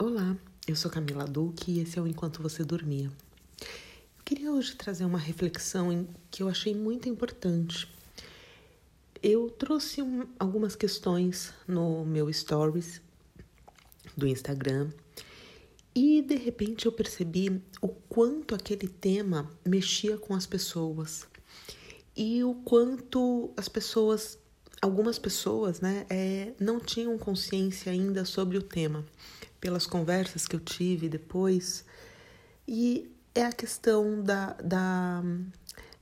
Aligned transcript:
Olá, 0.00 0.36
eu 0.68 0.76
sou 0.76 0.88
Camila 0.88 1.24
Duque 1.24 1.72
e 1.72 1.80
esse 1.80 1.98
é 1.98 2.02
o 2.02 2.06
Enquanto 2.06 2.40
Você 2.40 2.62
Dormia. 2.62 3.10
Eu 3.60 4.24
queria 4.24 4.52
hoje 4.52 4.76
trazer 4.76 5.04
uma 5.04 5.18
reflexão 5.18 6.06
que 6.30 6.40
eu 6.40 6.48
achei 6.48 6.72
muito 6.72 7.08
importante. 7.08 7.88
Eu 9.20 9.50
trouxe 9.50 10.00
um, 10.00 10.24
algumas 10.38 10.76
questões 10.76 11.52
no 11.66 12.04
meu 12.04 12.32
stories 12.32 13.02
do 14.16 14.24
Instagram 14.28 14.88
e 15.92 16.22
de 16.22 16.36
repente 16.36 16.86
eu 16.86 16.92
percebi 16.92 17.60
o 17.82 17.88
quanto 17.88 18.54
aquele 18.54 18.86
tema 18.86 19.50
mexia 19.66 20.16
com 20.16 20.32
as 20.32 20.46
pessoas 20.46 21.26
e 22.16 22.44
o 22.44 22.54
quanto 22.54 23.50
as 23.56 23.68
pessoas, 23.68 24.38
algumas 24.80 25.18
pessoas, 25.18 25.80
né, 25.80 26.06
é, 26.08 26.52
não 26.60 26.78
tinham 26.78 27.18
consciência 27.18 27.90
ainda 27.90 28.24
sobre 28.24 28.56
o 28.56 28.62
tema 28.62 29.04
pelas 29.60 29.86
conversas 29.86 30.46
que 30.46 30.56
eu 30.56 30.60
tive 30.60 31.08
depois, 31.08 31.84
e 32.66 33.10
é 33.34 33.44
a 33.44 33.52
questão 33.52 34.22
da, 34.22 34.52
da 34.54 35.22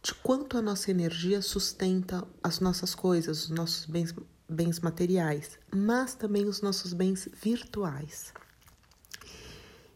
de 0.02 0.14
quanto 0.14 0.56
a 0.56 0.62
nossa 0.62 0.90
energia 0.90 1.42
sustenta 1.42 2.26
as 2.42 2.60
nossas 2.60 2.94
coisas, 2.94 3.44
os 3.44 3.50
nossos 3.50 3.86
bens, 3.86 4.14
bens 4.48 4.78
materiais, 4.80 5.58
mas 5.74 6.14
também 6.14 6.46
os 6.46 6.62
nossos 6.62 6.92
bens 6.92 7.28
virtuais. 7.34 8.32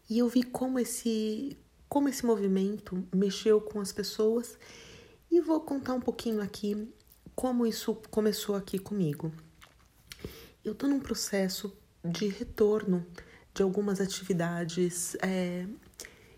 E 0.09 0.19
eu 0.19 0.27
vi 0.27 0.43
como 0.43 0.77
esse, 0.77 1.57
como 1.87 2.09
esse 2.09 2.25
movimento 2.25 3.07
mexeu 3.15 3.61
com 3.61 3.79
as 3.79 3.93
pessoas 3.93 4.57
e 5.31 5.39
vou 5.39 5.61
contar 5.61 5.93
um 5.93 6.01
pouquinho 6.01 6.41
aqui 6.41 6.93
como 7.33 7.65
isso 7.65 7.95
começou 8.09 8.55
aqui 8.55 8.77
comigo. 8.77 9.31
Eu 10.63 10.73
estou 10.73 10.89
num 10.89 10.99
processo 10.99 11.73
de 12.03 12.27
retorno 12.27 13.05
de 13.53 13.63
algumas 13.63 13.99
atividades. 13.99 15.15
É, 15.21 15.65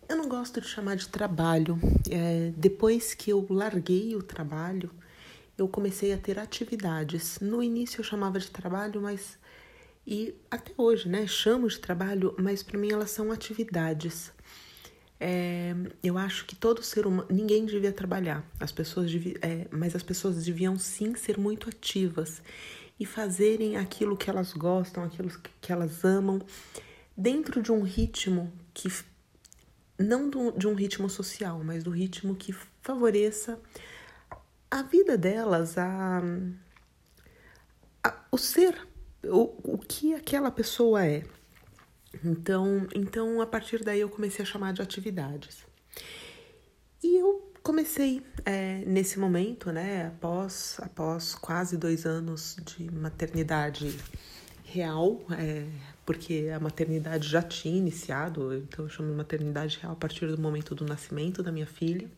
eu 0.08 0.18
não 0.18 0.28
gosto 0.28 0.60
de 0.60 0.68
chamar 0.68 0.96
de 0.96 1.08
trabalho. 1.08 1.80
É, 2.10 2.52
depois 2.58 3.14
que 3.14 3.32
eu 3.32 3.46
larguei 3.50 4.16
o 4.16 4.24
trabalho, 4.24 4.92
eu 5.58 5.68
comecei 5.68 6.14
a 6.14 6.18
ter 6.18 6.40
atividades. 6.40 7.40
No 7.40 7.62
início 7.64 8.00
eu 8.00 8.04
chamava 8.04 8.40
de 8.40 8.50
trabalho, 8.50 9.02
mas 9.02 9.38
e 10.06 10.36
até 10.52 10.74
hoje, 10.78 11.08
né? 11.08 11.26
Chamo 11.26 11.68
de 11.68 11.80
trabalho, 11.80 12.36
mas 12.38 12.62
para 12.62 12.78
mim 12.78 12.92
elas 12.92 13.12
são 13.12 13.32
atividades. 13.32 14.32
É, 15.20 15.74
eu 16.04 16.18
acho 16.18 16.46
que 16.46 16.56
todo 16.56 16.84
ser 16.84 17.08
humano, 17.08 17.28
ninguém 17.30 17.66
devia 17.66 17.94
trabalhar, 17.94 18.46
as 18.60 18.74
pessoas 18.74 19.10
devi, 19.10 19.38
é, 19.42 19.68
mas 19.72 19.96
as 19.96 20.04
pessoas 20.04 20.44
deviam 20.44 20.78
sim 20.78 21.16
ser 21.16 21.38
muito 21.38 21.70
ativas 21.70 22.42
e 23.00 23.06
fazerem 23.06 23.78
aquilo 23.78 24.18
que 24.18 24.30
elas 24.30 24.52
gostam, 24.52 25.02
aquilo 25.02 25.30
que 25.62 25.72
elas 25.72 26.04
amam 26.04 26.42
dentro 27.16 27.62
de 27.62 27.72
um 27.72 27.84
ritmo 27.84 28.52
que 28.74 28.90
não 29.98 30.30
de 30.30 30.68
um 30.68 30.74
ritmo 30.74 31.10
social, 31.10 31.64
mas 31.64 31.84
do 31.84 31.92
ritmo 31.92 32.36
que 32.36 32.54
favoreça 32.82 33.60
a 34.70 34.82
vida 34.82 35.18
delas, 35.18 35.78
a, 35.78 36.22
a 38.04 38.24
o 38.32 38.38
ser, 38.38 38.76
o, 39.24 39.74
o 39.76 39.78
que 39.78 40.16
aquela 40.16 40.50
pessoa 40.50 41.06
é. 41.06 41.24
Então, 42.24 42.88
então, 42.96 43.42
a 43.42 43.46
partir 43.46 43.84
daí 43.84 44.00
eu 44.00 44.10
comecei 44.10 44.44
a 44.44 44.48
chamar 44.48 44.74
de 44.74 44.82
atividades. 44.82 45.66
E 47.04 47.18
eu 47.18 47.52
comecei 47.62 48.26
é, 48.46 48.84
nesse 48.86 49.20
momento, 49.20 49.72
né, 49.72 50.08
após, 50.08 50.78
após 50.80 51.36
quase 51.36 51.78
dois 51.78 52.06
anos 52.06 52.58
de 52.66 52.92
maternidade 52.92 53.96
real, 54.74 55.22
é, 55.32 55.68
porque 56.04 56.50
a 56.54 56.60
maternidade 56.60 57.28
já 57.28 57.44
tinha 57.44 57.78
iniciado, 57.78 58.56
então 58.56 58.86
eu 58.86 58.90
chamo 58.90 59.10
de 59.10 59.16
maternidade 59.16 59.78
real 59.80 59.94
a 59.94 59.96
partir 59.96 60.26
do 60.26 60.42
momento 60.42 60.74
do 60.74 60.84
nascimento 60.84 61.44
da 61.44 61.52
minha 61.52 61.68
filha. 61.68 62.10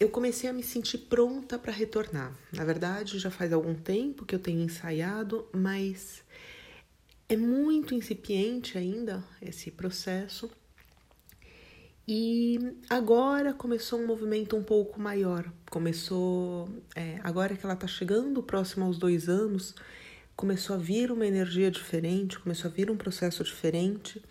Eu 0.00 0.08
comecei 0.08 0.50
a 0.50 0.52
me 0.52 0.62
sentir 0.62 0.98
pronta 0.98 1.58
para 1.58 1.72
retornar. 1.72 2.32
Na 2.52 2.64
verdade, 2.64 3.18
já 3.18 3.30
faz 3.30 3.52
algum 3.52 3.74
tempo 3.74 4.24
que 4.24 4.34
eu 4.34 4.38
tenho 4.38 4.60
ensaiado, 4.60 5.46
mas 5.52 6.22
é 7.28 7.36
muito 7.36 7.94
incipiente 7.94 8.76
ainda 8.76 9.24
esse 9.40 9.70
processo. 9.70 10.50
E 12.06 12.58
agora 12.88 13.52
começou 13.52 14.00
um 14.00 14.06
movimento 14.06 14.56
um 14.56 14.62
pouco 14.62 15.00
maior. 15.00 15.44
Começou, 15.70 16.68
é, 16.96 17.18
agora 17.22 17.56
que 17.56 17.64
ela 17.64 17.74
está 17.74 17.86
chegando 17.86 18.42
próximo 18.42 18.86
aos 18.86 18.98
dois 18.98 19.28
anos, 19.28 19.74
começou 20.38 20.76
a 20.76 20.78
vir 20.78 21.10
uma 21.10 21.26
energia 21.26 21.68
diferente, 21.68 22.38
começou 22.38 22.70
a 22.70 22.72
vir 22.72 22.92
um 22.92 22.96
processo 22.96 23.42
diferente. 23.42 24.22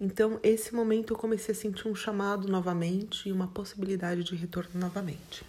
Então, 0.00 0.38
esse 0.40 0.72
momento 0.72 1.12
eu 1.12 1.18
comecei 1.18 1.52
a 1.52 1.58
sentir 1.58 1.88
um 1.88 1.94
chamado 1.94 2.46
novamente 2.46 3.28
e 3.28 3.32
uma 3.32 3.48
possibilidade 3.48 4.22
de 4.22 4.36
retorno 4.36 4.78
novamente. 4.78 5.42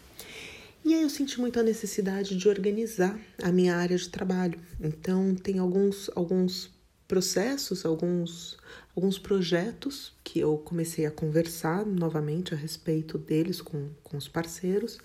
E 0.83 0.95
aí 0.95 1.03
eu 1.03 1.09
senti 1.09 1.39
muito 1.39 1.59
a 1.59 1.63
necessidade 1.63 2.35
de 2.35 2.49
organizar 2.49 3.15
a 3.43 3.51
minha 3.51 3.75
área 3.75 3.95
de 3.95 4.09
trabalho. 4.09 4.59
Então, 4.81 5.35
tem 5.35 5.59
alguns, 5.59 6.09
alguns 6.15 6.71
processos, 7.07 7.85
alguns, 7.85 8.57
alguns 8.95 9.19
projetos 9.19 10.15
que 10.23 10.39
eu 10.39 10.57
comecei 10.57 11.05
a 11.05 11.11
conversar 11.11 11.85
novamente 11.85 12.55
a 12.55 12.57
respeito 12.57 13.19
deles 13.19 13.61
com, 13.61 13.91
com 14.03 14.17
os 14.17 14.27
parceiros, 14.27 14.97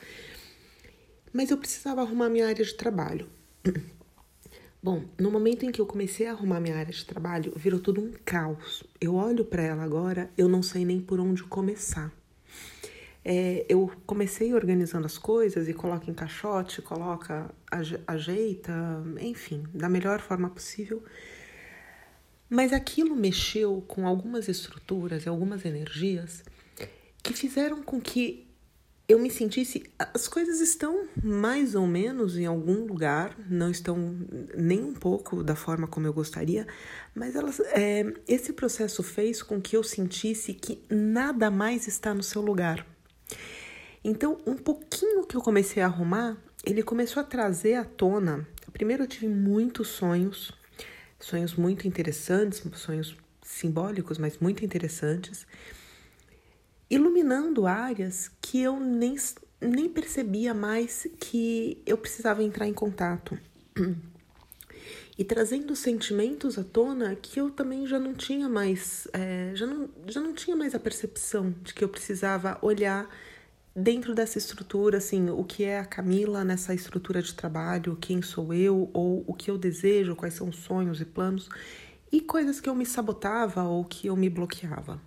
mas 1.34 1.50
eu 1.50 1.58
precisava 1.58 2.00
arrumar 2.00 2.30
minha 2.30 2.48
área 2.48 2.64
de 2.64 2.72
trabalho. 2.72 3.28
Bom, 4.84 5.04
no 5.16 5.30
momento 5.30 5.64
em 5.64 5.70
que 5.70 5.80
eu 5.80 5.86
comecei 5.86 6.26
a 6.26 6.32
arrumar 6.32 6.58
minha 6.58 6.76
área 6.76 6.92
de 6.92 7.04
trabalho, 7.04 7.52
virou 7.54 7.78
tudo 7.78 8.00
um 8.00 8.12
caos. 8.24 8.82
Eu 9.00 9.14
olho 9.14 9.44
para 9.44 9.62
ela 9.62 9.84
agora, 9.84 10.28
eu 10.36 10.48
não 10.48 10.60
sei 10.60 10.84
nem 10.84 11.00
por 11.00 11.20
onde 11.20 11.44
começar. 11.44 12.12
É, 13.24 13.64
eu 13.68 13.92
comecei 14.04 14.52
organizando 14.52 15.06
as 15.06 15.16
coisas 15.16 15.68
e 15.68 15.72
coloca 15.72 16.10
em 16.10 16.14
caixote, 16.14 16.82
coloca, 16.82 17.48
ajeita, 18.08 18.74
enfim, 19.20 19.62
da 19.72 19.88
melhor 19.88 20.20
forma 20.20 20.50
possível. 20.50 21.00
Mas 22.50 22.72
aquilo 22.72 23.14
mexeu 23.14 23.84
com 23.86 24.04
algumas 24.04 24.48
estruturas 24.48 25.26
e 25.26 25.28
algumas 25.28 25.64
energias 25.64 26.42
que 27.22 27.32
fizeram 27.32 27.84
com 27.84 28.00
que 28.00 28.51
eu 29.08 29.18
me 29.18 29.30
sentisse. 29.30 29.84
As 29.98 30.28
coisas 30.28 30.60
estão 30.60 31.06
mais 31.22 31.74
ou 31.74 31.86
menos 31.86 32.36
em 32.36 32.46
algum 32.46 32.84
lugar, 32.86 33.36
não 33.48 33.70
estão 33.70 33.96
nem 34.56 34.82
um 34.82 34.94
pouco 34.94 35.42
da 35.42 35.54
forma 35.54 35.86
como 35.86 36.06
eu 36.06 36.12
gostaria, 36.12 36.66
mas 37.14 37.34
elas, 37.34 37.60
é, 37.60 38.12
esse 38.26 38.52
processo 38.52 39.02
fez 39.02 39.42
com 39.42 39.60
que 39.60 39.76
eu 39.76 39.82
sentisse 39.82 40.54
que 40.54 40.82
nada 40.88 41.50
mais 41.50 41.86
está 41.86 42.14
no 42.14 42.22
seu 42.22 42.40
lugar. 42.40 42.86
Então, 44.04 44.38
um 44.46 44.56
pouquinho 44.56 45.24
que 45.26 45.36
eu 45.36 45.40
comecei 45.40 45.82
a 45.82 45.86
arrumar, 45.86 46.36
ele 46.64 46.82
começou 46.82 47.20
a 47.20 47.24
trazer 47.24 47.74
à 47.74 47.84
tona. 47.84 48.46
Primeiro, 48.72 49.04
eu 49.04 49.06
tive 49.06 49.28
muitos 49.28 49.88
sonhos, 49.88 50.52
sonhos 51.20 51.54
muito 51.54 51.86
interessantes, 51.86 52.62
sonhos 52.74 53.16
simbólicos, 53.42 54.18
mas 54.18 54.38
muito 54.38 54.64
interessantes 54.64 55.46
iluminando 56.92 57.66
áreas 57.66 58.30
que 58.38 58.60
eu 58.60 58.78
nem, 58.78 59.16
nem 59.58 59.88
percebia 59.88 60.52
mais 60.52 61.08
que 61.18 61.82
eu 61.86 61.96
precisava 61.96 62.42
entrar 62.42 62.68
em 62.68 62.74
contato. 62.74 63.38
E 65.18 65.24
trazendo 65.24 65.76
sentimentos 65.76 66.58
à 66.58 66.64
tona 66.64 67.14
que 67.14 67.38
eu 67.38 67.50
também 67.50 67.86
já 67.86 67.98
não 67.98 68.14
tinha 68.14 68.48
mais, 68.48 69.06
é, 69.12 69.52
já, 69.54 69.66
não, 69.66 69.88
já 70.06 70.20
não 70.22 70.32
tinha 70.32 70.56
mais 70.56 70.74
a 70.74 70.80
percepção 70.80 71.54
de 71.62 71.74
que 71.74 71.84
eu 71.84 71.88
precisava 71.88 72.58
olhar 72.62 73.06
dentro 73.76 74.14
dessa 74.14 74.38
estrutura, 74.38 74.96
assim, 74.96 75.28
o 75.28 75.44
que 75.44 75.64
é 75.64 75.78
a 75.78 75.84
Camila 75.84 76.42
nessa 76.44 76.72
estrutura 76.72 77.20
de 77.20 77.34
trabalho, 77.34 77.96
quem 78.00 78.22
sou 78.22 78.54
eu, 78.54 78.88
ou 78.94 79.22
o 79.26 79.34
que 79.34 79.50
eu 79.50 79.58
desejo, 79.58 80.16
quais 80.16 80.32
são 80.32 80.48
os 80.48 80.56
sonhos 80.56 81.02
e 81.02 81.04
planos, 81.04 81.50
e 82.10 82.18
coisas 82.22 82.58
que 82.58 82.68
eu 82.68 82.74
me 82.74 82.86
sabotava 82.86 83.64
ou 83.64 83.84
que 83.84 84.06
eu 84.06 84.16
me 84.16 84.30
bloqueava. 84.30 84.98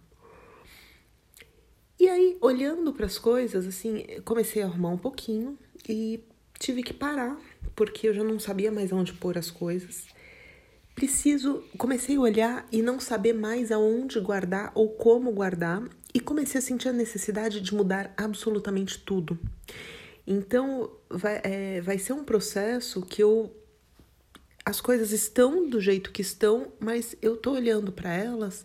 E 2.05 2.07
aí, 2.07 2.37
olhando 2.39 2.93
para 2.93 3.07
as 3.07 3.17
coisas, 3.17 3.65
assim, 3.65 4.05
comecei 4.23 4.61
a 4.61 4.67
arrumar 4.67 4.89
um 4.89 4.97
pouquinho 4.97 5.57
e 5.89 6.23
tive 6.59 6.83
que 6.83 6.93
parar, 6.93 7.35
porque 7.75 8.07
eu 8.07 8.13
já 8.13 8.23
não 8.23 8.37
sabia 8.37 8.71
mais 8.71 8.91
onde 8.91 9.11
pôr 9.11 9.39
as 9.39 9.49
coisas. 9.49 10.05
Preciso, 10.93 11.63
comecei 11.79 12.17
a 12.17 12.19
olhar 12.19 12.67
e 12.71 12.83
não 12.83 12.99
saber 12.99 13.33
mais 13.33 13.71
aonde 13.71 14.19
guardar 14.19 14.71
ou 14.75 14.89
como 14.89 15.31
guardar, 15.31 15.81
e 16.13 16.19
comecei 16.19 16.59
a 16.59 16.61
sentir 16.61 16.89
a 16.89 16.93
necessidade 16.93 17.59
de 17.59 17.73
mudar 17.73 18.13
absolutamente 18.15 18.99
tudo. 18.99 19.39
Então, 20.27 20.91
vai, 21.09 21.41
é, 21.43 21.81
vai 21.81 21.97
ser 21.97 22.13
um 22.13 22.23
processo 22.23 23.01
que 23.01 23.23
eu. 23.23 23.51
As 24.63 24.79
coisas 24.79 25.11
estão 25.11 25.67
do 25.67 25.81
jeito 25.81 26.11
que 26.11 26.21
estão, 26.21 26.71
mas 26.79 27.15
eu 27.19 27.35
tô 27.35 27.53
olhando 27.53 27.91
para 27.91 28.13
elas 28.13 28.63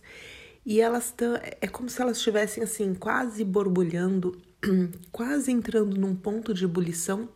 e 0.71 0.81
elas 0.81 1.07
estão. 1.07 1.35
É 1.61 1.67
como 1.67 1.89
se 1.89 2.01
elas 2.01 2.19
estivessem 2.19 2.63
assim, 2.63 2.95
quase 2.95 3.43
borbulhando, 3.43 4.41
quase 5.11 5.51
entrando 5.51 5.99
num 5.99 6.15
ponto 6.15 6.55
de 6.55 6.65
ebulição, 6.65 7.29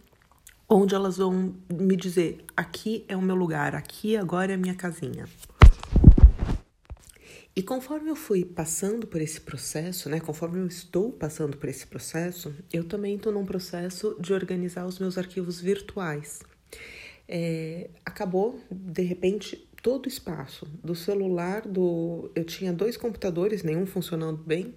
onde 0.68 0.94
elas 0.94 1.16
vão 1.16 1.52
me 1.68 1.96
dizer: 1.96 2.44
aqui 2.56 3.04
é 3.08 3.16
o 3.16 3.20
meu 3.20 3.34
lugar, 3.34 3.74
aqui 3.74 4.16
agora 4.16 4.52
é 4.52 4.54
a 4.54 4.56
minha 4.56 4.76
casinha. 4.76 5.26
E 7.56 7.60
conforme 7.60 8.08
eu 8.08 8.14
fui 8.14 8.44
passando 8.44 9.04
por 9.04 9.20
esse 9.20 9.40
processo, 9.40 10.08
né, 10.08 10.20
conforme 10.20 10.60
eu 10.60 10.66
estou 10.68 11.10
passando 11.10 11.56
por 11.56 11.68
esse 11.68 11.88
processo, 11.88 12.54
eu 12.72 12.84
também 12.84 13.16
estou 13.16 13.32
num 13.32 13.44
processo 13.44 14.16
de 14.20 14.32
organizar 14.32 14.86
os 14.86 15.00
meus 15.00 15.18
arquivos 15.18 15.60
virtuais. 15.60 16.40
É, 17.28 17.90
acabou, 18.04 18.60
de 18.70 19.02
repente, 19.02 19.68
todo 19.84 20.06
o 20.06 20.08
espaço 20.08 20.66
do 20.82 20.94
celular, 20.94 21.60
do 21.60 22.30
eu 22.34 22.42
tinha 22.42 22.72
dois 22.72 22.96
computadores, 22.96 23.62
nenhum 23.62 23.84
funcionando 23.84 24.38
bem, 24.38 24.74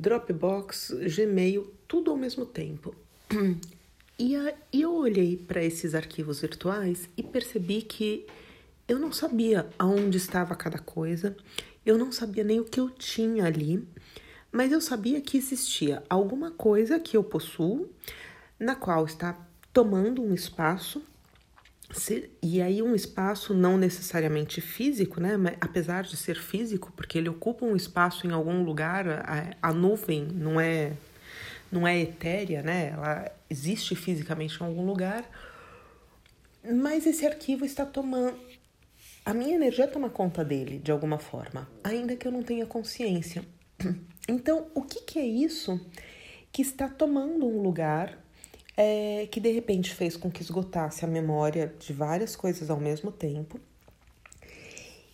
Dropbox, 0.00 0.94
Gmail, 1.14 1.74
tudo 1.86 2.10
ao 2.10 2.16
mesmo 2.16 2.46
tempo. 2.46 2.94
E, 4.18 4.34
eu 4.72 4.94
olhei 4.94 5.36
para 5.36 5.62
esses 5.62 5.94
arquivos 5.94 6.40
virtuais 6.40 7.08
e 7.16 7.22
percebi 7.22 7.82
que 7.82 8.26
eu 8.88 8.98
não 8.98 9.12
sabia 9.12 9.68
aonde 9.78 10.16
estava 10.16 10.56
cada 10.56 10.80
coisa, 10.80 11.36
eu 11.86 11.96
não 11.96 12.10
sabia 12.10 12.42
nem 12.42 12.58
o 12.58 12.64
que 12.64 12.80
eu 12.80 12.90
tinha 12.90 13.44
ali, 13.44 13.86
mas 14.50 14.72
eu 14.72 14.80
sabia 14.80 15.20
que 15.20 15.36
existia 15.36 16.02
alguma 16.10 16.50
coisa 16.50 16.98
que 16.98 17.16
eu 17.16 17.22
possuo, 17.22 17.88
na 18.58 18.74
qual 18.74 19.04
está 19.04 19.38
tomando 19.72 20.20
um 20.20 20.34
espaço, 20.34 21.00
e 22.42 22.60
aí 22.60 22.82
um 22.82 22.94
espaço 22.94 23.54
não 23.54 23.78
necessariamente 23.78 24.60
físico, 24.60 25.20
né? 25.20 25.36
Mas, 25.36 25.56
apesar 25.60 26.04
de 26.04 26.16
ser 26.16 26.36
físico, 26.36 26.92
porque 26.94 27.16
ele 27.16 27.28
ocupa 27.28 27.64
um 27.64 27.74
espaço 27.74 28.26
em 28.26 28.30
algum 28.30 28.62
lugar, 28.62 29.08
a, 29.08 29.56
a 29.62 29.72
nuvem 29.72 30.24
não 30.24 30.60
é 30.60 30.92
não 31.70 31.86
é 31.86 31.98
etérea, 32.00 32.62
né? 32.62 32.90
Ela 32.92 33.30
existe 33.48 33.94
fisicamente 33.94 34.60
em 34.60 34.64
algum 34.64 34.84
lugar, 34.86 35.24
mas 36.64 37.06
esse 37.06 37.26
arquivo 37.26 37.64
está 37.64 37.84
tomando 37.84 38.36
a 39.28 39.34
minha 39.34 39.56
energia 39.56 39.86
toma 39.86 40.08
conta 40.08 40.42
dele 40.42 40.78
de 40.78 40.90
alguma 40.90 41.18
forma, 41.18 41.68
ainda 41.84 42.16
que 42.16 42.26
eu 42.26 42.32
não 42.32 42.42
tenha 42.42 42.64
consciência. 42.64 43.44
Então, 44.26 44.66
o 44.74 44.82
que, 44.82 45.00
que 45.00 45.18
é 45.18 45.24
isso 45.24 45.80
que 46.52 46.60
está 46.60 46.86
tomando 46.86 47.46
um 47.46 47.62
lugar 47.62 48.18
é, 48.80 49.26
que 49.28 49.40
de 49.40 49.50
repente 49.50 49.92
fez 49.92 50.16
com 50.16 50.30
que 50.30 50.40
esgotasse 50.40 51.04
a 51.04 51.08
memória 51.08 51.74
de 51.80 51.92
várias 51.92 52.36
coisas 52.36 52.70
ao 52.70 52.78
mesmo 52.78 53.10
tempo 53.10 53.58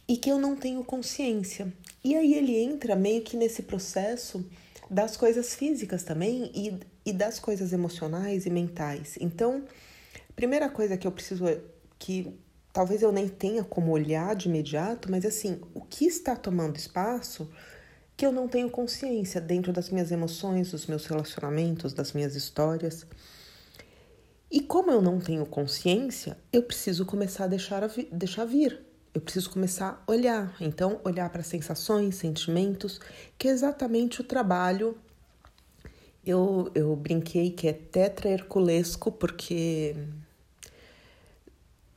e 0.07 0.19
que 0.19 0.31
eu 0.31 0.39
não 0.39 0.55
tenho 0.55 0.85
consciência? 0.85 1.73
E 2.05 2.15
aí 2.15 2.35
ele 2.35 2.59
entra 2.59 2.95
meio 2.95 3.23
que 3.23 3.39
nesse 3.39 3.63
processo 3.63 4.45
das 4.91 5.17
coisas 5.17 5.55
físicas 5.55 6.03
também 6.03 6.53
e, 6.55 6.79
e 7.07 7.11
das 7.11 7.39
coisas 7.39 7.73
emocionais 7.73 8.45
e 8.45 8.51
mentais. 8.51 9.17
Então, 9.19 9.65
primeira 10.37 10.69
coisa 10.69 10.99
que 10.99 11.07
eu 11.07 11.13
preciso 11.13 11.47
que 11.99 12.39
talvez 12.71 13.01
eu 13.01 13.11
nem 13.11 13.29
tenha 13.29 13.65
como 13.65 13.93
olhar 13.93 14.37
de 14.37 14.47
imediato, 14.47 15.11
mas 15.11 15.25
assim, 15.25 15.59
o 15.73 15.81
que 15.81 16.05
está 16.05 16.37
tomando 16.37 16.77
espaço 16.77 17.51
que 18.15 18.27
eu 18.27 18.31
não 18.31 18.47
tenho 18.47 18.69
consciência 18.69 19.41
dentro 19.41 19.73
das 19.73 19.89
minhas 19.89 20.13
emoções, 20.13 20.71
dos 20.71 20.87
meus 20.87 21.07
relacionamentos, 21.07 21.95
das 21.95 22.13
minhas 22.13 22.37
histórias. 22.37 23.07
E 24.55 24.61
como 24.61 24.89
eu 24.89 25.03
não 25.03 25.19
tenho 25.19 25.45
consciência, 25.45 26.39
eu 26.53 26.62
preciso 26.62 27.05
começar 27.05 27.43
a 27.43 27.49
deixar, 27.49 27.83
a 27.83 27.89
vi 27.89 28.09
deixar 28.12 28.45
vir. 28.45 28.81
Eu 29.12 29.21
preciso 29.21 29.51
começar 29.51 30.01
a 30.06 30.12
olhar. 30.12 30.55
Então, 30.61 31.01
olhar 31.03 31.29
para 31.29 31.43
sensações, 31.43 32.15
sentimentos, 32.15 33.01
que 33.37 33.49
é 33.49 33.51
exatamente 33.51 34.21
o 34.21 34.25
trabalho. 34.25 34.97
Eu, 36.25 36.71
eu 36.73 36.95
brinquei 36.95 37.51
que 37.51 37.67
é 37.67 37.73
tetraherculesco, 37.73 39.11
porque 39.11 39.97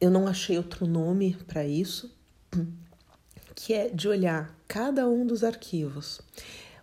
eu 0.02 0.10
não 0.10 0.28
achei 0.28 0.58
outro 0.58 0.88
nome 0.88 1.38
para 1.46 1.64
isso, 1.64 2.12
que 3.54 3.72
é 3.72 3.88
de 3.88 4.08
olhar 4.08 4.58
cada 4.68 5.08
um 5.08 5.28
dos 5.28 5.44
arquivos, 5.44 6.20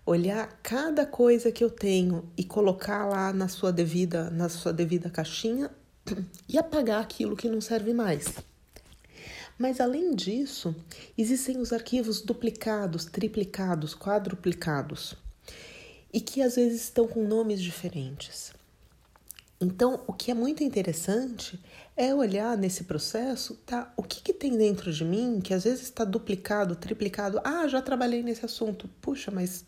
olhar 0.07 0.59
cada 0.63 1.07
coisa 1.07 1.51
que 1.51 1.65
eu 1.65 1.71
tenho 1.71 2.29
e 2.37 2.45
colocar 2.45 3.07
lá 3.07 3.33
na 3.33 3.49
sua 3.49 3.73
devida, 3.73 4.31
na 4.31 4.49
sua 4.49 4.73
devida 4.73 5.09
caixinha 5.09 5.71
e 6.49 6.59
apagar 6.59 7.01
aquilo 7.01 7.37
que 7.37 7.49
não 7.49 7.61
serve 7.61 7.95
mais. 7.95 8.27
Mas 9.59 9.81
além 9.81 10.15
disso, 10.15 10.75
existem 11.17 11.59
os 11.59 11.73
arquivos 11.73 12.21
duplicados, 12.21 13.05
triplicados, 13.05 13.95
quadruplicados 13.95 15.15
e 16.13 16.21
que 16.21 16.43
às 16.43 16.57
vezes 16.57 16.83
estão 16.83 17.07
com 17.07 17.27
nomes 17.27 17.61
diferentes. 17.61 18.53
Então, 19.61 20.03
o 20.07 20.13
que 20.13 20.31
é 20.31 20.35
muito 20.35 20.63
interessante 20.63 21.59
é 21.97 22.13
olhar 22.15 22.59
nesse 22.59 22.85
processo, 22.85 23.55
tá? 23.65 23.93
O 23.97 24.03
que, 24.03 24.21
que 24.21 24.33
tem 24.33 24.57
dentro 24.57 24.93
de 24.93 25.05
mim 25.05 25.41
que 25.41 25.55
às 25.55 25.65
vezes 25.65 25.83
está 25.83 26.05
duplicado, 26.05 26.77
triplicado? 26.77 27.41
Ah, 27.45 27.67
já 27.69 27.81
trabalhei 27.81 28.23
nesse 28.23 28.45
assunto. 28.45 28.89
Puxa, 29.01 29.31
mas 29.31 29.65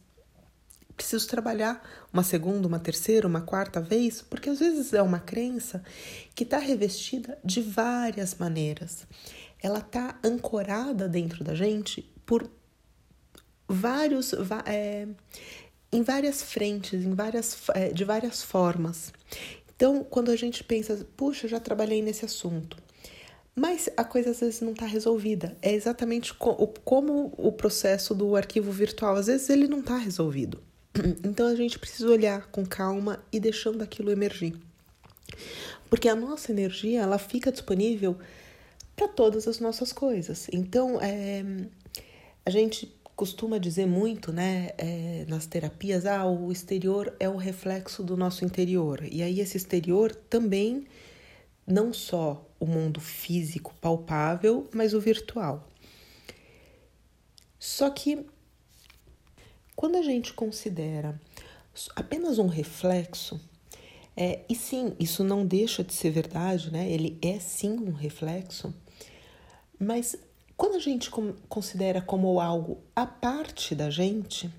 preciso 0.96 1.28
trabalhar 1.28 1.82
uma 2.12 2.22
segunda, 2.22 2.66
uma 2.66 2.78
terceira, 2.78 3.26
uma 3.26 3.42
quarta 3.42 3.80
vez, 3.80 4.22
porque 4.22 4.48
às 4.48 4.58
vezes 4.58 4.92
é 4.92 5.02
uma 5.02 5.20
crença 5.20 5.82
que 6.34 6.42
está 6.42 6.58
revestida 6.58 7.38
de 7.44 7.60
várias 7.60 8.34
maneiras. 8.36 9.06
Ela 9.62 9.78
está 9.78 10.18
ancorada 10.24 11.08
dentro 11.08 11.44
da 11.44 11.54
gente 11.54 12.02
por 12.24 12.50
vários, 13.68 14.32
é, 14.64 15.06
em 15.92 16.02
várias 16.02 16.42
frentes, 16.42 17.04
em 17.04 17.14
várias, 17.14 17.58
é, 17.74 17.90
de 17.90 18.04
várias 18.04 18.42
formas. 18.42 19.12
Então, 19.74 20.02
quando 20.02 20.30
a 20.30 20.36
gente 20.36 20.64
pensa, 20.64 21.06
puxa, 21.16 21.46
já 21.46 21.60
trabalhei 21.60 22.00
nesse 22.00 22.24
assunto, 22.24 22.78
mas 23.54 23.88
a 23.96 24.04
coisa 24.04 24.30
às 24.30 24.40
vezes 24.40 24.60
não 24.60 24.72
está 24.72 24.86
resolvida. 24.86 25.56
É 25.60 25.72
exatamente 25.72 26.32
co 26.32 26.68
como 26.84 27.32
o 27.36 27.52
processo 27.52 28.14
do 28.14 28.36
arquivo 28.36 28.70
virtual, 28.70 29.16
às 29.16 29.26
vezes 29.26 29.50
ele 29.50 29.68
não 29.68 29.80
está 29.80 29.96
resolvido. 29.96 30.62
Então 31.24 31.46
a 31.46 31.54
gente 31.54 31.78
precisa 31.78 32.08
olhar 32.08 32.46
com 32.48 32.64
calma 32.64 33.22
e 33.32 33.38
deixando 33.40 33.82
aquilo 33.82 34.10
emergir. 34.10 34.54
Porque 35.88 36.08
a 36.08 36.14
nossa 36.14 36.52
energia, 36.52 37.02
ela 37.02 37.18
fica 37.18 37.52
disponível 37.52 38.16
para 38.94 39.08
todas 39.08 39.46
as 39.46 39.60
nossas 39.60 39.92
coisas. 39.92 40.48
Então, 40.52 41.00
é, 41.00 41.44
a 42.44 42.50
gente 42.50 42.94
costuma 43.14 43.58
dizer 43.58 43.86
muito, 43.86 44.32
né, 44.32 44.70
é, 44.76 45.24
nas 45.28 45.46
terapias, 45.46 46.04
ah, 46.04 46.26
o 46.26 46.52
exterior 46.52 47.14
é 47.18 47.28
o 47.28 47.36
reflexo 47.36 48.02
do 48.02 48.16
nosso 48.16 48.44
interior. 48.44 49.02
E 49.10 49.22
aí 49.22 49.40
esse 49.40 49.56
exterior 49.56 50.14
também 50.14 50.86
não 51.66 51.92
só 51.92 52.46
o 52.60 52.66
mundo 52.66 53.00
físico 53.00 53.74
palpável, 53.80 54.68
mas 54.72 54.92
o 54.92 55.00
virtual. 55.00 55.66
Só 57.58 57.90
que 57.90 58.26
quando 59.76 59.96
a 59.96 60.02
gente 60.02 60.32
considera 60.32 61.20
apenas 61.94 62.38
um 62.38 62.46
reflexo, 62.46 63.38
é, 64.16 64.40
e 64.48 64.54
sim, 64.54 64.94
isso 64.98 65.22
não 65.22 65.44
deixa 65.46 65.84
de 65.84 65.92
ser 65.92 66.10
verdade, 66.10 66.72
né? 66.72 66.90
Ele 66.90 67.18
é 67.20 67.38
sim 67.38 67.72
um 67.72 67.92
reflexo, 67.92 68.74
mas 69.78 70.16
quando 70.56 70.76
a 70.76 70.80
gente 70.80 71.10
considera 71.48 72.00
como 72.00 72.40
algo 72.40 72.78
a 72.94 73.04
parte 73.04 73.74
da 73.74 73.90
gente, 73.90 74.50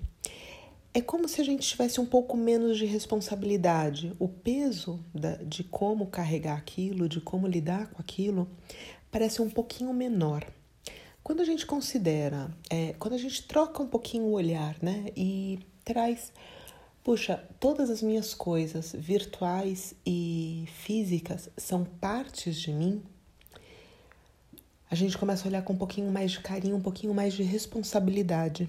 é 0.94 1.00
como 1.00 1.28
se 1.28 1.40
a 1.40 1.44
gente 1.44 1.66
tivesse 1.66 2.00
um 2.00 2.06
pouco 2.06 2.36
menos 2.36 2.78
de 2.78 2.86
responsabilidade. 2.86 4.12
O 4.18 4.28
peso 4.28 5.04
da, 5.12 5.34
de 5.36 5.64
como 5.64 6.06
carregar 6.06 6.56
aquilo, 6.56 7.08
de 7.08 7.20
como 7.20 7.48
lidar 7.48 7.88
com 7.88 8.00
aquilo, 8.00 8.48
parece 9.10 9.42
um 9.42 9.50
pouquinho 9.50 9.92
menor. 9.92 10.46
Quando 11.28 11.42
a 11.42 11.44
gente 11.44 11.66
considera, 11.66 12.50
é, 12.70 12.94
quando 12.98 13.12
a 13.12 13.18
gente 13.18 13.42
troca 13.42 13.82
um 13.82 13.86
pouquinho 13.86 14.24
o 14.24 14.32
olhar, 14.32 14.76
né, 14.80 15.12
e 15.14 15.58
traz, 15.84 16.32
puxa, 17.04 17.44
todas 17.60 17.90
as 17.90 18.00
minhas 18.00 18.32
coisas 18.32 18.94
virtuais 18.98 19.94
e 20.06 20.64
físicas 20.78 21.50
são 21.54 21.84
partes 21.84 22.58
de 22.58 22.72
mim, 22.72 23.02
a 24.90 24.94
gente 24.94 25.18
começa 25.18 25.44
a 25.44 25.48
olhar 25.48 25.60
com 25.60 25.74
um 25.74 25.76
pouquinho 25.76 26.10
mais 26.10 26.30
de 26.30 26.40
carinho, 26.40 26.76
um 26.76 26.80
pouquinho 26.80 27.12
mais 27.12 27.34
de 27.34 27.42
responsabilidade. 27.42 28.66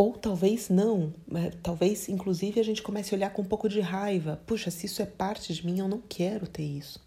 Ou 0.00 0.14
talvez 0.14 0.70
não, 0.70 1.12
né? 1.28 1.52
talvez 1.62 2.08
inclusive 2.08 2.58
a 2.58 2.62
gente 2.62 2.80
comece 2.80 3.14
a 3.14 3.18
olhar 3.18 3.34
com 3.34 3.42
um 3.42 3.44
pouco 3.44 3.68
de 3.68 3.80
raiva. 3.80 4.40
Puxa, 4.46 4.70
se 4.70 4.86
isso 4.86 5.02
é 5.02 5.04
parte 5.04 5.52
de 5.52 5.66
mim, 5.66 5.78
eu 5.78 5.86
não 5.86 6.00
quero 6.08 6.46
ter 6.46 6.62
isso. 6.62 6.98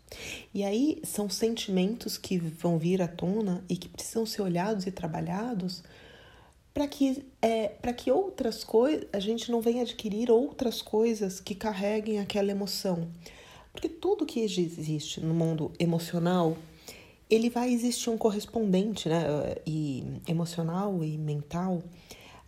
E 0.54 0.64
aí 0.64 1.02
são 1.04 1.28
sentimentos 1.28 2.20
que 2.20 2.38
vão 2.38 2.78
vir 2.78 3.02
à 3.02 3.08
tona 3.08 3.66
e 3.68 3.76
que 3.78 3.90
precisam 3.90 4.28
ser 4.28 4.44
olhados 4.44 4.86
e 4.86 4.92
trabalhados 4.92 5.84
para 6.72 6.88
que, 6.88 7.26
é, 7.42 7.70
que 7.98 8.12
outras 8.12 8.64
coisas, 8.64 9.08
a 9.12 9.20
gente 9.20 9.50
não 9.50 9.60
venha 9.60 9.82
adquirir 9.82 10.30
outras 10.30 10.80
coisas 10.80 11.40
que 11.40 11.56
carreguem 11.56 12.20
aquela 12.20 12.52
emoção. 12.52 13.08
Porque 13.72 13.90
tudo 13.90 14.24
que 14.24 14.40
existe 14.42 15.20
no 15.20 15.34
mundo 15.34 15.72
emocional 15.80 16.56
ele 17.28 17.50
vai 17.50 17.74
existir 17.74 18.12
um 18.12 18.20
correspondente, 18.20 19.10
né? 19.10 19.24
E 19.66 20.04
emocional 20.28 21.04
e 21.04 21.18
mental. 21.18 21.82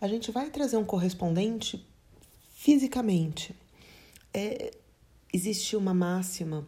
A 0.00 0.06
gente 0.06 0.30
vai 0.30 0.50
trazer 0.50 0.76
um 0.76 0.84
correspondente 0.84 1.86
fisicamente. 2.50 3.54
É, 4.32 4.76
existe 5.32 5.76
uma 5.76 5.94
máxima, 5.94 6.66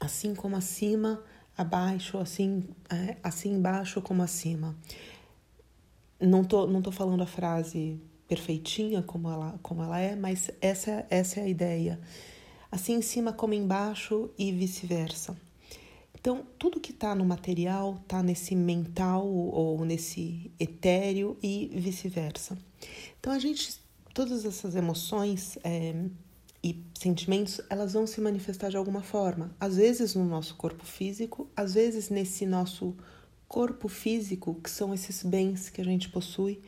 assim 0.00 0.34
como 0.34 0.56
acima, 0.56 1.22
abaixo, 1.56 2.18
assim, 2.18 2.68
é, 2.90 3.16
assim 3.22 3.52
embaixo 3.52 4.02
como 4.02 4.22
acima. 4.22 4.76
não 6.20 6.42
tô, 6.44 6.66
não 6.66 6.82
tô 6.82 6.90
falando 6.90 7.22
a 7.22 7.26
frase 7.26 8.00
perfeitinha 8.26 9.02
como 9.02 9.28
ela, 9.28 9.58
como 9.62 9.82
ela 9.82 9.98
é, 10.00 10.16
mas 10.16 10.50
essa, 10.60 11.06
essa 11.10 11.40
é 11.40 11.44
a 11.44 11.48
ideia. 11.48 12.00
Assim 12.70 12.94
em 12.94 13.02
cima 13.02 13.32
como 13.32 13.54
embaixo 13.54 14.30
e 14.38 14.50
vice-versa. 14.50 15.36
Então, 16.22 16.46
tudo 16.56 16.78
que 16.78 16.92
está 16.92 17.16
no 17.16 17.24
material 17.24 17.98
está 18.00 18.22
nesse 18.22 18.54
mental 18.54 19.26
ou 19.26 19.84
nesse 19.84 20.52
etéreo 20.56 21.36
e 21.42 21.68
vice-versa. 21.74 22.56
Então, 23.18 23.32
a 23.32 23.40
gente, 23.40 23.80
todas 24.14 24.44
essas 24.44 24.76
emoções 24.76 25.58
é, 25.64 25.92
e 26.62 26.80
sentimentos, 26.96 27.60
elas 27.68 27.94
vão 27.94 28.06
se 28.06 28.20
manifestar 28.20 28.70
de 28.70 28.76
alguma 28.76 29.02
forma. 29.02 29.52
Às 29.58 29.76
vezes 29.76 30.14
no 30.14 30.24
nosso 30.24 30.54
corpo 30.54 30.86
físico, 30.86 31.50
às 31.56 31.74
vezes 31.74 32.08
nesse 32.08 32.46
nosso 32.46 32.96
corpo 33.48 33.88
físico, 33.88 34.54
que 34.62 34.70
são 34.70 34.94
esses 34.94 35.24
bens 35.24 35.70
que 35.70 35.80
a 35.80 35.84
gente 35.84 36.08
possui. 36.08 36.60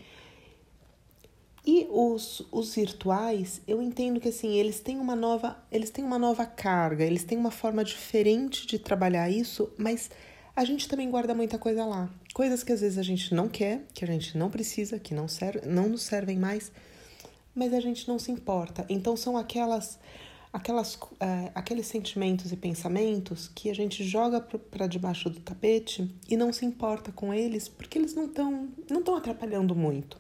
E 1.66 1.86
os, 1.90 2.46
os 2.52 2.74
virtuais, 2.74 3.62
eu 3.66 3.80
entendo 3.80 4.20
que 4.20 4.28
assim, 4.28 4.52
eles 4.54 4.80
têm 4.80 4.98
uma 4.98 5.16
nova, 5.16 5.56
eles 5.72 5.90
têm 5.90 6.04
uma 6.04 6.18
nova 6.18 6.44
carga, 6.44 7.04
eles 7.04 7.24
têm 7.24 7.38
uma 7.38 7.50
forma 7.50 7.82
diferente 7.82 8.66
de 8.66 8.78
trabalhar 8.78 9.30
isso, 9.30 9.72
mas 9.78 10.10
a 10.54 10.62
gente 10.64 10.86
também 10.86 11.10
guarda 11.10 11.34
muita 11.34 11.58
coisa 11.58 11.86
lá. 11.86 12.10
Coisas 12.34 12.62
que 12.62 12.72
às 12.72 12.82
vezes 12.82 12.98
a 12.98 13.02
gente 13.02 13.34
não 13.34 13.48
quer, 13.48 13.86
que 13.94 14.04
a 14.04 14.06
gente 14.06 14.36
não 14.36 14.50
precisa, 14.50 14.98
que 14.98 15.14
não, 15.14 15.26
serve, 15.26 15.66
não 15.66 15.88
nos 15.88 16.02
servem 16.02 16.38
mais, 16.38 16.70
mas 17.54 17.72
a 17.72 17.80
gente 17.80 18.06
não 18.06 18.18
se 18.18 18.30
importa. 18.30 18.84
Então 18.88 19.16
são 19.16 19.36
aquelas 19.36 19.98
aquelas, 20.52 20.96
é, 21.18 21.50
aqueles 21.52 21.86
sentimentos 21.86 22.52
e 22.52 22.56
pensamentos 22.56 23.50
que 23.52 23.68
a 23.70 23.74
gente 23.74 24.04
joga 24.04 24.40
para 24.40 24.86
debaixo 24.86 25.28
do 25.28 25.40
tapete 25.40 26.08
e 26.28 26.36
não 26.36 26.52
se 26.52 26.64
importa 26.64 27.10
com 27.10 27.34
eles 27.34 27.68
porque 27.68 27.98
eles 27.98 28.14
não 28.14 28.26
estão 28.26 28.68
não 28.88 29.02
tão 29.02 29.16
atrapalhando 29.16 29.74
muito. 29.74 30.16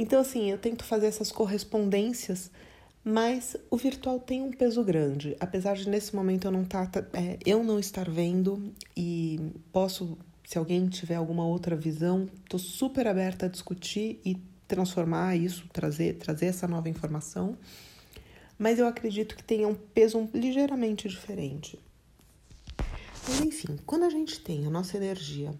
Então, 0.00 0.18
assim, 0.22 0.50
eu 0.50 0.56
tento 0.56 0.82
fazer 0.82 1.08
essas 1.08 1.30
correspondências, 1.30 2.50
mas 3.04 3.54
o 3.70 3.76
virtual 3.76 4.18
tem 4.18 4.40
um 4.40 4.50
peso 4.50 4.82
grande. 4.82 5.36
Apesar 5.38 5.76
de 5.76 5.86
nesse 5.90 6.16
momento 6.16 6.46
eu 6.46 6.50
não, 6.50 6.64
tá, 6.64 6.90
é, 7.12 7.38
eu 7.44 7.62
não 7.62 7.78
estar 7.78 8.08
vendo 8.08 8.72
e 8.96 9.52
posso, 9.70 10.16
se 10.42 10.56
alguém 10.56 10.88
tiver 10.88 11.16
alguma 11.16 11.46
outra 11.46 11.76
visão, 11.76 12.26
estou 12.42 12.58
super 12.58 13.06
aberta 13.06 13.44
a 13.44 13.48
discutir 13.50 14.18
e 14.24 14.38
transformar 14.66 15.36
isso, 15.36 15.68
trazer, 15.70 16.14
trazer 16.14 16.46
essa 16.46 16.66
nova 16.66 16.88
informação 16.88 17.58
mas 18.60 18.78
eu 18.78 18.86
acredito 18.86 19.34
que 19.34 19.42
tenha 19.42 19.66
um 19.66 19.74
peso 19.74 20.28
ligeiramente 20.34 21.08
diferente. 21.08 21.80
Mas 23.26 23.40
enfim, 23.40 23.78
quando 23.86 24.04
a 24.04 24.10
gente 24.10 24.38
tem 24.38 24.66
a 24.66 24.70
nossa 24.70 24.98
energia, 24.98 25.50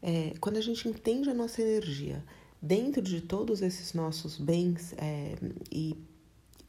é, 0.00 0.34
quando 0.40 0.56
a 0.56 0.60
gente 0.60 0.88
entende 0.88 1.28
a 1.28 1.34
nossa 1.34 1.60
energia 1.60 2.24
dentro 2.64 3.02
de 3.02 3.20
todos 3.20 3.60
esses 3.60 3.92
nossos 3.92 4.38
bens 4.38 4.94
é, 4.96 5.34
e 5.70 5.94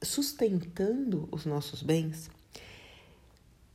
sustentando 0.03 1.29
os 1.31 1.45
nossos 1.45 1.81
bens, 1.81 2.29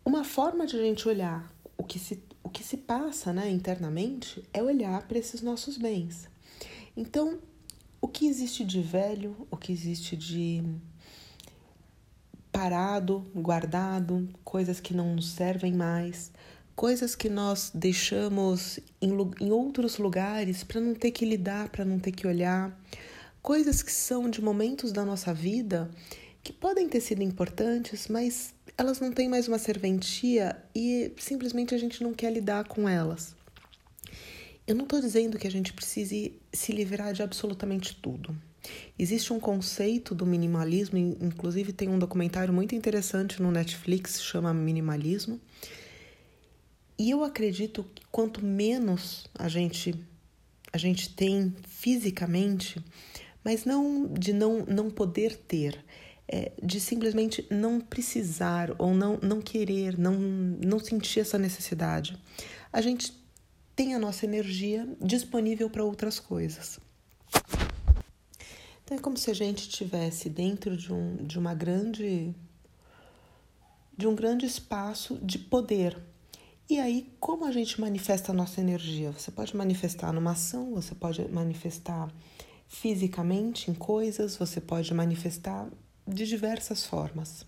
uma 0.05 0.23
forma 0.23 0.67
de 0.67 0.77
a 0.77 0.83
gente 0.83 1.09
olhar 1.09 1.51
o 1.79 1.83
que 1.83 1.99
se, 1.99 2.23
o 2.45 2.51
que 2.51 2.63
se 2.63 2.77
passa 2.77 3.33
né, 3.33 3.51
internamente 3.51 4.45
é 4.53 4.63
olhar 4.63 5.09
para 5.09 5.19
esses 5.19 5.41
nossos 5.41 5.79
bens. 5.79 6.29
Então, 6.95 7.39
o 8.03 8.07
que 8.07 8.27
existe 8.27 8.65
de 8.65 8.83
velho, 8.83 9.35
o 9.51 9.57
que 9.57 9.73
existe 9.73 10.15
de 10.15 10.63
parado, 12.53 13.27
guardado, 13.35 14.29
coisas 14.45 14.79
que 14.79 14.93
não 14.93 15.15
nos 15.15 15.31
servem 15.31 15.73
mais, 15.73 16.31
coisas 16.81 17.15
que 17.15 17.29
nós 17.29 17.71
deixamos 17.75 18.81
em, 19.03 19.11
em 19.39 19.51
outros 19.53 19.99
lugares 19.99 20.65
para 20.65 20.81
não 20.81 20.95
ter 20.95 21.11
que 21.11 21.27
lidar, 21.27 21.69
para 21.69 21.85
não 21.85 21.99
ter 21.99 22.11
que 22.11 22.27
olhar, 22.27 22.75
coisas 23.43 23.83
que 23.83 23.93
são 23.93 24.31
de 24.31 24.41
momentos 24.41 24.91
da 24.91 25.05
nossa 25.05 25.35
vida 25.35 25.91
que 26.43 26.55
podem 26.55 26.89
ter 26.89 27.03
sido 27.03 27.23
importantes, 27.23 28.09
mas 28.09 28.55
elas 28.79 28.99
não 28.99 29.13
têm 29.13 29.29
mais 29.29 29.47
uma 29.47 29.59
serventia 29.59 30.57
e 30.75 31.13
simplesmente 31.19 31.75
a 31.75 31.79
gente 31.79 32.03
não 32.03 32.15
quer 32.15 32.33
lidar 32.33 32.65
com 32.65 32.89
elas. 32.89 33.35
Eu 34.67 34.75
não 34.75 34.85
estou 34.85 35.03
dizendo 35.03 35.39
que 35.39 35.47
a 35.47 35.51
gente 35.51 35.75
precise 35.75 36.33
se 36.51 36.73
livrar 36.73 37.13
de 37.13 37.23
absolutamente 37.23 37.95
tudo. 37.95 38.35
Existe 38.99 39.35
um 39.35 39.39
conceito 39.39 40.15
do 40.15 40.25
minimalismo, 40.25 40.97
inclusive 40.97 41.75
tem 41.75 41.91
um 41.91 41.99
documentário 41.99 42.55
muito 42.55 42.75
interessante 42.75 43.43
no 43.43 43.51
Netflix, 43.51 44.23
chama 44.23 44.55
Minimalismo. 44.55 45.39
E 47.01 47.09
eu 47.09 47.25
acredito 47.25 47.83
que 47.95 48.03
quanto 48.13 48.45
menos 48.45 49.27
a 49.35 49.49
gente 49.49 49.95
a 50.71 50.77
gente 50.77 51.09
tem 51.15 51.57
fisicamente, 51.67 52.79
mas 53.43 53.65
não 53.65 54.07
de 54.07 54.35
não, 54.35 54.67
não 54.67 54.91
poder 54.91 55.35
ter, 55.35 55.83
é, 56.29 56.53
de 56.63 56.79
simplesmente 56.79 57.47
não 57.51 57.81
precisar 57.81 58.75
ou 58.77 58.93
não, 58.93 59.19
não 59.23 59.41
querer, 59.41 59.99
não, 59.99 60.13
não 60.15 60.79
sentir 60.79 61.21
essa 61.21 61.39
necessidade. 61.39 62.19
A 62.71 62.83
gente 62.83 63.19
tem 63.75 63.95
a 63.95 63.99
nossa 63.99 64.27
energia 64.27 64.87
disponível 65.01 65.71
para 65.71 65.83
outras 65.83 66.21
coisas. 66.21 66.79
Então 68.85 68.99
é 68.99 69.01
como 69.01 69.17
se 69.17 69.31
a 69.31 69.35
gente 69.35 69.61
estivesse 69.61 70.29
dentro 70.29 70.77
de, 70.77 70.93
um, 70.93 71.17
de 71.17 71.39
uma 71.39 71.55
grande 71.55 72.35
de 73.97 74.07
um 74.07 74.15
grande 74.15 74.45
espaço 74.45 75.19
de 75.23 75.39
poder. 75.39 76.10
E 76.71 76.79
aí, 76.79 77.13
como 77.19 77.45
a 77.47 77.51
gente 77.51 77.81
manifesta 77.81 78.31
a 78.31 78.35
nossa 78.35 78.61
energia? 78.61 79.11
Você 79.11 79.33
pode 79.33 79.57
manifestar 79.57 80.13
numa 80.13 80.31
ação, 80.31 80.73
você 80.77 80.95
pode 80.95 81.29
manifestar 81.29 82.09
fisicamente 82.69 83.69
em 83.69 83.75
coisas, 83.75 84.37
você 84.37 84.61
pode 84.61 84.95
manifestar 84.95 85.69
de 86.07 86.25
diversas 86.25 86.87
formas. 86.87 87.45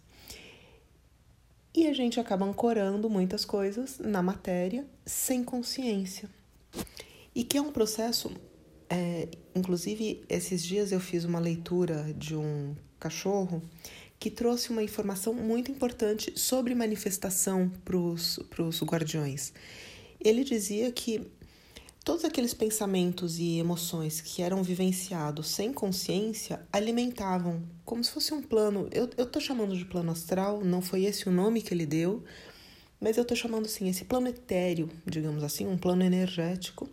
E 1.73 1.87
a 1.87 1.93
gente 1.93 2.19
acaba 2.19 2.45
ancorando 2.45 3.09
muitas 3.09 3.45
coisas 3.45 4.01
na 4.01 4.21
matéria 4.21 4.85
sem 5.07 5.45
consciência. 5.45 6.29
E 7.33 7.45
que 7.45 7.57
é 7.57 7.63
um 7.63 7.71
processo 7.71 8.29
é, 8.91 9.29
inclusive, 9.55 10.25
esses 10.29 10.65
dias 10.65 10.91
eu 10.91 10.99
fiz 10.99 11.25
uma 11.25 11.39
leitura 11.39 12.13
de 12.13 12.35
um 12.35 12.75
cachorro 12.99 13.63
que 14.23 14.31
trouxe 14.31 14.71
uma 14.71 14.85
informação 14.85 15.35
muito 15.35 15.69
importante 15.69 16.33
sobre 16.39 16.77
manifestação 16.77 17.69
para 17.85 17.97
os 17.97 18.81
guardiões. 18.85 19.53
Ele 20.21 20.45
dizia 20.45 20.93
que 20.93 21.27
todos 22.05 22.25
aqueles 22.25 22.55
pensamentos 22.55 23.41
e 23.41 23.59
emoções 23.59 24.21
que 24.21 24.41
eram 24.41 24.63
vivenciados 24.63 25.49
sem 25.49 25.73
consciência 25.73 26.65
alimentavam, 26.73 27.65
como 27.85 28.05
se 28.05 28.13
fosse 28.13 28.33
um 28.33 28.41
plano. 28.41 28.89
Eu, 28.93 29.09
tô 29.09 29.41
chamando 29.41 29.77
de 29.77 29.85
plano 29.85 30.13
astral, 30.13 30.65
não 30.65 30.81
foi 30.81 31.03
esse 31.03 31.29
o 31.29 31.33
nome 31.33 31.61
que 31.61 31.75
ele 31.75 31.85
deu, 31.85 32.23
mas 33.01 33.17
eu 33.17 33.25
tô 33.25 33.35
chamando 33.35 33.67
assim, 33.67 33.89
esse 33.89 34.05
plano 34.05 34.29
etéreo, 34.29 34.89
digamos 35.05 35.43
assim, 35.43 35.67
um 35.67 35.77
plano 35.77 36.05
energético 36.05 36.89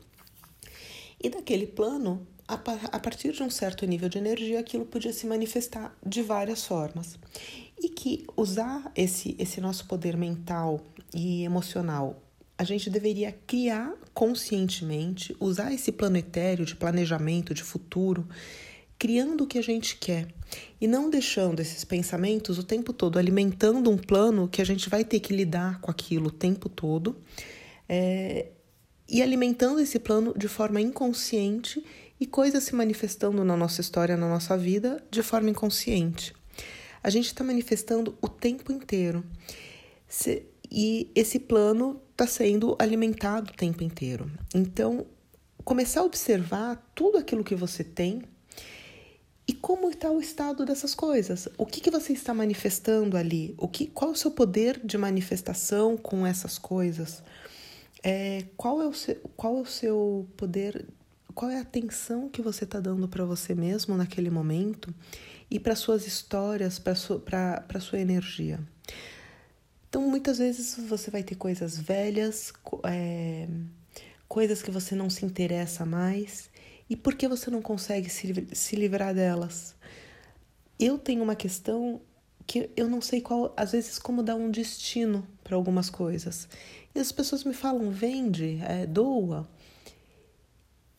e 1.22 1.30
daquele 1.30 1.68
plano, 1.68 2.28
a, 2.56 3.00
partir 3.00 3.32
de 3.32 3.44
um 3.44 3.50
certo 3.50 3.86
nível 3.86 4.10
de 4.10 4.18
energia, 4.18 4.60
aquilo 4.60 4.86
podia 4.86 5.14
se 5.14 5.28
manifestar 5.28 5.96
de 6.06 6.22
várias 6.22 6.66
formas. 6.66 7.18
E 7.82 7.90
que 7.90 8.26
usar 8.36 8.92
esse, 8.96 9.36
esse 9.38 9.62
nosso 9.62 9.86
poder 9.86 10.18
mental 10.18 10.82
e 11.14 11.44
emocional 11.44 12.22
a 12.58 12.66
gente 12.66 12.90
deveria 12.90 13.32
criar 13.48 13.94
conscientemente, 14.14 15.34
usar 15.40 15.72
esse 15.72 15.94
plano 15.94 16.18
etéreo 16.18 16.66
de 16.66 16.76
planejamento, 16.76 17.54
de 17.54 17.64
futuro, 17.64 18.28
criando 18.98 19.46
o 19.46 19.48
que 19.48 19.58
a 19.58 19.62
gente 19.62 19.96
quer 19.96 20.28
e 20.82 20.86
não 20.86 21.10
deixando 21.10 21.62
esses 21.62 21.86
pensamentos 21.86 22.58
o 22.58 22.64
tempo 22.64 22.92
todo 22.92 23.18
alimentando 23.18 23.90
um 23.90 23.98
plano 23.98 24.50
que 24.50 24.62
a 24.62 24.66
gente 24.66 24.90
vai 24.90 25.06
ter 25.06 25.22
que 25.22 25.34
lidar 25.34 25.80
com 25.80 25.90
aquilo 25.90 26.28
o 26.28 26.32
tempo 26.32 26.68
todo. 26.68 27.16
É, 27.88 28.48
e 29.08 29.22
alimentando 29.22 29.80
esse 29.80 29.98
plano 29.98 30.34
de 30.38 30.50
forma 30.50 30.82
inconsciente 30.82 31.82
e 32.20 32.26
coisas 32.26 32.64
se 32.64 32.76
manifestando 32.76 33.44
na 33.44 33.56
nossa 33.56 33.82
história, 33.82 34.18
na 34.18 34.28
nossa 34.28 34.58
vida, 34.58 35.04
de 35.10 35.24
forma 35.24 35.50
inconsciente. 35.50 36.34
A 37.02 37.10
gente 37.10 37.28
está 37.28 37.44
manifestando 37.44 38.18
o 38.22 38.28
tempo 38.28 38.72
inteiro. 38.72 39.24
Se, 40.08 40.46
e 40.70 41.10
esse 41.16 41.40
plano 41.40 42.02
está 42.12 42.28
sendo 42.28 42.76
alimentado 42.78 43.52
o 43.52 43.56
tempo 43.56 43.84
inteiro. 43.84 44.30
Então, 44.54 45.06
começar 45.64 46.02
a 46.02 46.04
observar 46.04 46.92
tudo 46.94 47.18
aquilo 47.18 47.44
que 47.44 47.56
você 47.56 47.84
tem 47.84 48.24
e 49.48 49.54
como 49.54 49.90
está 49.90 50.12
o 50.12 50.20
estado 50.20 50.66
dessas 50.66 50.94
coisas. 50.94 51.48
O 51.58 51.66
que, 51.66 51.80
que 51.80 51.90
você 51.90 52.12
está 52.12 52.34
manifestando 52.34 53.16
ali? 53.16 53.56
O 53.58 53.68
que, 53.68 53.88
qual 53.88 54.12
é 54.12 54.14
o 54.14 54.18
seu 54.18 54.32
poder 54.32 54.80
de 54.84 54.98
manifestação 54.98 55.96
com 55.96 56.28
essas 56.28 56.58
coisas? 56.58 57.24
é, 58.04 58.46
qual, 58.56 58.82
é 58.82 58.88
o 58.88 58.94
seu, 58.94 59.16
qual 59.36 59.58
é 59.58 59.62
o 59.62 59.66
seu 59.66 60.28
poder, 60.38 60.86
qual 61.40 61.50
é 61.50 61.58
a 61.58 61.62
atenção 61.62 62.28
que 62.28 62.42
você 62.42 62.66
está 62.66 62.82
dando 62.82 63.08
para 63.08 63.24
você 63.24 63.56
mesmo 63.56 63.96
naquele 63.96 64.30
momento 64.30 64.94
e 65.50 65.58
para 65.58 65.74
suas 65.74 66.06
histórias, 66.06 66.78
para 66.78 66.94
sua, 66.96 67.24
sua 67.80 67.98
energia. 67.98 68.60
Então, 69.88 70.02
muitas 70.02 70.40
vezes 70.40 70.76
você 70.90 71.10
vai 71.10 71.24
ter 71.24 71.36
coisas 71.36 71.80
velhas, 71.80 72.52
é, 72.84 73.48
coisas 74.28 74.62
que 74.62 74.70
você 74.70 74.96
não 74.96 75.10
se 75.10 75.26
interessa 75.26 75.86
mais, 75.86 76.50
E 76.90 76.96
por 76.98 77.16
que 77.16 77.26
você 77.26 77.50
não 77.50 77.62
consegue 77.62 78.10
se, 78.10 78.48
se 78.52 78.76
livrar 78.76 79.16
delas? 79.16 79.76
Eu 80.78 80.98
tenho 80.98 81.24
uma 81.24 81.36
questão 81.36 82.02
que 82.46 82.70
eu 82.76 82.90
não 82.90 83.00
sei 83.00 83.22
qual, 83.22 83.54
às 83.56 83.72
vezes, 83.72 83.98
como 83.98 84.24
dar 84.24 84.36
um 84.36 84.52
destino 84.52 85.26
para 85.42 85.56
algumas 85.56 85.90
coisas. 85.90 86.50
E 86.94 87.00
as 87.00 87.14
pessoas 87.14 87.46
me 87.46 87.54
falam, 87.54 87.92
vende, 87.92 88.60
é, 88.68 88.86
doa. 88.86 89.48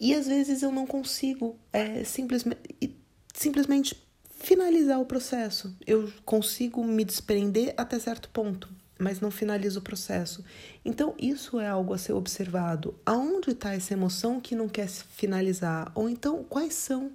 E 0.00 0.14
às 0.14 0.26
vezes 0.26 0.62
eu 0.62 0.73
não 0.73 0.87
consigo 0.87 1.59
é, 1.73 2.02
simplesmente, 2.02 2.97
simplesmente 3.35 4.02
finalizar 4.30 4.99
o 4.99 5.04
processo. 5.04 5.76
Eu 5.87 6.11
consigo 6.25 6.83
me 6.83 7.04
desprender 7.04 7.75
até 7.76 7.99
certo 7.99 8.30
ponto, 8.30 8.69
mas 8.99 9.21
não 9.21 9.30
finalizo 9.30 9.80
o 9.80 9.83
processo. 9.83 10.42
Então, 10.83 11.14
isso 11.19 11.61
é 11.61 11.69
algo 11.69 11.92
a 11.92 11.99
ser 11.99 12.14
observado. 12.14 12.99
Aonde 13.04 13.50
está 13.50 13.75
essa 13.75 13.92
emoção 13.92 14.40
que 14.40 14.57
não 14.57 14.69
quer 14.69 14.88
finalizar? 14.88 15.92
Ou 15.95 16.09
então, 16.09 16.42
quais 16.45 16.73
são 16.73 17.12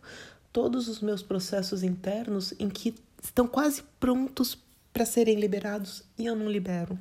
todos 0.55 0.87
os 0.87 1.01
meus 1.01 1.21
processos 1.21 1.83
internos 1.83 2.53
em 2.57 2.69
que 2.69 2.95
estão 3.21 3.45
quase 3.45 3.83
prontos 3.99 4.57
para 4.93 5.05
serem 5.05 5.37
liberados 5.37 6.01
e 6.17 6.25
eu 6.25 6.33
não 6.33 6.49
libero. 6.49 6.97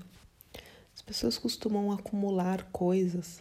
As 0.92 1.00
pessoas 1.00 1.38
costumam 1.38 1.92
acumular 1.92 2.64
coisas, 2.72 3.40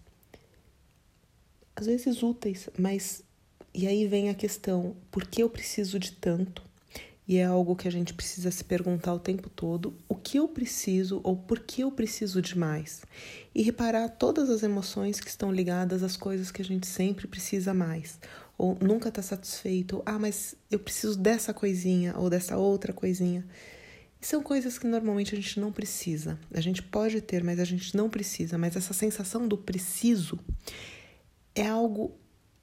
às 1.76 1.86
vezes 1.86 2.22
úteis, 2.24 2.70
mas 2.78 3.24
e 3.74 3.88
aí 3.88 4.08
vem 4.08 4.30
a 4.30 4.34
questão: 4.34 4.96
por 5.12 5.26
que 5.26 5.42
eu 5.44 5.50
preciso 5.50 6.00
de 6.00 6.12
tanto? 6.14 6.62
E 7.26 7.38
é 7.38 7.46
algo 7.46 7.76
que 7.76 7.88
a 7.88 7.92
gente 7.92 8.14
precisa 8.14 8.52
se 8.52 8.64
perguntar 8.64 9.14
o 9.14 9.20
tempo 9.20 9.50
todo: 9.50 9.94
o 10.08 10.16
que 10.16 10.38
eu 10.38 10.48
preciso 10.48 11.22
ou 11.24 11.36
por 11.36 11.60
que 11.60 11.82
eu 11.82 11.92
preciso 11.92 12.42
de 12.42 12.58
mais? 12.58 13.02
E 13.56 13.62
reparar 13.62 14.10
todas 14.10 14.50
as 14.50 14.62
emoções 14.64 15.20
que 15.20 15.30
estão 15.30 15.52
ligadas 15.52 16.04
às 16.04 16.18
coisas 16.18 16.52
que 16.52 16.62
a 16.62 16.66
gente 16.66 16.86
sempre 16.86 17.28
precisa 17.28 17.74
mais 17.74 18.20
ou 18.58 18.78
nunca 18.80 19.10
está 19.10 19.22
satisfeito, 19.22 20.02
ah, 20.06 20.20
mas 20.20 20.56
eu 20.70 20.80
preciso 20.80 21.18
dessa 21.18 21.54
coisinha 21.54 22.14
ou 22.18 22.30
dessa 22.30 22.58
outra 22.58 22.94
coisinha. 22.94 23.46
São 24.22 24.42
coisas 24.42 24.78
que 24.78 24.88
normalmente 24.88 25.34
a 25.34 25.38
gente 25.38 25.60
não 25.60 25.72
precisa. 25.72 26.40
A 26.54 26.62
gente 26.62 26.82
pode 26.82 27.20
ter, 27.20 27.44
mas 27.44 27.60
a 27.60 27.66
gente 27.66 27.96
não 27.98 28.10
precisa. 28.10 28.58
Mas 28.58 28.76
essa 28.76 28.94
sensação 28.94 29.48
do 29.48 29.58
preciso 29.58 30.40
é 31.56 31.68
algo 31.68 32.16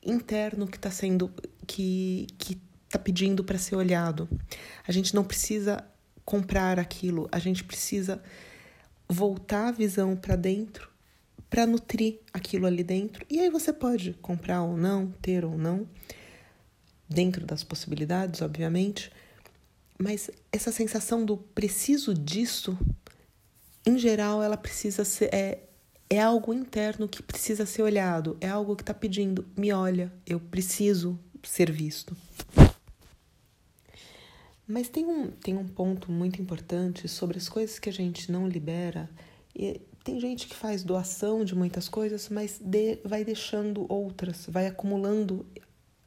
interno 0.05 0.67
que 0.67 0.77
está 0.77 0.91
sendo 0.91 1.33
que 1.67 2.27
que 2.39 2.61
está 2.87 2.99
pedindo 2.99 3.45
para 3.45 3.59
ser 3.59 3.77
olhado. 3.77 4.29
A 4.87 4.93
gente 4.93 5.15
não 5.15 5.23
precisa 5.23 5.85
comprar 6.25 6.79
aquilo, 6.79 7.29
a 7.31 7.39
gente 7.39 7.63
precisa 7.63 8.23
voltar 9.09 9.69
a 9.69 9.73
visão 9.73 10.17
para 10.17 10.37
dentro 10.37 10.91
para 11.51 11.67
nutrir 11.67 12.21
aquilo 12.33 12.65
ali 12.65 12.85
dentro. 12.85 13.27
E 13.29 13.41
aí 13.41 13.51
você 13.51 13.73
pode 13.73 14.15
comprar 14.23 14.63
ou 14.63 14.77
não, 14.77 15.11
ter 15.21 15.45
ou 15.45 15.59
não, 15.59 15.87
dentro 17.09 17.45
das 17.45 17.65
possibilidades, 17.65 18.41
obviamente. 18.41 19.11
Mas 19.99 20.31
essa 20.53 20.71
sensação 20.71 21.25
do 21.25 21.37
preciso 21.37 22.15
disso, 22.15 22.79
em 23.85 23.99
geral, 23.99 24.41
ela 24.43 24.57
precisa 24.57 25.05
ser. 25.05 25.35
É, 25.35 25.59
é 26.11 26.21
algo 26.21 26.53
interno 26.53 27.09
que 27.09 27.23
precisa 27.23 27.65
ser 27.65 27.83
olhado, 27.83 28.37
é 28.41 28.49
algo 28.49 28.75
que 28.75 28.83
está 28.83 28.93
pedindo, 28.93 29.47
me 29.57 29.73
olha, 29.73 30.13
eu 30.27 30.41
preciso 30.41 31.17
ser 31.45 31.71
visto. 31.71 32.17
Mas 34.67 34.89
tem 34.89 35.07
um, 35.07 35.31
tem 35.31 35.57
um 35.57 35.67
ponto 35.67 36.11
muito 36.11 36.43
importante 36.43 37.07
sobre 37.07 37.39
as 37.39 37.49
coisas 37.49 37.79
que 37.79 37.89
a 37.89 37.93
gente 37.93 38.31
não 38.31 38.49
libera, 38.49 39.09
e 39.55 39.81
tem 40.03 40.19
gente 40.19 40.49
que 40.49 40.55
faz 40.55 40.83
doação 40.83 41.45
de 41.45 41.55
muitas 41.55 41.89
coisas, 41.89 42.29
mas 42.29 42.59
de, 42.61 42.99
vai 43.05 43.25
deixando 43.25 43.87
outras, 43.89 44.47
vai 44.49 44.67
acumulando. 44.67 45.47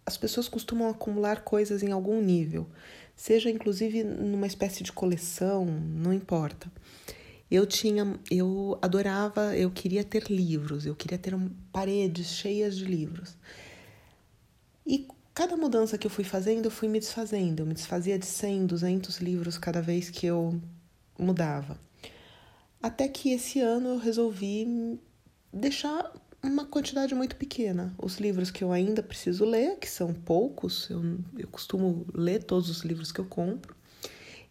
As 0.06 0.18
pessoas 0.18 0.50
costumam 0.50 0.90
acumular 0.90 1.44
coisas 1.44 1.82
em 1.82 1.94
algum 1.94 2.22
nível, 2.22 2.68
seja 3.16 3.50
inclusive 3.50 4.04
numa 4.04 4.48
espécie 4.48 4.84
de 4.84 4.92
coleção, 4.92 5.66
não 5.66 6.12
importa. 6.12 6.70
Eu 7.54 7.68
tinha, 7.68 8.20
eu 8.32 8.80
adorava, 8.82 9.56
eu 9.56 9.70
queria 9.70 10.04
ter 10.04 10.24
livros, 10.24 10.88
eu 10.88 10.96
queria 10.96 11.20
ter 11.20 11.36
paredes 11.72 12.30
cheias 12.30 12.76
de 12.76 12.84
livros. 12.84 13.38
E 14.84 15.08
cada 15.36 15.56
mudança 15.56 15.96
que 15.96 16.08
eu 16.08 16.10
fui 16.10 16.24
fazendo, 16.24 16.66
eu 16.66 16.72
fui 16.72 16.88
me 16.88 17.00
desfazendo. 17.00 17.60
Eu 17.62 17.68
me 17.68 17.76
desfazia 17.76 18.18
de 18.18 18.26
100, 18.26 18.66
200 18.66 19.18
livros 19.20 19.56
cada 19.60 19.84
vez 19.84 20.10
que 20.10 20.26
eu 20.26 20.60
mudava. 21.16 21.80
Até 22.82 23.08
que 23.08 23.32
esse 23.32 23.60
ano 23.60 23.89
eu 23.89 23.98
resolvi 24.00 25.00
deixar 25.54 26.12
uma 26.42 26.66
quantidade 26.66 27.13
muito 27.13 27.36
pequena. 27.36 27.94
Os 28.02 28.18
livros 28.18 28.50
que 28.50 28.63
eu 28.63 28.72
ainda 28.72 29.04
preciso 29.04 29.46
ler, 29.46 29.78
que 29.78 29.88
são 29.88 30.12
poucos, 30.12 30.89
eu, 30.89 31.04
eu 31.38 31.48
costumo 31.50 32.04
ler 32.16 32.42
todos 32.42 32.68
os 32.68 32.82
livros 32.82 33.12
que 33.12 33.20
eu 33.20 33.26
compro, 33.26 33.76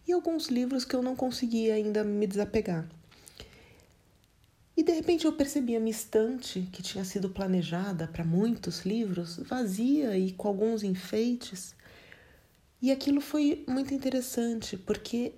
e 0.07 0.11
alguns 0.11 0.47
livros 0.47 0.85
que 0.85 0.95
eu 0.95 1.01
não 1.01 1.15
consegui 1.15 1.71
ainda 1.71 2.03
me 2.03 2.27
desapegar. 2.27 2.87
E 4.75 4.81
de 4.81 4.91
repente 4.91 5.25
eu 5.25 5.33
percebi 5.33 5.75
a 5.75 5.79
minha 5.79 5.91
estante, 5.91 6.67
que 6.71 6.81
tinha 6.81 7.05
sido 7.05 7.29
planejada 7.29 8.07
para 8.07 8.23
muitos 8.23 8.85
livros, 8.85 9.37
vazia 9.37 10.17
e 10.17 10.31
com 10.31 10.47
alguns 10.47 10.83
enfeites. 10.83 11.75
E 12.81 12.91
aquilo 12.91 13.21
foi 13.21 13.63
muito 13.67 13.93
interessante, 13.93 14.75
porque 14.75 15.35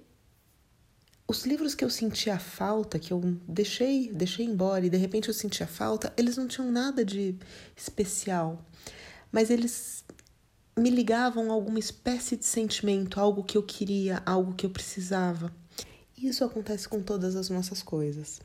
os 1.27 1.45
livros 1.45 1.75
que 1.75 1.83
eu 1.83 1.89
sentia 1.89 2.39
falta, 2.39 2.97
que 2.97 3.11
eu 3.11 3.19
deixei, 3.47 4.11
deixei 4.11 4.45
embora 4.45 4.85
e 4.85 4.89
de 4.89 4.97
repente 4.97 5.27
eu 5.27 5.33
sentia 5.33 5.67
falta, 5.67 6.13
eles 6.15 6.37
não 6.37 6.47
tinham 6.47 6.71
nada 6.71 7.03
de 7.03 7.35
especial, 7.75 8.63
mas 9.31 9.49
eles 9.49 10.05
me 10.77 10.89
ligavam 10.89 11.49
a 11.49 11.53
alguma 11.53 11.79
espécie 11.79 12.35
de 12.35 12.45
sentimento, 12.45 13.19
algo 13.19 13.43
que 13.43 13.57
eu 13.57 13.63
queria, 13.63 14.21
algo 14.25 14.53
que 14.53 14.65
eu 14.65 14.69
precisava. 14.69 15.53
Isso 16.17 16.43
acontece 16.43 16.87
com 16.87 17.01
todas 17.01 17.35
as 17.35 17.49
nossas 17.49 17.81
coisas. 17.81 18.41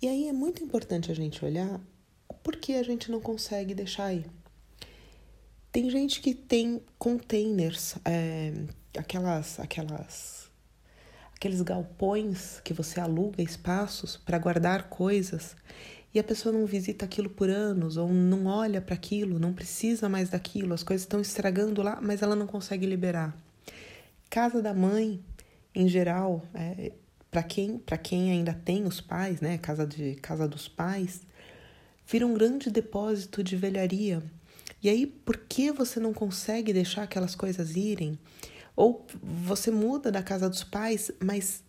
E 0.00 0.08
aí 0.08 0.28
é 0.28 0.32
muito 0.32 0.64
importante 0.64 1.10
a 1.10 1.14
gente 1.14 1.44
olhar 1.44 1.80
por 2.42 2.56
que 2.56 2.74
a 2.74 2.82
gente 2.82 3.10
não 3.10 3.20
consegue 3.20 3.74
deixar 3.74 4.06
aí. 4.06 4.24
Tem 5.70 5.88
gente 5.90 6.20
que 6.20 6.34
tem 6.34 6.82
containers, 6.98 7.94
é, 8.04 8.52
aquelas, 8.96 9.60
aquelas 9.60 10.50
aqueles 11.36 11.62
galpões 11.62 12.60
que 12.62 12.74
você 12.74 13.00
aluga 13.00 13.42
espaços 13.42 14.16
para 14.16 14.38
guardar 14.38 14.90
coisas 14.90 15.56
e 16.12 16.18
a 16.18 16.24
pessoa 16.24 16.52
não 16.52 16.66
visita 16.66 17.04
aquilo 17.04 17.30
por 17.30 17.48
anos 17.48 17.96
ou 17.96 18.08
não 18.08 18.46
olha 18.46 18.80
para 18.80 18.94
aquilo, 18.94 19.38
não 19.38 19.52
precisa 19.52 20.08
mais 20.08 20.28
daquilo, 20.28 20.74
as 20.74 20.82
coisas 20.82 21.02
estão 21.02 21.20
estragando 21.20 21.82
lá, 21.82 22.00
mas 22.02 22.22
ela 22.22 22.34
não 22.34 22.46
consegue 22.46 22.86
liberar. 22.86 23.36
Casa 24.28 24.60
da 24.60 24.74
mãe, 24.74 25.20
em 25.74 25.88
geral, 25.88 26.42
é, 26.54 26.92
para 27.30 27.42
quem 27.42 27.78
para 27.78 27.96
quem 27.96 28.32
ainda 28.32 28.52
tem 28.52 28.84
os 28.84 29.00
pais, 29.00 29.40
né, 29.40 29.58
casa 29.58 29.86
de 29.86 30.16
casa 30.16 30.48
dos 30.48 30.68
pais, 30.68 31.22
vira 32.06 32.26
um 32.26 32.34
grande 32.34 32.70
depósito 32.70 33.42
de 33.42 33.56
velharia. 33.56 34.22
E 34.82 34.88
aí, 34.88 35.06
por 35.06 35.36
que 35.36 35.70
você 35.70 36.00
não 36.00 36.12
consegue 36.12 36.72
deixar 36.72 37.02
aquelas 37.02 37.34
coisas 37.34 37.76
irem? 37.76 38.18
Ou 38.74 39.06
você 39.22 39.70
muda 39.70 40.10
da 40.10 40.22
casa 40.22 40.48
dos 40.48 40.64
pais, 40.64 41.10
mas 41.22 41.62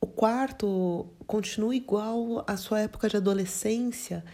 o 0.00 0.06
quarto 0.06 1.06
continua 1.26 1.74
igual 1.74 2.44
à 2.46 2.56
sua 2.56 2.80
época 2.80 3.08
de 3.08 3.16
adolescência. 3.16 4.24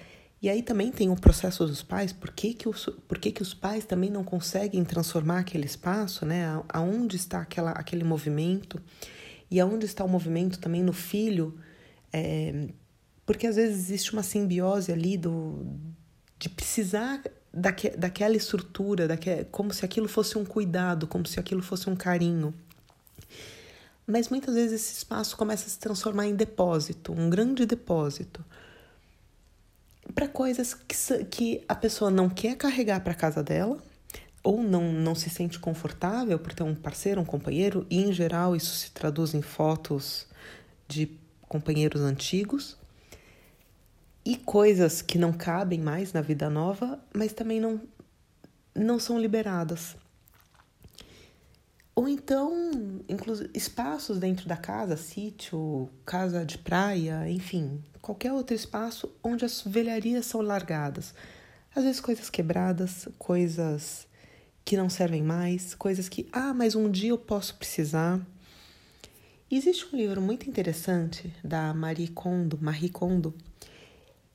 E 0.41 0.49
aí 0.49 0.63
também 0.63 0.93
tem 0.93 1.11
o 1.11 1.17
processo 1.17 1.67
dos 1.67 1.83
pais, 1.83 2.13
por 2.13 2.31
que, 2.31 2.55
que, 2.55 2.69
os, 2.69 2.87
por 3.09 3.19
que, 3.19 3.33
que 3.33 3.43
os 3.43 3.53
pais 3.53 3.85
também 3.85 4.11
não 4.11 4.23
conseguem 4.23 4.85
transformar 4.85 5.41
aquele 5.41 5.67
espaço, 5.67 6.25
né? 6.25 6.63
Aonde 6.69 7.17
está 7.17 7.41
aquela, 7.41 7.73
aquele 7.73 8.05
movimento? 8.05 8.81
E 9.51 9.59
aonde 9.59 9.87
está 9.87 10.05
o 10.05 10.09
movimento 10.09 10.59
também 10.59 10.83
no 10.83 10.93
filho? 10.93 11.59
É, 12.13 12.69
porque 13.25 13.47
às 13.47 13.57
vezes 13.57 13.77
existe 13.77 14.13
uma 14.13 14.23
simbiose 14.23 14.93
ali 14.93 15.17
do, 15.17 15.67
de 16.39 16.49
precisar 16.49 17.23
daque, 17.53 17.91
daquela 17.91 18.37
estrutura, 18.37 19.09
daque, 19.09 19.47
como 19.51 19.73
se 19.73 19.85
aquilo 19.85 20.07
fosse 20.07 20.39
um 20.39 20.45
cuidado, 20.45 21.07
como 21.07 21.27
se 21.27 21.41
aquilo 21.41 21.63
fosse 21.63 21.91
um 21.91 21.97
carinho. 21.97 22.55
Mas 24.07 24.29
muitas 24.29 24.55
vezes 24.55 24.81
esse 24.81 24.99
espaço 24.99 25.37
começa 25.37 25.67
a 25.67 25.69
se 25.69 25.79
transformar 25.79 26.27
em 26.27 26.37
depósito, 26.37 27.13
um 27.13 27.29
grande 27.29 27.67
depósito, 27.67 28.45
para 30.15 30.29
coisas 30.29 30.75
que, 30.75 31.25
que 31.25 31.65
a 31.69 31.75
pessoa 31.75 32.11
não 32.11 32.29
quer 32.29 32.57
carregar 32.57 33.01
para 33.01 33.15
casa 33.15 33.43
dela, 33.43 33.77
ou 34.45 34.63
não, 34.63 34.93
não 34.93 35.15
se 35.15 35.29
sente 35.29 35.59
confortável 35.59 36.39
por 36.39 36.55
ter 36.55 36.63
um 36.63 36.75
parceiro, 36.75 37.21
um 37.21 37.25
companheiro, 37.25 37.85
e 37.91 38.05
em 38.05 38.13
geral 38.13 38.55
isso 38.55 38.75
se 38.77 38.93
traduz 38.93 39.35
em 39.35 39.43
fotos 39.43 40.27
de 40.87 41.11
companheiros 41.49 42.01
antigos, 42.01 42.77
e 44.25 44.37
coisas 44.37 45.03
que 45.03 45.19
não 45.19 45.33
cabem 45.33 45.81
mais 45.81 46.13
na 46.13 46.21
vida 46.21 46.49
nova, 46.49 46.99
mas 47.13 47.33
também 47.33 47.61
não, 47.61 47.81
não 48.75 48.99
são 48.99 49.19
liberadas. 49.19 49.97
Ou 51.97 52.07
então, 52.07 53.01
espaços 53.55 54.19
dentro 54.19 54.47
da 54.47 54.57
casa, 54.57 54.99
sítio, 54.99 55.89
casa 56.05 56.45
de 56.45 56.59
praia, 56.59 57.27
enfim, 57.27 57.83
qualquer 58.03 58.35
outro 58.35 58.55
espaço 58.55 59.11
onde 59.25 59.47
as 59.47 59.63
velharias 59.63 60.27
são 60.27 60.43
largadas. 60.43 61.15
Às 61.75 61.85
vezes 61.85 61.99
coisas 61.99 62.29
quebradas, 62.29 63.09
coisas 63.19 64.07
que 64.63 64.77
não 64.77 64.91
servem 64.91 65.23
mais, 65.23 65.75
coisas 65.75 66.07
que, 66.07 66.29
ah, 66.33 66.53
mas 66.53 66.75
um 66.75 66.91
dia 66.91 67.11
eu 67.11 67.19
posso 67.19 67.55
precisar. 67.55 68.21
Existe 69.51 69.87
um 69.91 69.97
livro 69.97 70.21
muito 70.21 70.51
interessante 70.51 71.35
da 71.43 71.73
Marie 71.73 72.09
Kondo, 72.09 72.59
Marie 72.61 72.91
Kondo, 72.91 73.33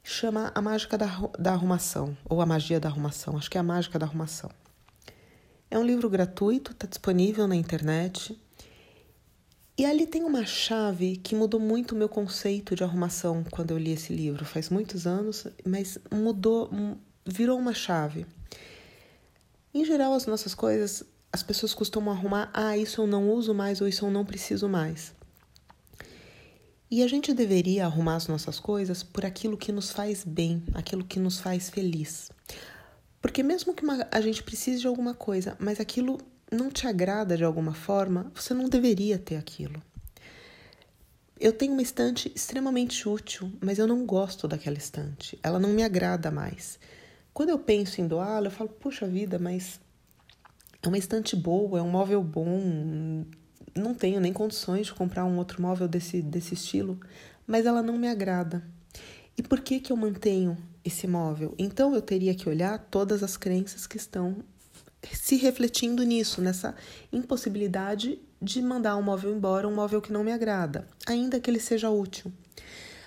chama 0.04 0.52
A 0.56 0.62
Mágica 0.63 0.97
da, 0.97 1.06
da 1.38 1.52
Arrumação, 1.52 2.17
ou 2.26 2.41
A 2.41 2.45
Magia 2.47 2.80
da 2.80 2.89
Arrumação, 2.89 3.38
acho 3.38 3.52
que 3.52 3.58
é 3.58 3.62
A 3.62 3.63
Mágica 3.63 4.00
da 4.00 4.08
Arrumação. 4.08 4.50
É 5.71 5.79
um 5.79 5.86
livro 5.86 6.10
gratuito, 6.10 6.73
está 6.73 6.86
disponível 6.86 7.47
na 7.47 7.55
internet. 7.55 8.38
E 9.77 9.86
ali 9.86 10.05
tem 10.05 10.25
uma 10.25 10.45
chave 10.45 11.15
que 11.15 11.34
mudou 11.34 11.62
muito 11.62 11.93
o 11.93 11.97
meu 11.97 12.10
conceito 12.10 12.75
de 12.75 12.84
arrumação 12.84 13.45
quando 13.49 13.71
eu 13.71 13.77
li 13.77 13.93
esse 13.93 14.13
livro. 14.13 14.43
Faz 14.43 14.69
muitos 14.69 15.07
anos, 15.07 15.47
mas 15.65 15.97
mudou, 16.12 16.69
virou 17.25 17.57
uma 17.57 17.73
chave. 17.73 18.25
Em 19.73 19.86
geral, 19.86 20.13
as 20.13 20.25
nossas 20.25 20.53
coisas, 20.53 21.05
as 21.31 21.41
pessoas 21.41 21.73
costumam 21.73 22.13
arrumar, 22.13 22.51
ah, 22.53 22.77
isso 22.77 23.01
eu 23.01 23.07
não 23.07 23.31
uso 23.31 23.53
mais 23.53 23.79
ou 23.79 23.88
isso 23.88 24.05
eu 24.05 24.12
não 24.12 24.25
preciso 24.25 24.67
mais. 24.67 25.13
E 26.91 27.01
a 27.01 27.07
gente 27.07 27.34
deveria 27.34 27.86
arrumar 27.86 28.17
as 28.17 28.27
nossas 28.27 28.60
coisas 28.60 29.01
por 29.01 29.25
aquilo 29.25 29.55
que 29.55 29.71
nos 29.71 29.89
faz 29.89 30.25
bem, 30.25 30.62
aquilo 30.73 31.05
que 31.05 31.17
nos 31.17 31.39
faz 31.39 31.69
feliz. 31.69 32.29
Porque 33.21 33.43
mesmo 33.43 33.73
que 33.73 33.84
uma, 33.84 34.07
a 34.12 34.19
gente 34.19 34.41
precise 34.41 34.81
de 34.81 34.88
alguma 34.88 35.13
coisa, 35.13 35.55
mas 35.60 35.79
aquilo 35.79 36.17
não 36.51 36.69
te 36.69 36.88
agrada 36.88 37.38
de 37.38 37.43
alguma 37.43 37.73
forma, 37.73 38.31
você 38.34 38.53
não 38.53 38.67
deveria 38.67 39.17
ter 39.17 39.38
aquilo. 39.38 39.81
Eu 41.39 41.53
tenho 41.53 41.73
uma 41.73 41.81
estante 41.81 42.31
extremamente 42.36 43.07
útil, 43.07 43.51
mas 43.62 43.79
eu 43.79 43.88
não 43.88 44.05
gosto 44.05 44.47
daquela 44.47 44.77
estante. 44.77 45.39
Ela 45.41 45.60
não 45.60 45.69
me 45.69 45.84
agrada 45.84 46.29
mais. 46.29 46.79
Quando 47.34 47.49
eu 47.49 47.57
penso 47.57 48.01
em 48.01 48.07
doá-la, 48.07 48.47
eu 48.47 48.51
falo, 48.51 48.69
puxa 48.69 49.07
vida, 49.07 49.39
mas 49.39 49.79
é 50.84 50.88
uma 50.88 50.97
estante 50.97 51.36
boa, 51.36 51.79
é 51.79 51.81
um 51.81 51.89
móvel 51.89 52.21
bom, 52.23 53.25
não 53.75 53.93
tenho 53.93 54.19
nem 54.19 54.34
condições 54.34 54.88
de 54.88 54.93
comprar 54.93 55.25
um 55.25 55.38
outro 55.38 55.62
móvel 55.62 55.88
desse, 55.88 56.21
desse 56.21 56.53
estilo, 56.53 56.99
mas 57.47 57.65
ela 57.65 57.81
não 57.81 57.97
me 57.97 58.07
agrada. 58.07 58.63
E 59.38 59.41
por 59.41 59.62
que, 59.62 59.79
que 59.79 59.91
eu 59.91 59.97
mantenho 59.97 60.57
esse 60.83 61.07
móvel? 61.07 61.53
Então 61.57 61.93
eu 61.93 62.01
teria 62.01 62.35
que 62.35 62.49
olhar 62.49 62.77
todas 62.89 63.23
as 63.23 63.37
crenças 63.37 63.87
que 63.87 63.97
estão 63.97 64.43
se 65.11 65.35
refletindo 65.35 66.03
nisso, 66.03 66.41
nessa 66.41 66.75
impossibilidade 67.11 68.19
de 68.41 68.61
mandar 68.61 68.95
um 68.95 69.01
móvel 69.01 69.35
embora, 69.35 69.67
um 69.67 69.73
móvel 69.73 70.01
que 70.01 70.13
não 70.13 70.23
me 70.23 70.31
agrada, 70.31 70.87
ainda 71.07 71.39
que 71.39 71.49
ele 71.49 71.59
seja 71.59 71.89
útil. 71.89 72.31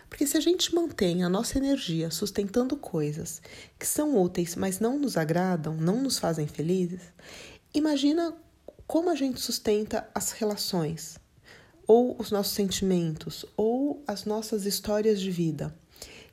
Porque 0.09 0.27
se 0.27 0.37
a 0.37 0.41
gente 0.41 0.75
mantém 0.75 1.25
a 1.25 1.29
nossa 1.29 1.59
energia 1.59 2.11
sustentando 2.11 2.77
coisas 2.77 3.43
que 3.79 3.87
são 3.87 4.17
úteis, 4.21 4.55
mas 4.55 4.79
não 4.79 4.99
nos 4.99 5.17
agradam, 5.17 5.75
não 5.75 6.01
nos 6.01 6.19
fazem 6.19 6.47
felizes, 6.47 7.01
imagina 7.75 8.33
como 8.87 9.11
a 9.11 9.15
gente 9.15 9.41
sustenta 9.41 10.09
as 10.15 10.31
relações, 10.33 11.19
ou 11.87 12.17
os 12.19 12.31
nossos 12.31 12.53
sentimentos, 12.53 13.45
ou 13.57 14.05
as 14.07 14.25
nossas 14.25 14.67
histórias 14.67 15.21
de 15.21 15.31
vida. 15.31 15.75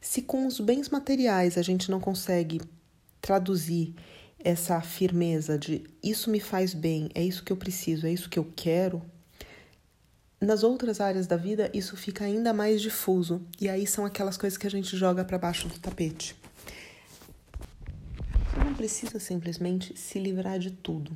Se 0.02 0.24
com 0.24 0.46
os 0.46 0.60
bens 0.60 0.90
materiais 0.90 1.58
a 1.58 1.62
gente 1.62 1.90
não 1.90 2.00
consegue 2.00 2.60
traduzir 3.22 3.94
essa 4.44 4.82
firmeza 4.82 5.58
de 5.58 5.84
isso 6.04 6.30
me 6.30 6.40
faz 6.40 6.74
bem, 6.74 7.10
é 7.14 7.24
isso 7.24 7.44
que 7.44 7.54
eu 7.54 7.58
preciso, 7.58 8.08
é 8.08 8.12
isso 8.12 8.28
que 8.28 8.40
eu 8.40 8.52
quero, 8.56 9.02
nas 10.42 10.64
outras 10.64 11.00
áreas 11.00 11.28
da 11.28 11.38
vida 11.38 11.70
isso 11.72 11.96
fica 11.96 12.26
ainda 12.26 12.52
mais 12.52 12.82
difuso 12.82 13.46
e 13.60 13.70
aí 13.70 13.86
são 13.86 14.04
aquelas 14.04 14.38
coisas 14.38 14.58
que 14.58 14.66
a 14.66 14.72
gente 14.72 14.98
joga 14.98 15.24
para 15.24 15.38
baixo 15.38 15.68
do 15.68 15.78
tapete. 15.78 16.36
Você 18.50 18.64
não 18.66 18.74
precisa 18.74 19.20
simplesmente 19.20 19.96
se 19.96 20.18
livrar 20.18 20.58
de 20.58 20.72
tudo. 20.72 21.16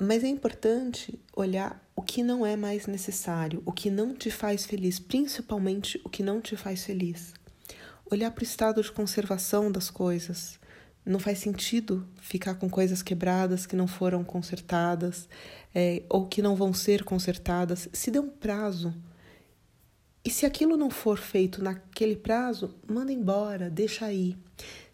Mas 0.00 0.24
é 0.24 0.26
importante 0.26 1.20
olhar 1.36 1.86
o 1.94 2.00
que 2.00 2.22
não 2.22 2.46
é 2.46 2.56
mais 2.56 2.86
necessário, 2.86 3.62
o 3.66 3.72
que 3.72 3.90
não 3.90 4.14
te 4.14 4.30
faz 4.30 4.64
feliz, 4.64 4.98
principalmente 4.98 6.00
o 6.02 6.08
que 6.08 6.22
não 6.22 6.40
te 6.40 6.56
faz 6.56 6.84
feliz. 6.84 7.34
Olhar 8.12 8.30
para 8.30 8.42
o 8.42 8.44
estado 8.44 8.82
de 8.82 8.92
conservação 8.92 9.72
das 9.72 9.90
coisas. 9.90 10.60
Não 11.02 11.18
faz 11.18 11.38
sentido 11.38 12.06
ficar 12.20 12.56
com 12.56 12.68
coisas 12.68 13.02
quebradas 13.02 13.64
que 13.64 13.74
não 13.74 13.86
foram 13.86 14.22
consertadas 14.22 15.26
é, 15.74 16.02
ou 16.10 16.26
que 16.26 16.42
não 16.42 16.54
vão 16.54 16.74
ser 16.74 17.04
consertadas. 17.04 17.88
Se 17.90 18.10
dê 18.10 18.18
um 18.18 18.28
prazo. 18.28 18.94
E 20.22 20.28
se 20.28 20.44
aquilo 20.44 20.76
não 20.76 20.90
for 20.90 21.16
feito 21.16 21.64
naquele 21.64 22.14
prazo, 22.14 22.74
manda 22.86 23.10
embora, 23.10 23.70
deixa 23.70 24.04
aí. 24.04 24.36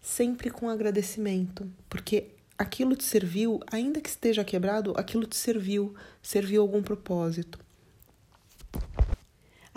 Sempre 0.01 0.49
com 0.49 0.69
agradecimento, 0.69 1.69
porque 1.91 2.29
aquilo 2.57 2.95
te 2.95 3.03
serviu, 3.03 3.59
ainda 3.69 4.01
que 4.01 4.09
esteja 4.09 4.45
quebrado, 4.45 4.95
aquilo 4.97 5.27
te 5.27 5.35
serviu, 5.35 5.93
serviu 6.23 6.63
algum 6.63 6.85
propósito. 6.85 7.59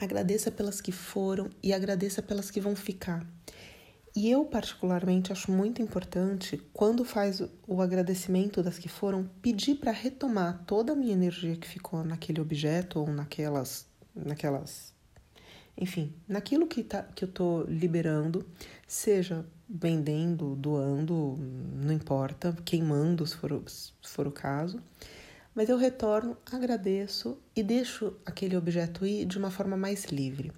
Agradeça 0.02 0.52
pelas 0.52 0.82
que 0.82 0.92
foram 0.92 1.50
e 1.62 1.72
agradeça 1.72 2.22
pelas 2.22 2.52
que 2.52 2.60
vão 2.60 2.76
ficar. 2.76 3.26
E 4.14 4.30
eu, 4.30 4.44
particularmente, 4.44 5.32
acho 5.32 5.52
muito 5.52 5.82
importante, 5.82 6.62
quando 6.74 7.06
faz 7.06 7.42
o 7.66 7.82
agradecimento 7.82 8.62
das 8.62 8.78
que 8.78 8.90
foram, 8.90 9.30
pedir 9.42 9.76
para 9.76 9.92
retomar 9.92 10.64
toda 10.66 10.92
a 10.92 10.96
minha 10.96 11.14
energia 11.14 11.56
que 11.56 11.68
ficou 11.68 12.04
naquele 12.04 12.42
objeto 12.42 13.00
ou 13.00 13.08
naquelas. 13.08 13.86
naquelas 14.14 14.92
enfim, 15.78 16.14
naquilo 16.28 16.68
que, 16.68 16.84
tá, 16.84 17.04
que 17.04 17.24
eu 17.24 17.30
estou 17.30 17.64
liberando, 17.64 18.46
seja 18.88 19.46
vendendo, 19.68 20.56
doando, 20.56 21.38
não 21.76 21.94
importa, 21.94 22.56
queimando 22.66 23.26
se 23.26 23.36
for, 23.36 23.64
se 23.68 23.92
for 24.04 24.28
o 24.28 24.32
caso. 24.32 24.82
Mas 25.54 25.70
eu 25.70 25.78
retorno, 25.78 26.38
agradeço 26.52 27.38
e 27.56 27.62
deixo 27.62 28.14
aquele 28.26 28.56
objeto 28.56 29.06
ir 29.06 29.26
de 29.26 29.38
uma 29.38 29.52
forma 29.52 29.76
mais 29.76 30.06
livre. 30.06 30.52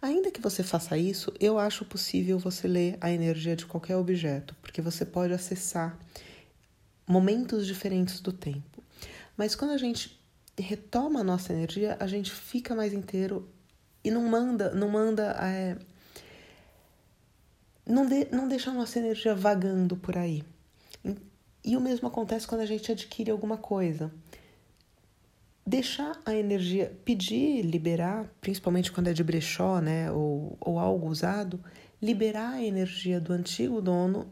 Ainda 0.00 0.30
que 0.30 0.40
você 0.40 0.62
faça 0.62 0.98
isso, 0.98 1.32
eu 1.40 1.58
acho 1.58 1.84
possível 1.84 2.38
você 2.38 2.68
ler 2.68 2.98
a 3.00 3.10
energia 3.10 3.56
de 3.56 3.64
qualquer 3.64 3.96
objeto, 3.96 4.54
porque 4.60 4.82
você 4.82 5.06
pode 5.06 5.32
acessar 5.32 5.98
momentos 7.06 7.66
diferentes 7.66 8.20
do 8.20 8.32
tempo. 8.32 8.82
Mas 9.36 9.54
quando 9.54 9.70
a 9.70 9.78
gente 9.78 10.20
retoma 10.58 11.20
a 11.20 11.24
nossa 11.24 11.52
energia, 11.52 11.96
a 11.98 12.06
gente 12.06 12.30
fica 12.30 12.74
mais 12.74 12.92
inteiro 12.92 13.48
e 14.04 14.10
não 14.10 14.22
manda, 14.28 14.70
não 14.74 14.88
manda 14.88 15.34
é, 15.40 15.76
não, 17.86 18.06
de, 18.06 18.26
não 18.32 18.48
deixa 18.48 18.70
a 18.70 18.74
nossa 18.74 18.98
energia 18.98 19.34
vagando 19.34 19.96
por 19.96 20.16
aí. 20.16 20.42
E 21.66 21.76
o 21.76 21.80
mesmo 21.80 22.06
acontece 22.06 22.46
quando 22.46 22.60
a 22.60 22.66
gente 22.66 22.92
adquire 22.92 23.28
alguma 23.28 23.56
coisa. 23.56 24.12
Deixar 25.66 26.16
a 26.24 26.32
energia, 26.32 26.96
pedir, 27.04 27.60
liberar, 27.62 28.32
principalmente 28.40 28.92
quando 28.92 29.08
é 29.08 29.12
de 29.12 29.24
brechó, 29.24 29.80
né, 29.80 30.12
ou, 30.12 30.56
ou 30.60 30.78
algo 30.78 31.08
usado, 31.08 31.58
liberar 32.00 32.52
a 32.52 32.62
energia 32.62 33.20
do 33.20 33.32
antigo 33.32 33.82
dono 33.82 34.30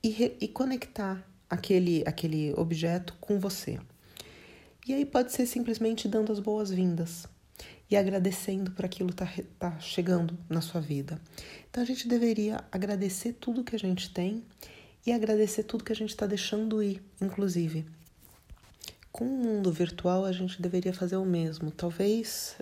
e, 0.00 0.10
re, 0.10 0.36
e 0.40 0.46
conectar 0.46 1.28
aquele, 1.48 2.04
aquele 2.06 2.54
objeto 2.56 3.16
com 3.20 3.40
você. 3.40 3.80
E 4.86 4.94
aí 4.94 5.04
pode 5.04 5.32
ser 5.32 5.46
simplesmente 5.46 6.06
dando 6.06 6.30
as 6.30 6.38
boas-vindas 6.38 7.26
e 7.90 7.96
agradecendo 7.96 8.70
por 8.70 8.84
aquilo 8.84 9.10
está 9.10 9.28
tá 9.58 9.76
chegando 9.80 10.38
na 10.48 10.60
sua 10.60 10.80
vida. 10.80 11.20
Então 11.68 11.82
a 11.82 11.86
gente 11.86 12.06
deveria 12.06 12.62
agradecer 12.70 13.32
tudo 13.32 13.64
que 13.64 13.74
a 13.74 13.78
gente 13.78 14.14
tem 14.14 14.44
e 15.06 15.12
agradecer 15.12 15.64
tudo 15.64 15.84
que 15.84 15.92
a 15.92 15.96
gente 15.96 16.10
está 16.10 16.26
deixando 16.26 16.82
ir, 16.82 17.02
inclusive. 17.20 17.86
Com 19.10 19.24
o 19.24 19.44
mundo 19.44 19.72
virtual, 19.72 20.24
a 20.24 20.32
gente 20.32 20.60
deveria 20.60 20.92
fazer 20.92 21.16
o 21.16 21.24
mesmo. 21.24 21.70
Talvez 21.70 22.56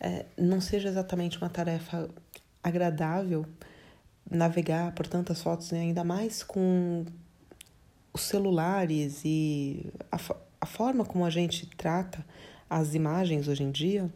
é, 0.00 0.26
não 0.36 0.60
seja 0.60 0.88
exatamente 0.88 1.38
uma 1.38 1.48
tarefa 1.48 2.08
agradável 2.62 3.46
navegar 4.30 4.92
por 4.92 5.06
tantas 5.06 5.40
fotos, 5.40 5.70
e 5.70 5.76
ainda 5.76 6.02
mais 6.02 6.42
com 6.42 7.04
os 8.12 8.22
celulares 8.22 9.22
e 9.24 9.86
a, 10.10 10.18
a 10.60 10.66
forma 10.66 11.04
como 11.04 11.24
a 11.24 11.30
gente 11.30 11.66
trata 11.76 12.24
as 12.68 12.94
imagens 12.94 13.46
hoje 13.46 13.62
em 13.62 13.70
dia 13.70 14.10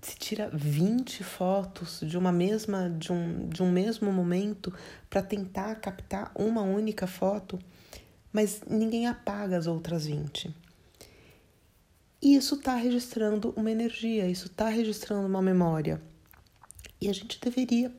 se 0.00 0.16
tira 0.16 0.48
20 0.52 1.24
fotos 1.24 2.00
de 2.02 2.16
uma 2.16 2.30
mesma 2.30 2.88
de 2.88 3.12
um, 3.12 3.48
de 3.48 3.62
um 3.62 3.70
mesmo 3.70 4.12
momento 4.12 4.72
para 5.10 5.22
tentar 5.22 5.74
captar 5.76 6.30
uma 6.34 6.62
única 6.62 7.06
foto, 7.06 7.58
mas 8.32 8.60
ninguém 8.68 9.06
apaga 9.06 9.56
as 9.56 9.66
outras 9.66 10.06
20. 10.06 10.54
E 12.20 12.36
isso 12.36 12.56
está 12.56 12.74
registrando 12.74 13.52
uma 13.56 13.70
energia, 13.70 14.28
isso 14.28 14.46
está 14.46 14.68
registrando 14.68 15.26
uma 15.26 15.42
memória. 15.42 16.00
E 17.00 17.08
a 17.08 17.12
gente 17.12 17.40
deveria 17.40 17.92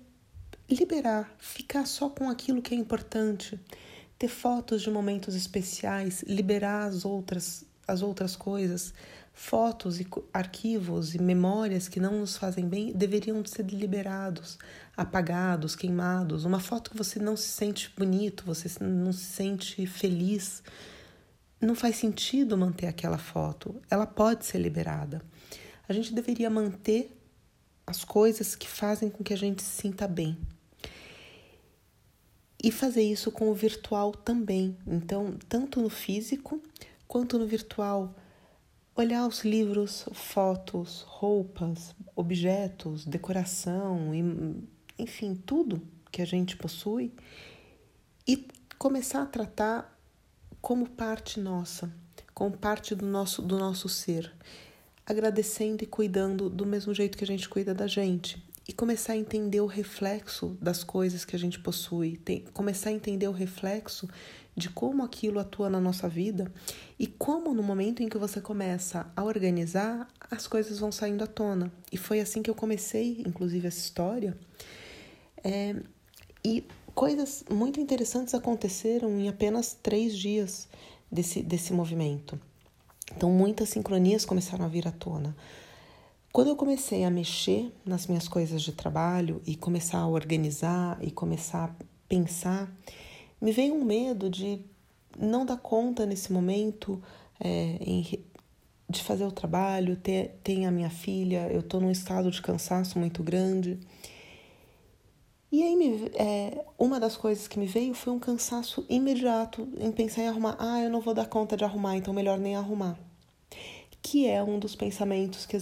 liberar, 0.70 1.34
ficar 1.38 1.86
só 1.86 2.10
com 2.10 2.30
aquilo 2.30 2.62
que 2.62 2.74
é 2.74 2.78
importante, 2.78 3.60
ter 4.18 4.28
fotos 4.28 4.82
de 4.82 4.92
momentos 4.92 5.36
especiais, 5.36 6.22
liberar 6.28 6.84
as 6.84 7.06
outras 7.06 7.66
as 7.90 8.04
outras 8.04 8.36
coisas, 8.36 8.94
fotos 9.40 10.02
e 10.02 10.08
arquivos 10.34 11.16
e 11.16 11.22
memórias 11.22 11.88
que 11.88 11.98
não 11.98 12.20
nos 12.20 12.36
fazem 12.36 12.68
bem 12.68 12.92
deveriam 12.92 13.44
ser 13.46 13.66
liberados. 13.68 14.60
apagados, 14.98 15.78
queimados, 15.78 16.44
uma 16.44 16.60
foto 16.60 16.92
que 16.92 16.98
você 16.98 17.20
não 17.20 17.38
se 17.38 17.48
sente 17.48 17.90
bonito, 17.96 18.44
você 18.46 18.68
não 18.84 19.14
se 19.14 19.24
sente 19.24 19.88
feliz, 19.88 20.62
não 21.62 21.74
faz 21.74 21.96
sentido 21.96 22.58
manter 22.58 22.88
aquela 22.88 23.18
foto. 23.18 23.82
Ela 23.90 24.06
pode 24.06 24.46
ser 24.46 24.58
liberada. 24.58 25.22
A 25.88 25.94
gente 25.94 26.14
deveria 26.14 26.50
manter 26.50 27.18
as 27.88 28.04
coisas 28.04 28.56
que 28.56 28.68
fazem 28.68 29.10
com 29.10 29.24
que 29.24 29.34
a 29.34 29.38
gente 29.38 29.64
se 29.64 29.82
sinta 29.82 30.06
bem. 30.06 30.38
E 32.62 32.74
fazer 32.74 33.04
isso 33.04 33.32
com 33.32 33.50
o 33.50 33.56
virtual 33.56 34.12
também. 34.12 34.78
Então, 34.86 35.38
tanto 35.48 35.82
no 35.82 35.90
físico 35.90 36.62
quanto 37.08 37.40
no 37.40 37.48
virtual, 37.48 38.14
olhar 39.00 39.26
os 39.26 39.46
livros, 39.46 40.06
fotos, 40.12 41.06
roupas, 41.08 41.96
objetos, 42.14 43.06
decoração, 43.06 44.12
enfim, 44.98 45.36
tudo 45.36 45.82
que 46.12 46.22
a 46.22 46.26
gente 46.26 46.58
possui 46.58 47.14
e 48.28 48.46
começar 48.78 49.22
a 49.22 49.26
tratar 49.26 49.98
como 50.60 50.90
parte 50.90 51.40
nossa, 51.40 51.90
como 52.34 52.58
parte 52.58 52.94
do 52.94 53.06
nosso 53.06 53.42
do 53.42 53.58
nosso 53.58 53.88
ser, 53.88 54.34
agradecendo 55.06 55.82
e 55.82 55.88
cuidando 55.88 56.50
do 56.50 56.66
mesmo 56.66 56.94
jeito 56.94 57.18
que 57.18 57.24
a 57.24 57.28
gente 57.28 57.48
cuida 57.48 57.74
da 57.74 57.88
gente 57.88 58.49
e 58.68 58.74
começar 58.74 59.14
a 59.14 59.18
entender 59.18 59.62
o 59.62 59.66
reflexo 59.66 60.58
das 60.62 60.84
coisas 60.84 61.26
que 61.26 61.36
a 61.36 61.40
gente 61.40 61.60
possui, 61.60 62.18
tem, 62.18 62.42
começar 62.54 62.90
a 62.90 62.94
entender 62.94 63.28
o 63.28 63.32
reflexo 63.32 64.08
de 64.56 64.70
como 64.70 65.04
aquilo 65.04 65.40
atua 65.40 65.70
na 65.70 65.80
nossa 65.80 66.08
vida 66.08 66.52
e 67.00 67.08
como 67.08 67.54
no 67.54 67.64
momento 67.64 68.04
em 68.04 68.10
que 68.10 68.18
você 68.18 68.42
começa 68.42 69.12
a 69.16 69.24
organizar, 69.24 70.08
as 70.30 70.48
coisas 70.48 70.80
vão 70.80 70.92
saindo 70.92 71.24
à 71.24 71.28
tona. 71.28 71.72
E 71.92 71.98
foi 71.98 72.20
assim 72.20 72.42
que 72.42 72.50
eu 72.50 72.56
comecei, 72.56 73.24
inclusive, 73.26 73.68
essa 73.68 73.80
história. 73.80 74.38
É, 75.44 75.76
e 76.44 76.66
coisas 76.94 77.46
muito 77.50 77.80
interessantes 77.80 78.34
aconteceram 78.34 79.18
em 79.20 79.30
apenas 79.30 79.78
três 79.82 80.16
dias 80.18 80.68
desse, 81.12 81.42
desse 81.42 81.74
movimento. 81.74 82.40
Então, 83.16 83.32
muitas 83.32 83.70
sincronias 83.70 84.26
começaram 84.26 84.66
a 84.66 84.68
vir 84.68 84.88
à 84.88 84.92
tona. 84.92 85.36
Quando 86.32 86.50
eu 86.50 86.56
comecei 86.56 87.04
a 87.04 87.10
mexer 87.10 87.74
nas 87.84 88.06
minhas 88.06 88.28
coisas 88.28 88.62
de 88.62 88.72
trabalho 88.72 89.42
e 89.48 89.56
começar 89.56 89.98
a 89.98 90.08
organizar 90.08 90.98
e 91.02 91.10
começar 91.10 91.66
a 91.66 91.86
pensar, 92.08 92.72
me 93.42 93.52
veio 93.52 93.74
um 93.74 93.84
medo 93.84 94.30
de 94.30 94.64
não 95.18 95.44
dar 95.44 95.58
conta 95.58 96.06
nesse 96.06 96.32
momento 96.32 97.02
é, 97.40 97.78
em, 97.82 98.24
de 98.88 99.04
fazer 99.04 99.26
o 99.26 99.32
trabalho, 99.32 99.96
ter, 99.96 100.40
a 100.68 100.72
minha 100.72 100.90
filha, 100.92 101.48
eu 101.52 101.62
estou 101.62 101.82
num 101.82 101.90
estado 101.90 102.30
de 102.30 102.42
cansaço 102.42 103.00
muito 103.00 103.24
grande. 103.24 103.80
E 105.52 105.64
aí, 105.64 105.76
me, 105.76 106.12
é, 106.14 106.64
uma 106.78 107.00
das 107.00 107.18
coisas 107.18 107.48
que 107.48 107.58
me 107.58 107.66
veio 107.66 107.96
foi 107.96 108.14
um 108.14 108.20
cansaço 108.20 108.86
imediato 108.88 109.68
em 109.80 109.92
pensar 109.92 110.22
em 110.22 110.28
arrumar. 110.28 110.56
Ah, 110.60 110.80
eu 110.80 110.92
não 110.92 111.02
vou 111.02 111.16
dar 111.16 111.26
conta 111.26 111.58
de 111.58 111.64
arrumar, 111.64 111.98
então 111.98 112.14
melhor 112.14 112.38
nem 112.38 112.56
arrumar. 112.56 113.00
Que 114.00 114.28
é 114.28 114.44
um 114.44 114.60
dos 114.60 114.76
pensamentos 114.76 115.48
que 115.48 115.58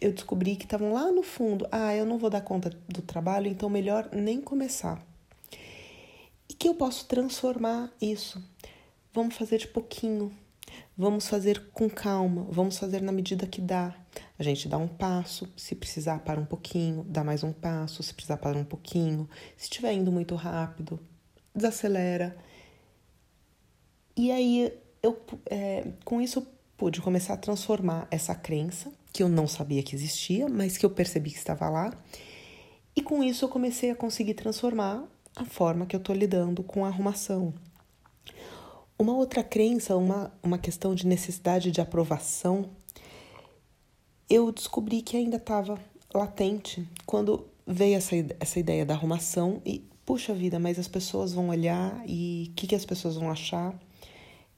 eu 0.00 0.12
descobri 0.12 0.56
que 0.56 0.64
estavam 0.64 0.92
lá 0.92 1.10
no 1.12 1.22
fundo. 1.22 1.66
Ah, 1.70 1.94
eu 1.94 2.06
não 2.06 2.18
vou 2.18 2.30
dar 2.30 2.40
conta 2.40 2.70
do 2.88 3.02
trabalho, 3.02 3.46
então 3.46 3.68
melhor 3.68 4.08
nem 4.12 4.40
começar. 4.40 5.04
E 6.48 6.54
que 6.54 6.68
eu 6.68 6.74
posso 6.74 7.06
transformar 7.06 7.92
isso. 8.00 8.42
Vamos 9.12 9.36
fazer 9.36 9.58
de 9.58 9.68
pouquinho. 9.68 10.32
Vamos 10.96 11.28
fazer 11.28 11.70
com 11.72 11.88
calma, 11.88 12.46
vamos 12.50 12.78
fazer 12.78 13.00
na 13.00 13.10
medida 13.10 13.46
que 13.46 13.60
dá. 13.60 13.94
A 14.38 14.42
gente 14.42 14.68
dá 14.68 14.78
um 14.78 14.86
passo, 14.86 15.48
se 15.56 15.74
precisar 15.74 16.20
para 16.20 16.38
um 16.38 16.44
pouquinho, 16.44 17.04
dá 17.08 17.24
mais 17.24 17.42
um 17.42 17.52
passo, 17.52 18.02
se 18.02 18.12
precisar 18.12 18.36
para 18.36 18.56
um 18.56 18.64
pouquinho. 18.64 19.28
Se 19.56 19.64
estiver 19.64 19.92
indo 19.92 20.12
muito 20.12 20.34
rápido, 20.34 21.00
desacelera. 21.54 22.36
E 24.16 24.30
aí 24.30 24.72
eu 25.02 25.18
é, 25.46 25.88
com 26.04 26.20
isso 26.20 26.40
eu 26.40 26.46
pude 26.76 27.00
começar 27.00 27.34
a 27.34 27.38
transformar 27.38 28.06
essa 28.10 28.34
crença 28.34 28.92
que 29.12 29.22
eu 29.22 29.28
não 29.28 29.46
sabia 29.46 29.82
que 29.82 29.94
existia, 29.94 30.48
mas 30.48 30.76
que 30.76 30.86
eu 30.86 30.90
percebi 30.90 31.30
que 31.30 31.38
estava 31.38 31.68
lá. 31.68 31.92
E 32.94 33.02
com 33.02 33.22
isso 33.22 33.44
eu 33.44 33.48
comecei 33.48 33.90
a 33.90 33.96
conseguir 33.96 34.34
transformar 34.34 35.04
a 35.34 35.44
forma 35.44 35.86
que 35.86 35.94
eu 35.94 36.00
estou 36.00 36.14
lidando 36.14 36.62
com 36.62 36.84
a 36.84 36.88
arrumação. 36.88 37.54
Uma 38.98 39.14
outra 39.14 39.42
crença, 39.42 39.96
uma, 39.96 40.32
uma 40.42 40.58
questão 40.58 40.94
de 40.94 41.06
necessidade 41.06 41.70
de 41.70 41.80
aprovação, 41.80 42.68
eu 44.28 44.52
descobri 44.52 45.02
que 45.02 45.16
ainda 45.16 45.38
estava 45.38 45.78
latente 46.14 46.86
quando 47.06 47.46
veio 47.66 47.96
essa, 47.96 48.14
essa 48.38 48.60
ideia 48.60 48.84
da 48.84 48.94
arrumação 48.94 49.62
e, 49.64 49.88
puxa 50.04 50.34
vida, 50.34 50.58
mas 50.58 50.78
as 50.78 50.88
pessoas 50.88 51.32
vão 51.32 51.48
olhar 51.48 52.02
e 52.06 52.48
o 52.50 52.54
que, 52.54 52.66
que 52.66 52.74
as 52.74 52.84
pessoas 52.84 53.14
vão 53.16 53.30
achar? 53.30 53.74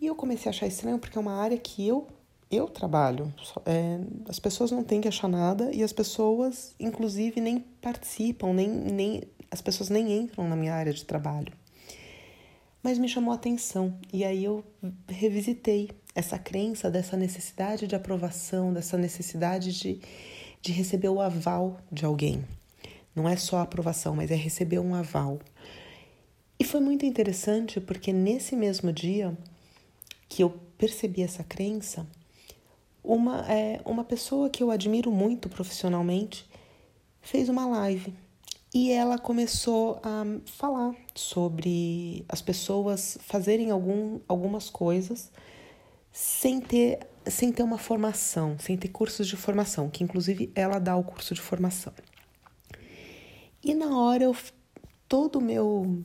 E 0.01 0.07
eu 0.07 0.15
comecei 0.15 0.49
a 0.49 0.51
achar 0.51 0.67
estranho 0.67 0.99
porque 0.99 1.17
é 1.17 1.21
uma 1.21 1.35
área 1.35 1.57
que 1.57 1.87
eu 1.87 2.09
eu 2.53 2.69
trabalho. 2.69 3.33
É, 3.65 3.99
as 4.29 4.39
pessoas 4.39 4.71
não 4.71 4.85
têm 4.85 5.01
que 5.01 5.09
achar 5.09 5.29
nada 5.29 5.71
e 5.73 5.83
as 5.83 5.93
pessoas, 5.93 6.75
inclusive, 6.79 7.41
nem 7.41 7.61
participam, 7.81 8.53
nem, 8.53 8.69
nem 8.69 9.23
as 9.51 9.63
pessoas 9.63 9.89
nem 9.89 10.13
entram 10.13 10.47
na 10.47 10.55
minha 10.55 10.75
área 10.75 10.93
de 10.93 11.05
trabalho. 11.05 11.53
Mas 12.83 12.99
me 12.99 13.09
chamou 13.09 13.33
a 13.33 13.37
atenção 13.37 13.97
e 14.13 14.25
aí 14.25 14.45
eu 14.45 14.65
revisitei 15.09 15.91
essa 16.15 16.39
crença 16.39 16.91
dessa 16.91 17.17
necessidade 17.17 17.87
de 17.87 17.95
aprovação, 17.95 18.73
dessa 18.73 18.99
necessidade 18.99 19.73
de, 19.73 20.01
de 20.61 20.73
receber 20.73 21.09
o 21.09 21.21
aval 21.21 21.79
de 21.91 22.05
alguém. 22.05 22.45
Não 23.15 23.29
é 23.29 23.37
só 23.37 23.59
a 23.59 23.63
aprovação, 23.63 24.17
mas 24.17 24.31
é 24.31 24.35
receber 24.35 24.79
um 24.79 24.95
aval. 24.95 25.39
E 26.59 26.65
foi 26.65 26.81
muito 26.81 27.07
interessante 27.07 27.81
porque 27.81 28.13
nesse 28.13 28.55
mesmo 28.57 28.93
dia 28.93 29.37
que 30.29 30.43
eu 30.43 30.51
percebi 30.77 31.23
essa 31.23 31.45
crença, 31.45 32.07
uma, 33.03 33.51
é, 33.53 33.81
uma 33.85 34.05
pessoa 34.05 34.49
que 34.49 34.63
eu 34.63 34.71
admiro 34.71 35.11
muito 35.11 35.49
profissionalmente 35.49 36.49
fez 37.21 37.49
uma 37.49 37.67
live 37.67 38.15
e 38.75 38.91
ela 38.91 39.19
começou 39.19 40.01
a 40.03 40.25
falar 40.47 40.95
sobre 41.15 42.25
as 42.29 42.41
pessoas 42.41 43.19
fazerem 43.21 43.71
algum, 43.71 44.21
algumas 44.27 44.71
coisas 44.71 45.31
sem 46.11 46.61
ter, 46.61 47.07
sem 47.27 47.53
ter 47.53 47.63
uma 47.63 47.79
formação, 47.79 48.57
sem 48.59 48.77
ter 48.77 48.89
cursos 48.89 49.27
de 49.27 49.37
formação, 49.37 49.91
que 49.91 50.03
inclusive 50.03 50.51
ela 50.55 50.79
dá 50.79 50.97
o 50.97 51.05
curso 51.05 51.35
de 51.35 51.41
formação. 51.41 51.93
E 53.63 53.75
na 53.75 53.99
hora 53.99 54.25
eu 54.25 54.37
todo 55.07 55.39
o 55.39 55.43
meu 55.43 56.03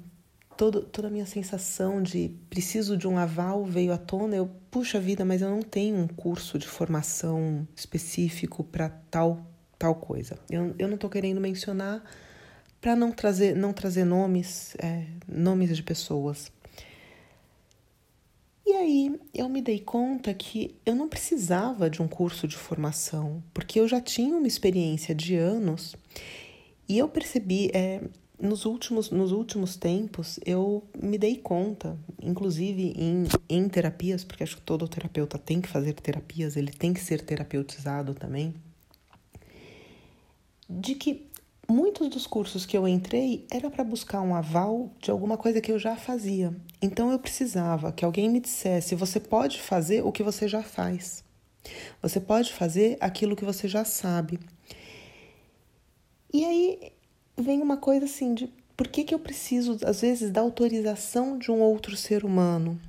todo, 0.58 0.82
toda 0.82 1.08
a 1.08 1.12
minha 1.12 1.26
sensação 1.26 2.02
de 2.02 2.32
preciso 2.50 2.98
de 2.98 3.08
um 3.08 3.18
aval 3.18 3.64
veio 3.64 3.94
à 3.94 3.98
tona. 3.98 4.36
Eu, 4.36 4.50
puxa 4.72 5.00
vida, 5.00 5.24
mas 5.24 5.42
eu 5.42 5.50
não 5.50 5.62
tenho 5.62 5.96
um 5.96 6.08
curso 6.08 6.58
de 6.58 6.68
formação 6.68 7.68
específico 7.76 8.64
para 8.64 8.90
tal, 9.12 9.46
tal 9.78 9.96
coisa. 9.96 10.38
Eu, 10.50 10.74
eu 10.80 10.88
não 10.88 10.96
estou 10.96 11.10
querendo 11.10 11.40
mencionar 11.40 12.04
para 12.82 12.96
não 12.96 13.12
trazer, 13.12 13.56
não 13.56 13.72
trazer 13.72 14.04
nomes, 14.04 14.76
é, 14.80 15.06
nomes 15.28 15.76
de 15.76 15.84
pessoas. 15.84 16.52
E 18.66 18.74
aí 18.74 19.20
eu 19.34 19.48
me 19.48 19.62
dei 19.62 19.80
conta 19.80 20.34
que 20.34 20.76
eu 20.86 20.94
não 20.94 21.08
precisava 21.08 21.90
de 21.90 22.02
um 22.02 22.08
curso 22.08 22.48
de 22.48 22.58
formação, 22.58 23.42
porque 23.54 23.80
eu 23.80 23.88
já 23.88 24.02
tinha 24.02 24.36
uma 24.36 24.48
experiência 24.48 25.16
de 25.16 25.36
anos 25.36 25.96
e 26.90 26.98
eu 26.98 27.08
percebi, 27.08 27.70
é, 27.74 28.02
nos 28.40 28.66
últimos, 28.66 29.10
nos 29.10 29.32
últimos 29.32 29.76
tempos, 29.76 30.40
eu 30.46 30.84
me 31.02 31.18
dei 31.18 31.38
conta, 31.38 31.98
inclusive 32.22 32.94
em, 32.96 33.26
em 33.50 33.68
terapias, 33.68 34.24
porque 34.24 34.44
acho 34.44 34.58
que 34.58 34.62
todo 34.62 34.88
terapeuta 34.88 35.38
tem 35.38 35.60
que 35.60 35.68
fazer 35.68 35.94
terapias, 35.94 36.56
ele 36.56 36.72
tem 36.72 36.94
que 36.94 37.00
ser 37.00 37.22
terapeutizado 37.22 38.14
também, 38.14 38.54
de 40.70 40.94
que 40.94 41.28
muitos 41.68 42.10
dos 42.10 42.28
cursos 42.28 42.66
que 42.66 42.78
eu 42.78 42.88
entrei 42.88 43.46
era 43.52 43.70
para 43.70 43.84
buscar 43.84 44.22
um 44.22 44.36
aval 44.36 44.92
de 45.02 45.10
alguma 45.10 45.38
coisa 45.38 45.60
que 45.60 45.72
eu 45.72 45.80
já 45.80 45.96
fazia. 45.96 46.56
Então 46.82 47.12
eu 47.12 47.20
precisava 47.20 47.92
que 47.92 48.06
alguém 48.06 48.30
me 48.30 48.40
dissesse: 48.40 48.96
você 48.96 49.20
pode 49.20 49.62
fazer 49.62 50.04
o 50.06 50.12
que 50.12 50.24
você 50.24 50.48
já 50.48 50.62
faz. 50.62 51.24
Você 52.02 52.20
pode 52.20 52.54
fazer 52.54 52.98
aquilo 53.02 53.36
que 53.36 53.44
você 53.44 53.68
já 53.68 53.84
sabe. 53.84 54.40
E 56.34 56.46
aí 56.46 56.92
vem 57.38 57.62
uma 57.62 57.78
coisa 57.78 58.06
assim 58.06 58.34
de 58.34 58.48
por 58.76 58.88
que, 58.88 59.04
que 59.04 59.14
eu 59.14 59.20
preciso, 59.20 59.78
às 59.84 60.02
vezes, 60.02 60.32
da 60.32 60.42
autorização 60.42 61.38
de 61.38 61.52
um 61.52 61.60
outro 61.60 61.96
ser 61.96 62.24
humano 62.24 62.80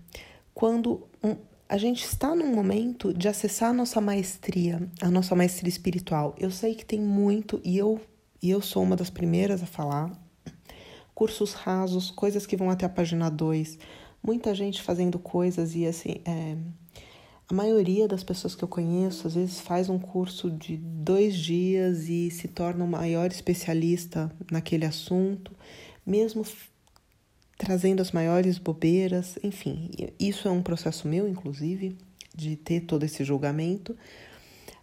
quando 0.53 1.07
um, 1.23 1.37
a 1.69 1.79
gente 1.79 2.05
está 2.05 2.35
num 2.35 2.55
momento 2.55 3.13
de 3.15 3.29
acessar 3.29 3.71
a 3.71 3.73
nossa 3.73 4.01
maestria, 4.01 4.87
a 5.01 5.11
nossa 5.11 5.35
maestria 5.35 5.69
espiritual. 5.69 6.35
Eu 6.39 6.51
sei 6.51 6.75
que 6.75 6.85
tem 6.85 7.01
muito 7.01 7.61
e 7.65 7.79
eu, 7.79 8.01
e 8.43 8.51
eu 8.51 8.61
sou 8.61 8.83
uma 8.83 8.97
das 8.97 9.11
primeiras 9.11 9.63
a 9.63 9.67
falar. 9.67 10.11
Cursos 11.15 11.53
rasos, 11.53 12.11
coisas 12.11 12.47
que 12.47 12.57
vão 12.57 12.71
até 12.71 12.87
a 12.87 12.89
página 12.89 13.31
2, 13.31 13.79
muita 14.23 14.55
gente 14.55 14.83
fazendo 14.83 15.19
coisas 15.19 15.75
e 15.75 15.87
assim. 15.87 16.17
É, 16.25 16.57
A 17.51 17.55
maioria 17.55 18.07
das 18.07 18.23
pessoas 18.23 18.55
que 18.55 18.63
eu 18.63 18.69
conheço 18.69 19.27
às 19.27 19.35
vezes 19.35 19.59
faz 19.59 19.89
um 19.89 19.99
curso 19.99 20.51
de 20.51 20.77
dois 20.77 21.35
dias 21.35 22.07
e 22.07 22.31
se 22.31 22.47
torna 22.47 22.85
o 22.85 22.89
maior 22.89 23.31
especialista 23.31 24.31
naquele 24.51 24.85
assunto, 24.85 25.51
mesmo 26.05 26.45
trazendo 27.57 28.03
as 28.03 28.13
maiores 28.13 28.59
bobeiras. 28.59 29.39
Enfim, 29.43 29.91
isso 30.21 30.47
é 30.47 30.51
um 30.51 30.63
processo 30.63 31.09
meu, 31.09 31.27
inclusive, 31.27 31.97
de 32.35 32.55
ter 32.55 32.83
todo 32.83 33.05
esse 33.05 33.25
julgamento. 33.25 33.97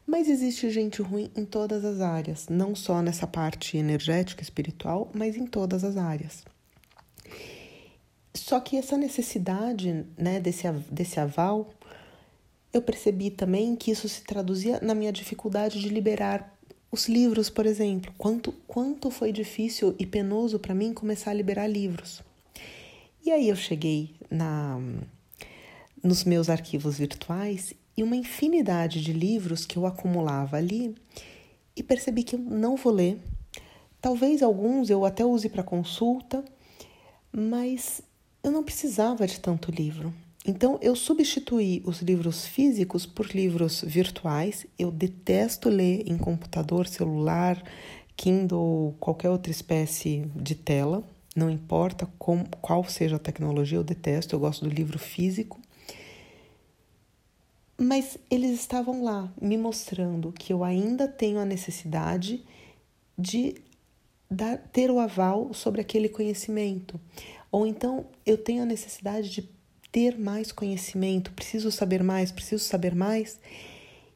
Mas 0.05 0.27
existe 0.27 0.67
gente 0.71 1.03
ruim 1.03 1.29
em 1.35 1.45
todas 1.45 1.85
as 1.85 2.01
áreas, 2.01 2.47
não 2.49 2.73
só 2.73 2.99
nessa 2.99 3.27
parte 3.27 3.77
energética, 3.77 4.41
espiritual, 4.41 5.11
mas 5.13 5.35
em 5.35 5.45
todas 5.45 5.83
as 5.83 5.97
áreas. 5.97 6.43
Só 8.33 8.59
que 8.59 8.75
essa 8.75 8.97
necessidade 8.97 10.05
né, 10.17 10.39
desse, 10.39 10.69
desse 10.91 11.19
aval 11.19 11.71
eu 12.75 12.81
percebi 12.81 13.31
também 13.31 13.73
que 13.73 13.89
isso 13.89 14.09
se 14.09 14.21
traduzia 14.21 14.81
na 14.81 14.93
minha 14.93 15.11
dificuldade 15.11 15.79
de 15.79 15.87
liberar 15.87 16.53
os 16.91 17.07
livros, 17.07 17.49
por 17.49 17.65
exemplo. 17.65 18.13
Quanto, 18.17 18.51
quanto 18.67 19.09
foi 19.09 19.31
difícil 19.31 19.95
e 19.97 20.05
penoso 20.05 20.59
para 20.59 20.75
mim 20.75 20.93
começar 20.93 21.31
a 21.31 21.33
liberar 21.33 21.67
livros. 21.67 22.21
E 23.25 23.31
aí 23.31 23.47
eu 23.47 23.55
cheguei 23.55 24.13
na, 24.29 24.77
nos 26.03 26.25
meus 26.25 26.49
arquivos 26.49 26.97
virtuais 26.97 27.73
e 27.95 28.03
uma 28.03 28.17
infinidade 28.17 29.01
de 29.01 29.13
livros 29.13 29.65
que 29.65 29.77
eu 29.77 29.85
acumulava 29.85 30.57
ali 30.57 30.93
e 31.77 31.81
percebi 31.81 32.23
que 32.23 32.35
eu 32.35 32.39
não 32.39 32.75
vou 32.75 32.91
ler. 32.91 33.17
Talvez 34.01 34.43
alguns 34.43 34.89
eu 34.89 35.05
até 35.05 35.23
use 35.23 35.47
para 35.47 35.63
consulta, 35.63 36.43
mas 37.31 38.01
eu 38.43 38.51
não 38.51 38.65
precisava 38.65 39.25
de 39.25 39.39
tanto 39.39 39.71
livro. 39.71 40.13
Então, 40.47 40.77
eu 40.79 40.95
substituí 40.95 41.81
os 41.85 42.01
livros 42.01 42.45
físicos 42.45 43.05
por 43.05 43.27
livros 43.27 43.81
virtuais. 43.81 44.67
Eu 44.77 44.91
detesto 44.91 45.69
ler 45.69 46.03
em 46.05 46.17
computador, 46.17 46.87
celular, 46.87 47.63
Kindle, 48.15 48.95
qualquer 48.99 49.29
outra 49.31 49.51
espécie 49.51 50.29
de 50.35 50.53
tela. 50.53 51.03
Não 51.35 51.49
importa 51.49 52.07
com, 52.19 52.45
qual 52.61 52.83
seja 52.83 53.15
a 53.15 53.19
tecnologia, 53.19 53.79
eu 53.79 53.83
detesto. 53.83 54.35
Eu 54.35 54.39
gosto 54.39 54.65
do 54.65 54.73
livro 54.73 54.99
físico. 54.99 55.59
Mas 57.75 58.17
eles 58.29 58.51
estavam 58.59 59.03
lá, 59.03 59.33
me 59.41 59.57
mostrando 59.57 60.31
que 60.31 60.53
eu 60.53 60.63
ainda 60.63 61.07
tenho 61.07 61.39
a 61.39 61.45
necessidade 61.45 62.41
de 63.17 63.55
dar, 64.29 64.57
ter 64.57 64.91
o 64.91 64.99
aval 64.99 65.53
sobre 65.53 65.81
aquele 65.81 66.07
conhecimento. 66.07 66.99
Ou 67.51 67.65
então 67.65 68.05
eu 68.25 68.37
tenho 68.37 68.61
a 68.61 68.65
necessidade 68.65 69.29
de 69.29 69.54
ter 69.95 70.19
mais 70.19 70.51
conhecimento, 70.51 71.31
preciso 71.31 71.71
saber 71.71 72.03
mais, 72.03 72.29
preciso 72.29 72.61
saber 72.61 72.93
mais, 72.93 73.39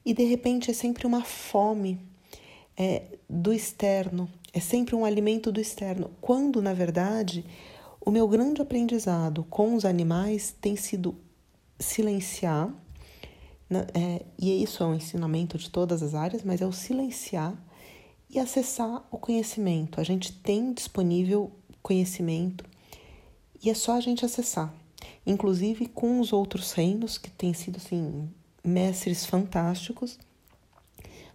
e 0.05 0.13
de 0.13 0.25
repente 0.25 0.69
é 0.69 0.73
sempre 0.73 1.07
uma 1.07 1.23
fome 1.23 1.97
é, 2.75 3.03
do 3.29 3.53
externo, 3.53 4.29
é 4.51 4.59
sempre 4.59 4.93
um 4.93 5.05
alimento 5.05 5.53
do 5.53 5.61
externo, 5.61 6.11
quando 6.19 6.61
na 6.61 6.73
verdade 6.73 7.45
o 8.01 8.11
meu 8.11 8.27
grande 8.27 8.61
aprendizado 8.61 9.45
com 9.45 9.73
os 9.73 9.85
animais 9.85 10.53
tem 10.59 10.75
sido 10.75 11.15
silenciar, 11.79 12.67
né, 13.69 13.87
é, 13.93 14.25
e 14.37 14.61
isso 14.61 14.83
é 14.83 14.85
um 14.85 14.95
ensinamento 14.95 15.57
de 15.57 15.69
todas 15.69 16.03
as 16.03 16.13
áreas, 16.13 16.43
mas 16.43 16.61
é 16.61 16.65
o 16.65 16.73
silenciar 16.73 17.57
e 18.29 18.37
acessar 18.37 19.07
o 19.09 19.17
conhecimento. 19.17 20.01
A 20.01 20.03
gente 20.03 20.33
tem 20.33 20.73
disponível 20.73 21.49
conhecimento 21.81 22.65
e 23.63 23.69
é 23.69 23.73
só 23.73 23.93
a 23.95 24.01
gente 24.01 24.25
acessar 24.25 24.77
inclusive 25.29 25.85
com 25.87 26.19
os 26.19 26.33
outros 26.33 26.71
reinos 26.71 27.17
que 27.17 27.29
têm 27.29 27.53
sido 27.53 27.77
assim 27.77 28.27
mestres 28.63 29.25
fantásticos. 29.25 30.17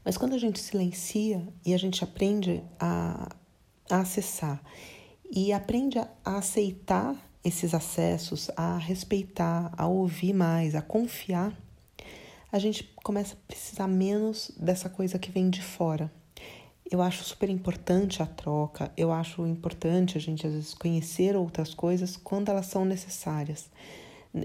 Mas 0.04 0.18
quando 0.18 0.35
a 0.35 0.38
gente 0.38 0.59
silencia 0.59 1.46
e 1.64 1.72
a 1.72 1.78
gente 1.78 2.02
aprende 2.02 2.62
a, 2.78 3.35
a 3.88 4.00
acessar 4.00 4.61
e 5.30 5.52
aprende 5.52 5.98
a, 5.98 6.09
a 6.24 6.38
aceitar 6.38 7.16
esses 7.44 7.72
acessos, 7.72 8.50
a 8.57 8.76
respeitar, 8.76 9.72
a 9.76 9.87
ouvir 9.87 10.33
mais, 10.33 10.74
a 10.74 10.83
confiar, 10.83 11.57
a 12.50 12.59
gente 12.59 12.85
começa 12.96 13.35
a 13.35 13.46
precisar 13.46 13.87
menos 13.87 14.50
dessa 14.57 14.88
coisa 14.88 15.18
que 15.18 15.30
vem 15.30 15.48
de 15.48 15.62
fora. 15.62 16.12
Eu 16.94 17.02
acho 17.02 17.24
super 17.24 17.50
importante 17.50 18.22
a 18.22 18.26
troca, 18.26 18.88
eu 18.96 19.11
acho 19.11 19.44
importante 19.44 20.16
a 20.16 20.20
gente 20.20 20.46
às 20.46 20.52
vezes 20.52 20.74
conhecer 20.74 21.35
outras 21.35 21.74
coisas 21.74 22.16
quando 22.16 22.50
elas 22.50 22.66
são 22.66 22.85
necessárias. 22.85 23.68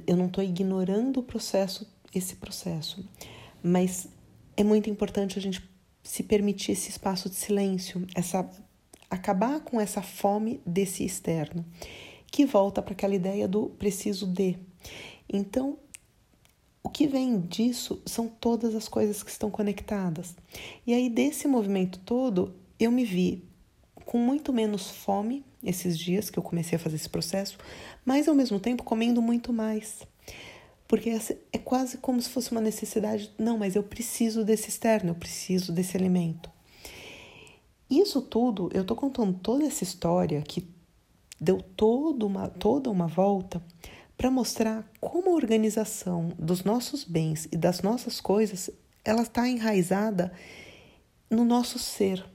Eu 0.08 0.18
não 0.18 0.26
estou 0.26 0.44
ignorando 0.44 1.20
o 1.20 1.24
processo, 1.24 1.88
esse 2.12 2.38
processo, 2.38 3.08
mas 3.62 4.08
é 4.58 4.64
muito 4.64 4.90
importante 4.90 5.38
a 5.38 5.42
gente 5.44 5.62
se 6.02 6.24
permitir 6.24 6.72
esse 6.72 6.90
espaço 6.90 7.30
de 7.30 7.36
silêncio, 7.36 8.08
essa 8.16 8.50
acabar 9.12 9.60
com 9.60 9.80
essa 9.80 10.02
fome 10.02 10.60
desse 10.66 11.06
externo, 11.06 11.64
que 12.32 12.48
volta 12.48 12.82
para 12.82 12.94
aquela 12.94 13.14
ideia 13.14 13.48
do 13.48 13.68
preciso 13.78 14.26
de. 14.26 14.58
Então, 15.32 15.78
o 16.84 16.90
que 16.90 17.08
vem 17.08 17.40
disso 17.42 18.02
são 18.06 18.28
todas 18.28 18.74
as 18.76 18.88
coisas 18.88 19.22
que 19.22 19.30
estão 19.30 19.52
conectadas. 19.52 20.36
E 20.88 20.94
aí, 20.94 21.10
desse 21.10 21.48
movimento 21.48 22.00
todo, 22.00 22.56
eu 22.80 22.92
me 22.92 23.04
vi 23.04 23.44
com 24.06 24.18
muito 24.18 24.54
menos 24.54 24.90
fome 24.90 25.46
esses 25.64 25.98
dias 25.98 26.30
que 26.30 26.40
eu 26.40 26.44
comecei 26.44 26.78
a 26.78 26.80
fazer 26.80 26.96
esse 26.96 27.10
processo, 27.10 27.58
mas 28.06 28.28
ao 28.28 28.34
mesmo 28.34 28.60
tempo 28.60 28.84
comendo 28.84 29.22
muito 29.22 29.52
mais. 29.52 30.08
Porque 30.88 31.12
é 31.54 31.58
quase 31.60 31.98
como 31.98 32.20
se 32.20 32.30
fosse 32.30 32.52
uma 32.52 32.62
necessidade. 32.62 33.32
Não, 33.38 33.58
mas 33.58 33.76
eu 33.76 33.84
preciso 33.84 34.44
desse 34.44 34.70
externo, 34.70 35.12
eu 35.12 35.16
preciso 35.16 35.72
desse 35.72 35.96
alimento. 35.96 36.50
Isso 37.90 38.22
tudo, 38.22 38.70
eu 38.74 38.84
tô 38.84 38.96
contando 38.96 39.38
toda 39.38 39.66
essa 39.66 39.84
história 39.84 40.42
que 40.42 40.68
deu 41.40 41.62
toda 41.62 42.26
uma, 42.26 42.48
toda 42.48 42.90
uma 42.90 43.08
volta 43.08 43.62
para 44.20 44.30
mostrar 44.30 44.86
como 45.00 45.30
a 45.30 45.34
organização 45.34 46.34
dos 46.38 46.66
nossos 46.66 47.06
bens 47.06 47.48
e 47.54 47.56
das 47.56 47.82
nossas 47.82 48.20
coisas 48.20 48.70
ela 49.06 49.22
está 49.22 49.48
enraizada 49.48 50.34
no 51.32 51.46
nosso 51.46 51.80
ser. 51.80 52.26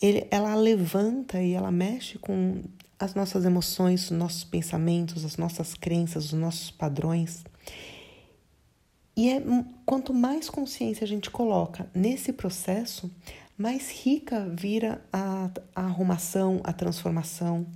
Ele, 0.00 0.24
ela 0.30 0.54
levanta 0.54 1.42
e 1.42 1.52
ela 1.52 1.72
mexe 1.72 2.16
com 2.16 2.62
as 2.96 3.16
nossas 3.16 3.44
emoções, 3.44 4.04
os 4.04 4.16
nossos 4.16 4.44
pensamentos, 4.44 5.24
as 5.24 5.36
nossas 5.36 5.74
crenças, 5.74 6.26
os 6.26 6.38
nossos 6.38 6.70
padrões. 6.70 7.42
E 9.16 9.28
é 9.28 9.42
quanto 9.84 10.14
mais 10.14 10.48
consciência 10.48 11.02
a 11.02 11.08
gente 11.08 11.28
coloca 11.28 11.90
nesse 11.92 12.32
processo, 12.32 13.10
mais 13.58 13.90
rica 13.90 14.48
vira 14.54 15.02
a, 15.10 15.50
a 15.74 15.82
arrumação, 15.86 16.60
a 16.62 16.72
transformação. 16.74 17.66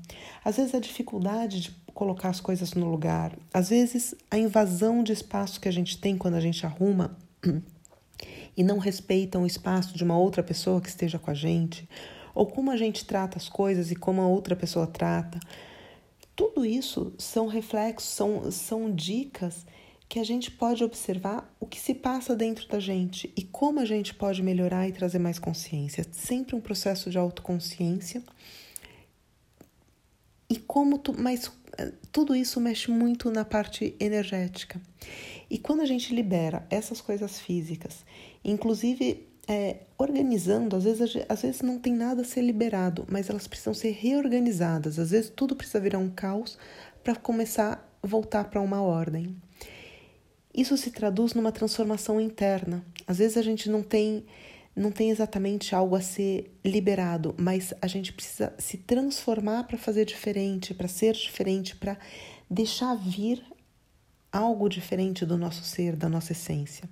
Às 0.44 0.58
vezes 0.58 0.74
a 0.74 0.78
dificuldade 0.78 1.60
de 1.60 1.70
colocar 2.00 2.30
as 2.30 2.40
coisas 2.40 2.72
no 2.72 2.90
lugar, 2.90 3.38
às 3.52 3.68
vezes 3.68 4.14
a 4.30 4.38
invasão 4.38 5.02
de 5.02 5.12
espaço 5.12 5.60
que 5.60 5.68
a 5.68 5.70
gente 5.70 5.98
tem 5.98 6.16
quando 6.16 6.32
a 6.32 6.40
gente 6.40 6.64
arruma 6.64 7.14
e 8.56 8.64
não 8.64 8.78
respeitam 8.78 9.42
o 9.42 9.46
espaço 9.46 9.94
de 9.94 10.02
uma 10.02 10.16
outra 10.16 10.42
pessoa 10.42 10.80
que 10.80 10.88
esteja 10.88 11.18
com 11.18 11.30
a 11.30 11.34
gente, 11.34 11.86
ou 12.34 12.46
como 12.46 12.70
a 12.70 12.76
gente 12.78 13.04
trata 13.04 13.36
as 13.36 13.50
coisas 13.50 13.90
e 13.90 13.94
como 13.94 14.22
a 14.22 14.26
outra 14.26 14.56
pessoa 14.56 14.86
trata. 14.86 15.38
Tudo 16.34 16.64
isso 16.64 17.12
são 17.18 17.46
reflexos, 17.46 18.08
são, 18.08 18.50
são 18.50 18.90
dicas 18.90 19.66
que 20.08 20.18
a 20.18 20.24
gente 20.24 20.50
pode 20.50 20.82
observar 20.82 21.54
o 21.60 21.66
que 21.66 21.78
se 21.78 21.92
passa 21.92 22.34
dentro 22.34 22.66
da 22.66 22.80
gente 22.80 23.30
e 23.36 23.42
como 23.42 23.78
a 23.78 23.84
gente 23.84 24.14
pode 24.14 24.42
melhorar 24.42 24.88
e 24.88 24.92
trazer 24.92 25.18
mais 25.18 25.38
consciência. 25.38 26.02
Sempre 26.12 26.56
um 26.56 26.62
processo 26.62 27.10
de 27.10 27.18
autoconsciência. 27.18 28.22
E 30.50 30.58
como 30.58 30.98
tu, 30.98 31.14
mas 31.16 31.50
eh, 31.78 31.92
tudo 32.10 32.34
isso 32.34 32.60
mexe 32.60 32.90
muito 32.90 33.30
na 33.30 33.44
parte 33.44 33.94
energética. 34.00 34.80
E 35.48 35.56
quando 35.58 35.80
a 35.80 35.86
gente 35.86 36.12
libera 36.12 36.66
essas 36.68 37.00
coisas 37.00 37.38
físicas, 37.38 38.04
inclusive 38.44 39.28
é, 39.48 39.78
organizando, 39.96 40.76
às 40.76 40.84
vezes, 40.84 41.16
às 41.28 41.42
vezes 41.42 41.60
não 41.62 41.78
tem 41.78 41.94
nada 41.94 42.22
a 42.22 42.24
ser 42.24 42.42
liberado, 42.42 43.06
mas 43.08 43.30
elas 43.30 43.46
precisam 43.46 43.74
ser 43.74 43.92
reorganizadas. 43.92 44.98
Às 44.98 45.10
vezes 45.10 45.32
tudo 45.34 45.56
precisa 45.56 45.80
virar 45.80 45.98
um 45.98 46.10
caos 46.10 46.58
para 47.02 47.16
começar 47.16 47.88
a 48.02 48.06
voltar 48.06 48.44
para 48.44 48.60
uma 48.60 48.82
ordem. 48.82 49.36
Isso 50.54 50.76
se 50.76 50.90
traduz 50.90 51.34
numa 51.34 51.52
transformação 51.52 52.20
interna. 52.20 52.84
Às 53.06 53.18
vezes 53.18 53.36
a 53.36 53.42
gente 53.42 53.70
não 53.70 53.82
tem 53.82 54.24
não 54.74 54.90
tem 54.90 55.10
exatamente 55.10 55.74
algo 55.74 55.96
a 55.96 56.00
ser 56.00 56.56
liberado, 56.64 57.34
mas 57.38 57.74
a 57.82 57.86
gente 57.86 58.12
precisa 58.12 58.54
se 58.58 58.78
transformar 58.78 59.64
para 59.64 59.76
fazer 59.76 60.04
diferente, 60.04 60.72
para 60.72 60.88
ser 60.88 61.14
diferente, 61.14 61.76
para 61.76 61.98
deixar 62.48 62.94
vir 62.94 63.42
algo 64.32 64.68
diferente 64.68 65.26
do 65.26 65.36
nosso 65.36 65.64
ser, 65.64 65.96
da 65.96 66.08
nossa 66.08 66.32
essência. 66.32 66.88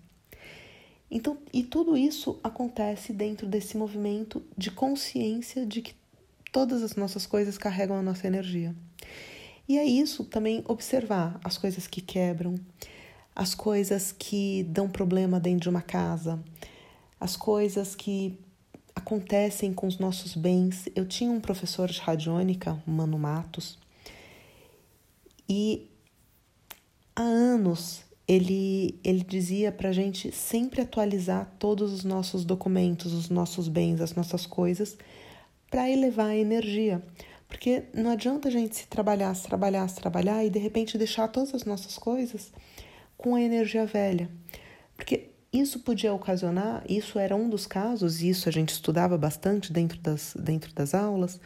Então, 1.10 1.38
e 1.52 1.62
tudo 1.62 1.96
isso 1.96 2.38
acontece 2.42 3.12
dentro 3.12 3.46
desse 3.46 3.76
movimento 3.76 4.42
de 4.56 4.70
consciência 4.70 5.64
de 5.64 5.80
que 5.80 5.94
todas 6.52 6.82
as 6.82 6.96
nossas 6.96 7.26
coisas 7.26 7.56
carregam 7.56 7.96
a 7.96 8.02
nossa 8.02 8.26
energia. 8.26 8.74
E 9.66 9.78
é 9.78 9.84
isso 9.84 10.24
também 10.24 10.64
observar 10.66 11.38
as 11.44 11.56
coisas 11.56 11.86
que 11.86 12.00
quebram, 12.00 12.56
as 13.34 13.54
coisas 13.54 14.12
que 14.12 14.64
dão 14.64 14.88
problema 14.88 15.38
dentro 15.38 15.60
de 15.60 15.68
uma 15.68 15.82
casa, 15.82 16.42
as 17.20 17.36
coisas 17.36 17.94
que 17.94 18.38
acontecem 18.94 19.72
com 19.72 19.86
os 19.86 19.98
nossos 19.98 20.34
bens. 20.34 20.88
Eu 20.94 21.06
tinha 21.06 21.30
um 21.30 21.40
professor 21.40 21.88
de 21.88 22.00
radiônica, 22.00 22.80
Mano 22.86 23.18
Matos, 23.18 23.78
e 25.48 25.88
há 27.16 27.22
anos 27.22 28.02
ele, 28.26 29.00
ele 29.02 29.24
dizia 29.24 29.72
para 29.72 29.88
a 29.88 29.92
gente 29.92 30.30
sempre 30.30 30.82
atualizar 30.82 31.50
todos 31.58 31.92
os 31.92 32.04
nossos 32.04 32.44
documentos, 32.44 33.14
os 33.14 33.30
nossos 33.30 33.68
bens, 33.68 34.02
as 34.02 34.14
nossas 34.14 34.44
coisas, 34.44 34.98
para 35.70 35.88
elevar 35.88 36.26
a 36.26 36.36
energia. 36.36 37.02
Porque 37.48 37.84
não 37.94 38.10
adianta 38.10 38.48
a 38.48 38.50
gente 38.50 38.76
se 38.76 38.86
trabalhar, 38.86 39.34
se 39.34 39.44
trabalhar, 39.44 39.88
se 39.88 39.96
trabalhar 39.96 40.44
e 40.44 40.50
de 40.50 40.58
repente 40.58 40.98
deixar 40.98 41.28
todas 41.28 41.54
as 41.54 41.64
nossas 41.64 41.96
coisas 41.96 42.52
com 43.16 43.34
a 43.34 43.40
energia 43.40 43.86
velha. 43.86 44.30
Porque 44.94 45.27
isso 45.52 45.80
podia 45.80 46.12
ocasionar, 46.12 46.84
isso 46.88 47.18
era 47.18 47.34
um 47.34 47.48
dos 47.48 47.66
casos, 47.66 48.20
e 48.20 48.28
isso 48.28 48.48
a 48.48 48.52
gente 48.52 48.70
estudava 48.70 49.16
bastante 49.16 49.72
dentro 49.72 49.98
das, 49.98 50.34
dentro 50.38 50.72
das 50.74 50.94
aulas, 50.94 51.40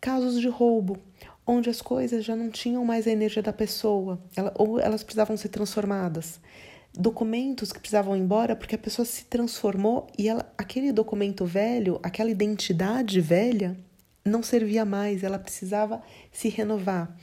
casos 0.00 0.40
de 0.40 0.48
roubo, 0.48 0.98
onde 1.46 1.68
as 1.68 1.82
coisas 1.82 2.24
já 2.24 2.34
não 2.34 2.50
tinham 2.50 2.84
mais 2.84 3.06
a 3.06 3.10
energia 3.10 3.42
da 3.42 3.52
pessoa, 3.52 4.18
ela, 4.34 4.52
ou 4.56 4.80
elas 4.80 5.02
precisavam 5.02 5.36
ser 5.36 5.48
transformadas. 5.48 6.40
Documentos 6.92 7.72
que 7.72 7.78
precisavam 7.78 8.16
ir 8.16 8.20
embora 8.20 8.56
porque 8.56 8.74
a 8.74 8.78
pessoa 8.78 9.04
se 9.04 9.24
transformou 9.24 10.08
e 10.18 10.28
ela, 10.28 10.50
aquele 10.56 10.90
documento 10.90 11.44
velho, 11.44 12.00
aquela 12.02 12.30
identidade 12.30 13.20
velha, 13.20 13.76
não 14.24 14.42
servia 14.42 14.84
mais, 14.84 15.22
ela 15.22 15.38
precisava 15.38 16.02
se 16.32 16.48
renovar. 16.48 17.14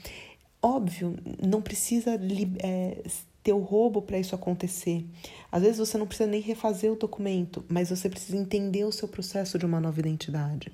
Óbvio, 0.62 1.16
não 1.42 1.62
precisa 1.62 2.20
é, 2.60 3.04
o 3.54 3.60
roubo 3.60 4.02
para 4.02 4.20
isso 4.20 4.36
acontecer. 4.36 5.06
Às 5.52 5.62
vezes 5.62 5.78
você 5.78 5.98
não 5.98 6.08
precisa 6.08 6.30
nem 6.30 6.42
refazer 6.42 6.92
o 6.92 6.96
documento, 6.96 7.64
mas 7.68 7.90
você 7.90 8.10
precisa 8.10 8.38
entender 8.38 8.84
o 8.84 8.92
seu 8.92 9.08
processo 9.08 9.58
de 9.58 9.66
uma 9.66 9.80
nova 9.80 10.00
identidade. 10.00 10.72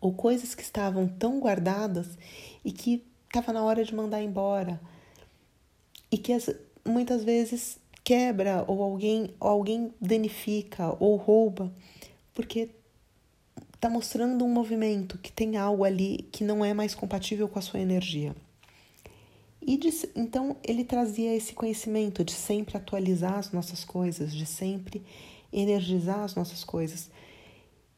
Ou 0.00 0.12
coisas 0.12 0.54
que 0.54 0.62
estavam 0.62 1.08
tão 1.08 1.40
guardadas 1.40 2.18
e 2.64 2.72
que 2.72 3.04
estava 3.26 3.52
na 3.52 3.62
hora 3.62 3.84
de 3.84 3.94
mandar 3.94 4.22
embora. 4.22 4.80
E 6.10 6.18
que 6.18 6.32
as, 6.32 6.50
muitas 6.84 7.24
vezes 7.24 7.78
quebra 8.04 8.64
ou 8.66 8.82
alguém, 8.82 9.34
ou 9.40 9.48
alguém 9.48 9.92
danifica 10.00 10.96
ou 11.00 11.16
rouba, 11.16 11.72
porque 12.32 12.70
está 13.74 13.90
mostrando 13.90 14.44
um 14.44 14.48
movimento 14.48 15.18
que 15.18 15.32
tem 15.32 15.56
algo 15.56 15.84
ali 15.84 16.28
que 16.30 16.44
não 16.44 16.64
é 16.64 16.72
mais 16.72 16.94
compatível 16.94 17.48
com 17.48 17.58
a 17.58 17.62
sua 17.62 17.80
energia. 17.80 18.34
E 19.66 19.76
de, 19.76 19.90
então 20.14 20.56
ele 20.62 20.84
trazia 20.84 21.34
esse 21.34 21.52
conhecimento 21.52 22.22
de 22.22 22.32
sempre 22.32 22.76
atualizar 22.76 23.34
as 23.34 23.50
nossas 23.50 23.84
coisas, 23.84 24.32
de 24.32 24.46
sempre 24.46 25.04
energizar 25.52 26.20
as 26.20 26.36
nossas 26.36 26.62
coisas. 26.62 27.10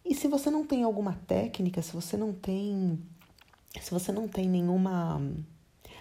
E 0.03 0.15
se 0.15 0.27
você 0.29 0.51
não 0.51 0.67
tem 0.67 0.83
alguma 0.83 1.21
técnica, 1.27 1.83
se 1.83 1.93
você 1.93 2.17
não 2.17 2.33
tem 2.33 2.99
se 3.79 3.91
você 3.91 4.11
não 4.11 4.27
tem 4.27 4.49
nenhuma 4.49 5.21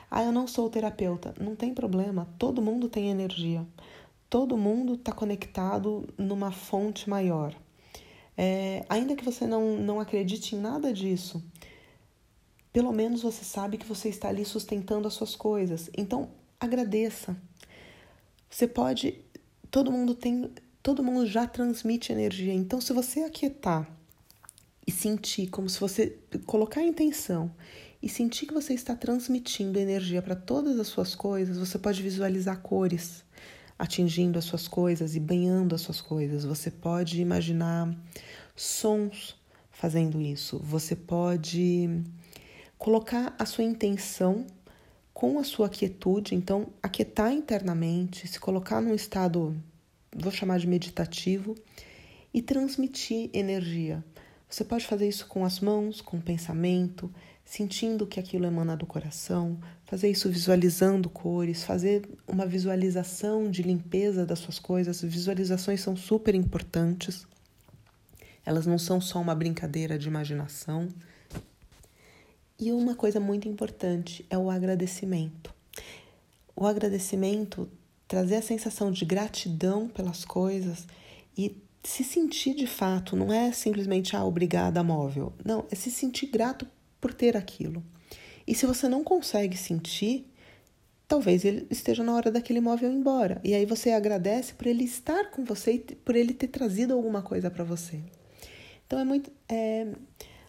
ah, 0.09 0.23
eu 0.23 0.31
não 0.31 0.47
sou 0.47 0.69
terapeuta, 0.69 1.33
não 1.37 1.53
tem 1.53 1.73
problema, 1.73 2.29
todo 2.39 2.61
mundo 2.61 2.87
tem 2.87 3.09
energia. 3.09 3.67
Todo 4.29 4.57
mundo 4.57 4.93
está 4.93 5.11
conectado 5.11 6.07
numa 6.17 6.49
fonte 6.49 7.09
maior. 7.09 7.53
É, 8.37 8.85
ainda 8.87 9.15
que 9.17 9.25
você 9.25 9.45
não, 9.45 9.77
não 9.77 9.99
acredite 9.99 10.55
em 10.55 10.59
nada 10.59 10.93
disso, 10.93 11.43
pelo 12.77 12.93
menos 12.93 13.23
você 13.23 13.43
sabe 13.43 13.75
que 13.75 13.87
você 13.87 14.07
está 14.07 14.27
ali 14.27 14.45
sustentando 14.45 15.07
as 15.07 15.15
suas 15.15 15.35
coisas. 15.35 15.89
Então, 15.97 16.29
agradeça. 16.59 17.35
Você 18.47 18.67
pode. 18.67 19.19
Todo 19.71 19.91
mundo 19.91 20.13
tem. 20.13 20.51
Todo 20.83 21.03
mundo 21.03 21.25
já 21.25 21.47
transmite 21.47 22.11
energia. 22.11 22.53
Então, 22.53 22.79
se 22.79 22.93
você 22.93 23.21
aquietar 23.21 23.89
e 24.85 24.91
sentir 24.91 25.47
como 25.47 25.67
se 25.67 25.79
você 25.79 26.19
colocar 26.45 26.81
a 26.81 26.83
intenção 26.83 27.51
e 27.99 28.07
sentir 28.07 28.45
que 28.45 28.53
você 28.53 28.75
está 28.75 28.95
transmitindo 28.95 29.79
energia 29.79 30.21
para 30.21 30.35
todas 30.35 30.79
as 30.79 30.85
suas 30.85 31.15
coisas, 31.15 31.57
você 31.57 31.79
pode 31.79 32.03
visualizar 32.03 32.61
cores 32.61 33.25
atingindo 33.79 34.37
as 34.37 34.45
suas 34.45 34.67
coisas 34.67 35.15
e 35.15 35.19
banhando 35.19 35.73
as 35.73 35.81
suas 35.81 35.99
coisas. 35.99 36.45
Você 36.45 36.69
pode 36.69 37.19
imaginar 37.19 37.91
sons 38.55 39.35
fazendo 39.71 40.21
isso. 40.21 40.59
Você 40.59 40.95
pode 40.95 42.03
colocar 42.77 43.35
a 43.37 43.45
sua 43.45 43.63
intenção 43.63 44.45
com 45.13 45.39
a 45.39 45.43
sua 45.43 45.67
quietude, 45.67 46.35
então 46.35 46.67
aquietar 46.81 47.31
internamente, 47.31 48.27
se 48.27 48.39
colocar 48.39 48.79
num 48.81 48.93
estado, 48.93 49.55
vou 50.15 50.31
chamar 50.31 50.59
de 50.59 50.67
meditativo, 50.67 51.55
e 52.33 52.41
transmitir 52.41 53.31
energia. 53.33 54.03
Você 54.47 54.63
pode 54.63 54.85
fazer 54.85 55.07
isso 55.07 55.25
com 55.25 55.43
as 55.43 55.59
mãos, 55.59 56.01
com 56.01 56.17
o 56.17 56.21
pensamento, 56.21 57.11
sentindo 57.43 58.05
que 58.05 58.19
aquilo 58.19 58.45
emana 58.45 58.77
do 58.77 58.85
coração, 58.85 59.57
fazer 59.85 60.09
isso 60.09 60.29
visualizando 60.29 61.09
cores, 61.09 61.63
fazer 61.63 62.07
uma 62.27 62.45
visualização 62.45 63.49
de 63.49 63.63
limpeza 63.63 64.25
das 64.25 64.39
suas 64.39 64.59
coisas. 64.59 65.01
Visualizações 65.01 65.81
são 65.81 65.95
super 65.95 66.35
importantes. 66.35 67.25
Elas 68.45 68.65
não 68.65 68.77
são 68.77 69.01
só 69.01 69.19
uma 69.19 69.33
brincadeira 69.33 69.97
de 69.97 70.07
imaginação. 70.07 70.87
E 72.59 72.71
uma 72.71 72.95
coisa 72.95 73.19
muito 73.19 73.47
importante 73.47 74.25
é 74.29 74.37
o 74.37 74.49
agradecimento. 74.49 75.53
O 76.55 76.65
agradecimento 76.65 77.69
trazer 78.07 78.37
a 78.37 78.41
sensação 78.41 78.91
de 78.91 79.05
gratidão 79.05 79.87
pelas 79.87 80.25
coisas 80.25 80.87
e 81.37 81.55
se 81.83 82.03
sentir 82.03 82.53
de 82.55 82.67
fato, 82.67 83.15
não 83.15 83.31
é 83.31 83.51
simplesmente 83.51 84.15
ah, 84.15 84.25
obrigada, 84.25 84.83
móvel. 84.83 85.33
Não, 85.45 85.65
é 85.71 85.75
se 85.75 85.91
sentir 85.91 86.27
grato 86.27 86.67
por 86.99 87.13
ter 87.13 87.37
aquilo. 87.37 87.83
E 88.45 88.55
se 88.55 88.65
você 88.65 88.89
não 88.89 89.03
consegue 89.03 89.55
sentir, 89.55 90.25
talvez 91.07 91.45
ele 91.45 91.67
esteja 91.69 92.03
na 92.03 92.13
hora 92.13 92.31
daquele 92.31 92.59
móvel 92.59 92.91
ir 92.91 92.95
embora. 92.95 93.39
E 93.43 93.53
aí 93.53 93.65
você 93.65 93.91
agradece 93.91 94.53
por 94.53 94.67
ele 94.67 94.83
estar 94.83 95.31
com 95.31 95.45
você 95.45 95.73
e 95.73 95.79
por 95.79 96.15
ele 96.15 96.33
ter 96.33 96.47
trazido 96.47 96.93
alguma 96.93 97.21
coisa 97.21 97.51
para 97.51 97.63
você. 97.63 98.01
Então 98.85 98.99
é 98.99 99.03
muito. 99.03 99.31
É... 99.47 99.87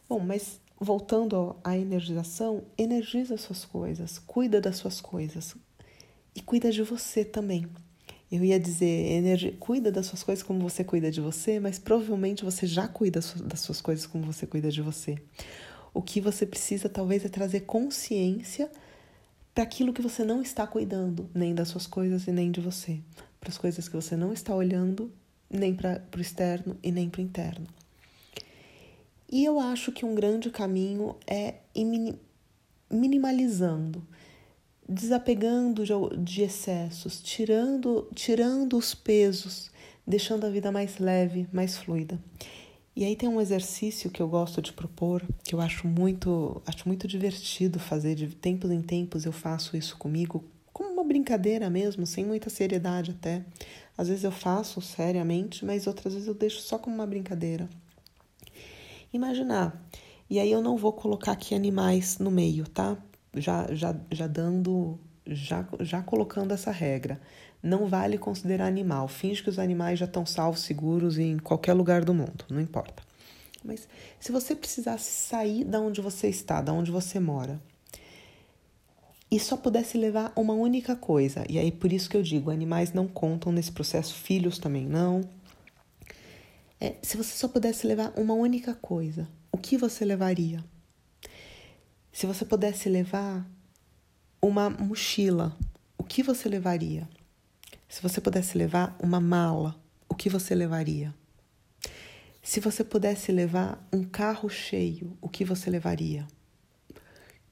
Bom, 0.08 0.20
mas 0.20 0.60
voltando 0.80 1.56
à 1.64 1.76
energização, 1.76 2.62
energiza 2.76 3.36
suas 3.36 3.64
coisas, 3.64 4.18
cuida 4.18 4.60
das 4.60 4.76
suas 4.76 5.00
coisas 5.00 5.56
e 6.34 6.40
cuida 6.40 6.70
de 6.70 6.82
você 6.82 7.24
também. 7.24 7.66
Eu 8.30 8.44
ia 8.44 8.60
dizer, 8.60 9.12
energia, 9.12 9.56
cuida 9.58 9.90
das 9.90 10.06
suas 10.06 10.22
coisas 10.22 10.44
como 10.44 10.60
você 10.60 10.84
cuida 10.84 11.10
de 11.10 11.20
você, 11.20 11.58
mas 11.58 11.78
provavelmente 11.78 12.44
você 12.44 12.66
já 12.66 12.86
cuida 12.86 13.20
das 13.44 13.60
suas 13.60 13.80
coisas 13.80 14.06
como 14.06 14.24
você 14.24 14.46
cuida 14.46 14.70
de 14.70 14.82
você. 14.82 15.16
O 15.94 16.02
que 16.02 16.20
você 16.20 16.44
precisa 16.44 16.88
talvez 16.88 17.24
é 17.24 17.28
trazer 17.28 17.60
consciência 17.60 18.70
para 19.54 19.64
aquilo 19.64 19.92
que 19.92 20.02
você 20.02 20.22
não 20.22 20.42
está 20.42 20.66
cuidando, 20.66 21.28
nem 21.34 21.54
das 21.54 21.68
suas 21.68 21.86
coisas 21.86 22.26
e 22.28 22.30
nem 22.30 22.50
de 22.50 22.60
você, 22.60 23.00
para 23.40 23.48
as 23.48 23.58
coisas 23.58 23.88
que 23.88 23.96
você 23.96 24.14
não 24.14 24.32
está 24.32 24.54
olhando, 24.54 25.10
nem 25.50 25.74
para 25.74 26.02
o 26.16 26.20
externo 26.20 26.76
e 26.82 26.92
nem 26.92 27.08
para 27.08 27.20
o 27.20 27.24
interno. 27.24 27.66
E 29.30 29.44
eu 29.44 29.60
acho 29.60 29.92
que 29.92 30.06
um 30.06 30.14
grande 30.14 30.50
caminho 30.50 31.14
é 31.26 31.56
ir 31.74 32.16
minimalizando, 32.90 34.02
desapegando 34.88 35.84
de 36.16 36.42
excessos, 36.42 37.20
tirando, 37.20 38.08
tirando 38.14 38.78
os 38.78 38.94
pesos, 38.94 39.70
deixando 40.06 40.46
a 40.46 40.50
vida 40.50 40.72
mais 40.72 40.96
leve, 40.96 41.46
mais 41.52 41.76
fluida. 41.76 42.18
E 42.96 43.04
aí 43.04 43.14
tem 43.14 43.28
um 43.28 43.40
exercício 43.40 44.10
que 44.10 44.22
eu 44.22 44.26
gosto 44.26 44.62
de 44.62 44.72
propor, 44.72 45.22
que 45.44 45.54
eu 45.54 45.60
acho 45.60 45.86
muito, 45.86 46.62
acho 46.66 46.88
muito 46.88 47.06
divertido 47.06 47.78
fazer, 47.78 48.14
de 48.14 48.28
tempos 48.28 48.70
em 48.70 48.80
tempos 48.80 49.26
eu 49.26 49.32
faço 49.32 49.76
isso 49.76 49.98
comigo, 49.98 50.42
como 50.72 50.94
uma 50.94 51.04
brincadeira 51.04 51.68
mesmo, 51.68 52.06
sem 52.06 52.24
muita 52.24 52.48
seriedade 52.48 53.10
até. 53.10 53.44
Às 53.96 54.08
vezes 54.08 54.24
eu 54.24 54.32
faço 54.32 54.80
seriamente, 54.80 55.66
mas 55.66 55.86
outras 55.86 56.14
vezes 56.14 56.26
eu 56.26 56.34
deixo 56.34 56.62
só 56.62 56.78
como 56.78 56.96
uma 56.96 57.06
brincadeira 57.06 57.68
imaginar. 59.12 59.82
E 60.30 60.38
aí 60.38 60.50
eu 60.50 60.62
não 60.62 60.76
vou 60.76 60.92
colocar 60.92 61.32
aqui 61.32 61.54
animais 61.54 62.18
no 62.18 62.30
meio, 62.30 62.68
tá? 62.68 62.96
Já, 63.34 63.66
já, 63.74 63.94
já 64.10 64.26
dando, 64.26 64.98
já, 65.26 65.66
já 65.80 66.02
colocando 66.02 66.52
essa 66.52 66.70
regra. 66.70 67.20
Não 67.62 67.86
vale 67.86 68.18
considerar 68.18 68.66
animal. 68.66 69.08
Finge 69.08 69.42
que 69.42 69.50
os 69.50 69.58
animais 69.58 69.98
já 69.98 70.04
estão 70.04 70.26
salvos, 70.26 70.60
seguros 70.60 71.18
em 71.18 71.38
qualquer 71.38 71.72
lugar 71.72 72.04
do 72.04 72.14
mundo, 72.14 72.44
não 72.50 72.60
importa. 72.60 73.02
Mas 73.64 73.88
se 74.20 74.30
você 74.30 74.54
precisasse 74.54 75.10
sair 75.10 75.64
da 75.64 75.80
onde 75.80 76.00
você 76.00 76.28
está, 76.28 76.60
da 76.60 76.72
onde 76.72 76.90
você 76.90 77.18
mora, 77.18 77.60
e 79.30 79.38
só 79.38 79.56
pudesse 79.56 79.98
levar 79.98 80.32
uma 80.36 80.54
única 80.54 80.96
coisa, 80.96 81.44
e 81.48 81.58
aí 81.58 81.70
por 81.70 81.92
isso 81.92 82.08
que 82.08 82.16
eu 82.16 82.22
digo, 82.22 82.50
animais 82.50 82.92
não 82.92 83.06
contam 83.06 83.52
nesse 83.52 83.72
processo, 83.72 84.14
filhos 84.14 84.58
também 84.58 84.86
não, 84.86 85.22
é, 86.80 86.96
se 87.02 87.16
você 87.16 87.36
só 87.36 87.48
pudesse 87.48 87.86
levar 87.86 88.12
uma 88.16 88.34
única 88.34 88.74
coisa, 88.74 89.28
o 89.50 89.58
que 89.58 89.76
você 89.76 90.04
levaria? 90.04 90.64
Se 92.12 92.26
você 92.26 92.44
pudesse 92.44 92.88
levar 92.88 93.48
uma 94.40 94.70
mochila, 94.70 95.56
o 95.96 96.04
que 96.04 96.22
você 96.22 96.48
levaria? 96.48 97.08
Se 97.88 98.00
você 98.00 98.20
pudesse 98.20 98.56
levar 98.56 98.96
uma 99.02 99.20
mala, 99.20 99.80
o 100.08 100.14
que 100.14 100.28
você 100.28 100.54
levaria? 100.54 101.14
Se 102.42 102.60
você 102.60 102.84
pudesse 102.84 103.32
levar 103.32 103.86
um 103.92 104.04
carro 104.04 104.48
cheio, 104.48 105.18
o 105.20 105.28
que 105.28 105.44
você 105.44 105.68
levaria? 105.68 106.26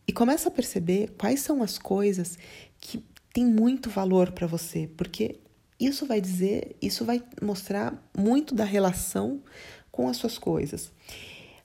E 0.06 0.12
começa 0.12 0.48
a 0.48 0.52
perceber 0.52 1.14
quais 1.18 1.40
são 1.40 1.62
as 1.62 1.78
coisas 1.78 2.38
que 2.80 3.04
têm 3.32 3.44
muito 3.44 3.90
valor 3.90 4.30
para 4.30 4.46
você, 4.46 4.88
porque 4.96 5.40
isso 5.78 6.06
vai 6.06 6.20
dizer, 6.20 6.76
isso 6.80 7.04
vai 7.04 7.22
mostrar 7.40 8.02
muito 8.16 8.54
da 8.54 8.64
relação 8.64 9.42
com 9.90 10.08
as 10.08 10.16
suas 10.16 10.38
coisas. 10.38 10.90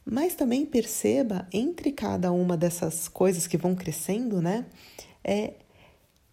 Mas 0.06 0.36
também 0.36 0.66
perceba 0.66 1.48
entre 1.54 1.92
cada 1.92 2.32
uma 2.32 2.58
dessas 2.58 3.08
coisas 3.08 3.48
que 3.48 3.58
vão 3.58 3.76
crescendo, 3.76 4.42
né? 4.42 4.66
É, 5.24 5.54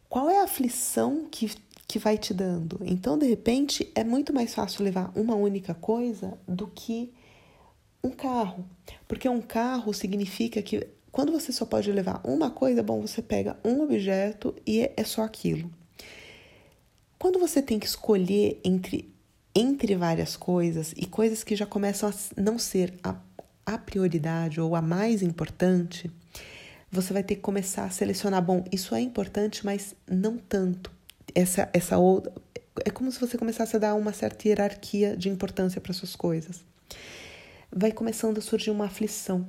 qual 0.08 0.30
é 0.30 0.40
a 0.40 0.44
aflição 0.44 1.26
que, 1.30 1.52
que 1.86 1.98
vai 1.98 2.16
te 2.16 2.32
dando? 2.32 2.80
Então, 2.82 3.18
de 3.18 3.26
repente, 3.26 3.90
é 3.94 4.02
muito 4.02 4.32
mais 4.32 4.54
fácil 4.54 4.82
levar 4.82 5.12
uma 5.14 5.34
única 5.34 5.74
coisa 5.74 6.38
do 6.46 6.66
que 6.66 7.12
um 8.02 8.10
carro. 8.10 8.64
Porque 9.06 9.28
um 9.28 9.42
carro 9.42 9.92
significa 9.92 10.62
que 10.62 10.88
quando 11.12 11.32
você 11.32 11.52
só 11.52 11.66
pode 11.66 11.90
levar 11.92 12.20
uma 12.24 12.50
coisa, 12.50 12.82
bom, 12.82 13.00
você 13.00 13.20
pega 13.20 13.58
um 13.64 13.82
objeto 13.82 14.54
e 14.66 14.80
é, 14.80 14.94
é 14.96 15.04
só 15.04 15.22
aquilo. 15.22 15.70
Quando 17.18 17.38
você 17.38 17.60
tem 17.60 17.78
que 17.78 17.86
escolher 17.86 18.60
entre, 18.62 19.12
entre 19.54 19.96
várias 19.96 20.36
coisas 20.36 20.92
e 20.96 21.04
coisas 21.04 21.42
que 21.42 21.56
já 21.56 21.66
começam 21.66 22.08
a 22.08 22.40
não 22.40 22.58
ser 22.58 22.94
a, 23.02 23.16
a 23.66 23.76
prioridade 23.76 24.60
ou 24.60 24.76
a 24.76 24.82
mais 24.82 25.22
importante, 25.22 26.10
você 26.90 27.12
vai 27.12 27.22
ter 27.22 27.34
que 27.34 27.40
começar 27.40 27.84
a 27.84 27.90
selecionar, 27.90 28.42
bom, 28.42 28.64
isso 28.70 28.94
é 28.94 29.00
importante, 29.00 29.64
mas 29.64 29.94
não 30.08 30.38
tanto. 30.38 30.90
Essa 31.34 31.68
essa 31.72 31.98
outra 31.98 32.32
é 32.84 32.90
como 32.90 33.10
se 33.10 33.20
você 33.20 33.36
começasse 33.36 33.76
a 33.76 33.78
dar 33.78 33.94
uma 33.94 34.12
certa 34.12 34.48
hierarquia 34.48 35.16
de 35.16 35.28
importância 35.28 35.80
para 35.80 35.92
suas 35.92 36.14
coisas. 36.14 36.64
Vai 37.70 37.92
começando 37.92 38.38
a 38.38 38.40
surgir 38.40 38.70
uma 38.70 38.86
aflição. 38.86 39.46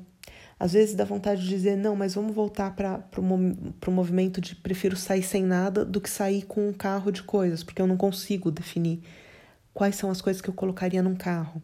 Às 0.59 0.73
vezes 0.73 0.93
dá 0.93 1.05
vontade 1.05 1.41
de 1.41 1.47
dizer, 1.47 1.77
não, 1.77 1.95
mas 1.95 2.15
vamos 2.15 2.35
voltar 2.35 2.75
para 2.75 3.01
o 3.17 3.91
movimento 3.91 4.41
de 4.41 4.55
prefiro 4.55 4.97
sair 4.97 5.23
sem 5.23 5.41
nada 5.41 5.85
do 5.85 6.01
que 6.01 6.09
sair 6.09 6.45
com 6.45 6.67
um 6.67 6.73
carro 6.73 7.11
de 7.11 7.23
coisas, 7.23 7.63
porque 7.63 7.81
eu 7.81 7.87
não 7.87 7.95
consigo 7.95 8.51
definir 8.51 9.01
quais 9.73 9.95
são 9.95 10.11
as 10.11 10.21
coisas 10.21 10.41
que 10.41 10.49
eu 10.49 10.53
colocaria 10.53 11.01
num 11.01 11.15
carro. 11.15 11.61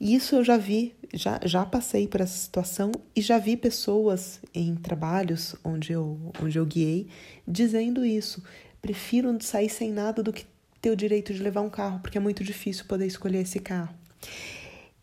E 0.00 0.14
isso 0.14 0.36
eu 0.36 0.44
já 0.44 0.56
vi, 0.56 0.94
já, 1.12 1.38
já 1.44 1.66
passei 1.66 2.06
por 2.08 2.20
essa 2.20 2.36
situação 2.38 2.92
e 3.14 3.20
já 3.20 3.36
vi 3.36 3.56
pessoas 3.56 4.40
em 4.54 4.74
trabalhos 4.76 5.54
onde 5.62 5.92
eu, 5.92 6.32
onde 6.42 6.56
eu 6.56 6.64
guiei 6.64 7.08
dizendo 7.46 8.06
isso. 8.06 8.42
Prefiro 8.80 9.36
sair 9.42 9.68
sem 9.68 9.92
nada 9.92 10.22
do 10.22 10.32
que 10.32 10.46
ter 10.80 10.90
o 10.90 10.96
direito 10.96 11.34
de 11.34 11.42
levar 11.42 11.60
um 11.60 11.68
carro, 11.68 11.98
porque 12.00 12.16
é 12.16 12.20
muito 12.20 12.44
difícil 12.44 12.84
poder 12.86 13.06
escolher 13.06 13.42
esse 13.42 13.58
carro. 13.58 13.92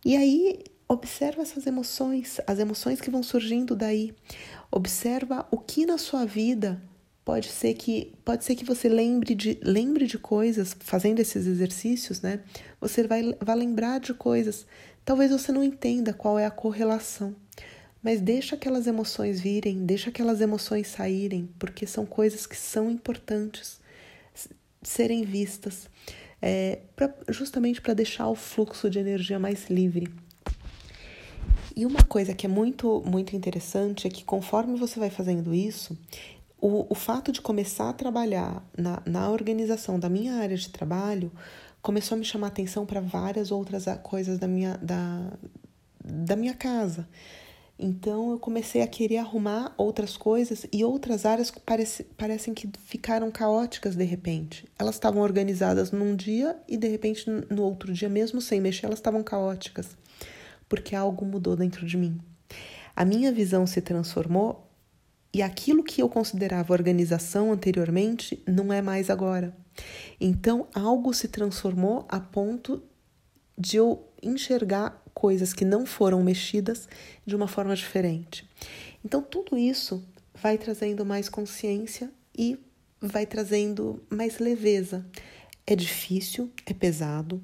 E 0.03 0.15
aí, 0.15 0.63
observa 0.87 1.41
essas 1.41 1.65
emoções, 1.65 2.39
as 2.45 2.59
emoções 2.59 3.01
que 3.01 3.09
vão 3.09 3.23
surgindo 3.23 3.75
daí. 3.75 4.13
Observa 4.71 5.47
o 5.51 5.57
que 5.57 5.85
na 5.85 5.97
sua 5.97 6.25
vida 6.25 6.81
pode 7.23 7.47
ser 7.47 7.73
que 7.73 8.13
pode 8.23 8.45
ser 8.45 8.55
que 8.55 8.63
você 8.63 8.87
lembre 8.87 9.33
de 9.33 9.59
lembre 9.63 10.05
de 10.05 10.19
coisas 10.19 10.75
fazendo 10.79 11.19
esses 11.19 11.47
exercícios, 11.47 12.21
né? 12.21 12.41
Você 12.79 13.07
vai, 13.07 13.35
vai 13.41 13.55
lembrar 13.55 13.99
de 13.99 14.13
coisas. 14.13 14.65
Talvez 15.03 15.31
você 15.31 15.51
não 15.51 15.63
entenda 15.63 16.13
qual 16.13 16.37
é 16.37 16.45
a 16.45 16.51
correlação, 16.51 17.35
mas 18.01 18.21
deixa 18.21 18.55
aquelas 18.55 18.87
emoções 18.87 19.39
virem, 19.39 19.85
deixa 19.85 20.09
aquelas 20.09 20.41
emoções 20.41 20.87
saírem, 20.87 21.49
porque 21.59 21.87
são 21.87 22.05
coisas 22.05 22.45
que 22.45 22.55
são 22.55 22.89
importantes 22.89 23.79
serem 24.81 25.23
vistas, 25.23 25.89
é, 26.41 26.79
pra, 26.95 27.13
justamente 27.29 27.81
para 27.81 27.93
deixar 27.93 28.27
o 28.27 28.35
fluxo 28.35 28.89
de 28.89 28.99
energia 28.99 29.39
mais 29.39 29.67
livre. 29.69 30.07
E 31.75 31.85
uma 31.85 32.03
coisa 32.03 32.33
que 32.33 32.45
é 32.45 32.49
muito, 32.49 33.03
muito 33.05 33.35
interessante 33.35 34.07
é 34.07 34.09
que 34.09 34.23
conforme 34.23 34.77
você 34.79 34.99
vai 34.99 35.09
fazendo 35.09 35.53
isso, 35.53 35.97
o, 36.59 36.85
o 36.89 36.95
fato 36.95 37.31
de 37.31 37.41
começar 37.41 37.89
a 37.89 37.93
trabalhar 37.93 38.63
na, 38.77 39.01
na 39.05 39.29
organização 39.29 39.99
da 39.99 40.07
minha 40.07 40.35
área 40.35 40.55
de 40.55 40.69
trabalho 40.69 41.31
começou 41.81 42.15
a 42.15 42.19
me 42.19 42.25
chamar 42.25 42.47
atenção 42.47 42.85
para 42.85 43.01
várias 43.01 43.51
outras 43.51 43.85
coisas 44.01 44.39
da 44.39 44.47
minha, 44.47 44.77
da, 44.77 45.33
da 46.03 46.35
minha 46.35 46.53
casa. 46.53 47.07
Então 47.77 48.31
eu 48.31 48.39
comecei 48.39 48.81
a 48.81 48.87
querer 48.87 49.17
arrumar 49.17 49.73
outras 49.77 50.15
coisas 50.15 50.65
e 50.71 50.83
outras 50.83 51.25
áreas 51.25 51.51
parece, 51.51 52.03
parecem 52.03 52.53
que 52.53 52.69
ficaram 52.85 53.29
caóticas 53.29 53.95
de 53.95 54.05
repente. 54.05 54.65
Elas 54.79 54.95
estavam 54.95 55.21
organizadas 55.21 55.91
num 55.91 56.15
dia 56.15 56.57
e 56.69 56.77
de 56.77 56.87
repente 56.87 57.29
no 57.49 57.63
outro 57.63 57.91
dia, 57.91 58.07
mesmo 58.07 58.39
sem 58.39 58.61
mexer, 58.61 58.85
elas 58.85 58.99
estavam 58.99 59.21
caóticas, 59.21 59.97
porque 60.67 60.95
algo 60.95 61.25
mudou 61.25 61.55
dentro 61.55 61.85
de 61.85 61.97
mim. 61.97 62.19
A 62.95 63.03
minha 63.03 63.31
visão 63.31 63.67
se 63.67 63.81
transformou 63.81 64.71
e 65.33 65.41
aquilo 65.41 65.83
que 65.83 66.01
eu 66.01 66.07
considerava 66.07 66.71
organização 66.71 67.51
anteriormente 67.51 68.41
não 68.47 68.71
é 68.71 68.81
mais 68.81 69.09
agora. 69.09 69.53
Então, 70.19 70.67
algo 70.73 71.13
se 71.13 71.27
transformou 71.27 72.05
a 72.07 72.19
ponto 72.19 72.81
de 73.57 73.77
eu 73.77 74.07
enxergar 74.23 75.03
coisas 75.13 75.53
que 75.53 75.65
não 75.65 75.85
foram 75.85 76.23
mexidas 76.23 76.87
de 77.25 77.35
uma 77.35 77.47
forma 77.47 77.75
diferente. 77.75 78.49
Então, 79.03 79.21
tudo 79.21 79.57
isso 79.57 80.03
vai 80.33 80.57
trazendo 80.57 81.05
mais 81.05 81.27
consciência 81.27 82.09
e 82.37 82.57
vai 83.01 83.25
trazendo 83.25 84.03
mais 84.09 84.39
leveza. 84.39 85.05
É 85.67 85.75
difícil, 85.75 86.51
é 86.65 86.73
pesado. 86.73 87.41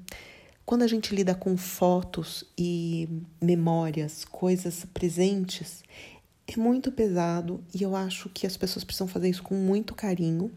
Quando 0.72 0.84
a 0.84 0.86
gente 0.86 1.14
lida 1.14 1.34
com 1.34 1.54
fotos 1.54 2.44
e 2.56 3.06
memórias, 3.38 4.24
coisas 4.24 4.86
presentes, 4.86 5.84
é 6.46 6.58
muito 6.58 6.90
pesado 6.90 7.62
e 7.74 7.82
eu 7.82 7.94
acho 7.94 8.30
que 8.30 8.46
as 8.46 8.56
pessoas 8.56 8.82
precisam 8.82 9.06
fazer 9.06 9.28
isso 9.28 9.42
com 9.42 9.54
muito 9.54 9.94
carinho 9.94 10.50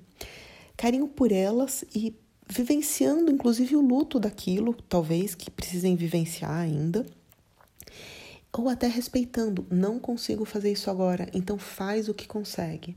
carinho 0.78 1.06
por 1.10 1.34
elas 1.34 1.84
e 1.94 2.16
vivenciando 2.48 3.30
inclusive 3.30 3.76
o 3.76 3.82
luto 3.82 4.18
daquilo, 4.18 4.74
talvez 4.88 5.36
que 5.36 5.52
precisem 5.52 5.98
vivenciar 5.98 6.62
ainda. 6.62 7.06
Ou 8.54 8.70
até 8.70 8.88
respeitando, 8.88 9.68
não 9.70 10.00
consigo 10.00 10.46
fazer 10.46 10.72
isso 10.72 10.90
agora, 10.90 11.28
então 11.34 11.58
faz 11.58 12.08
o 12.08 12.14
que 12.14 12.26
consegue. 12.26 12.96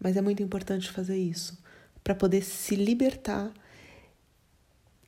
Mas 0.00 0.16
é 0.16 0.22
muito 0.22 0.42
importante 0.42 0.90
fazer 0.90 1.18
isso 1.18 1.62
para 2.02 2.14
poder 2.14 2.42
se 2.42 2.74
libertar 2.74 3.52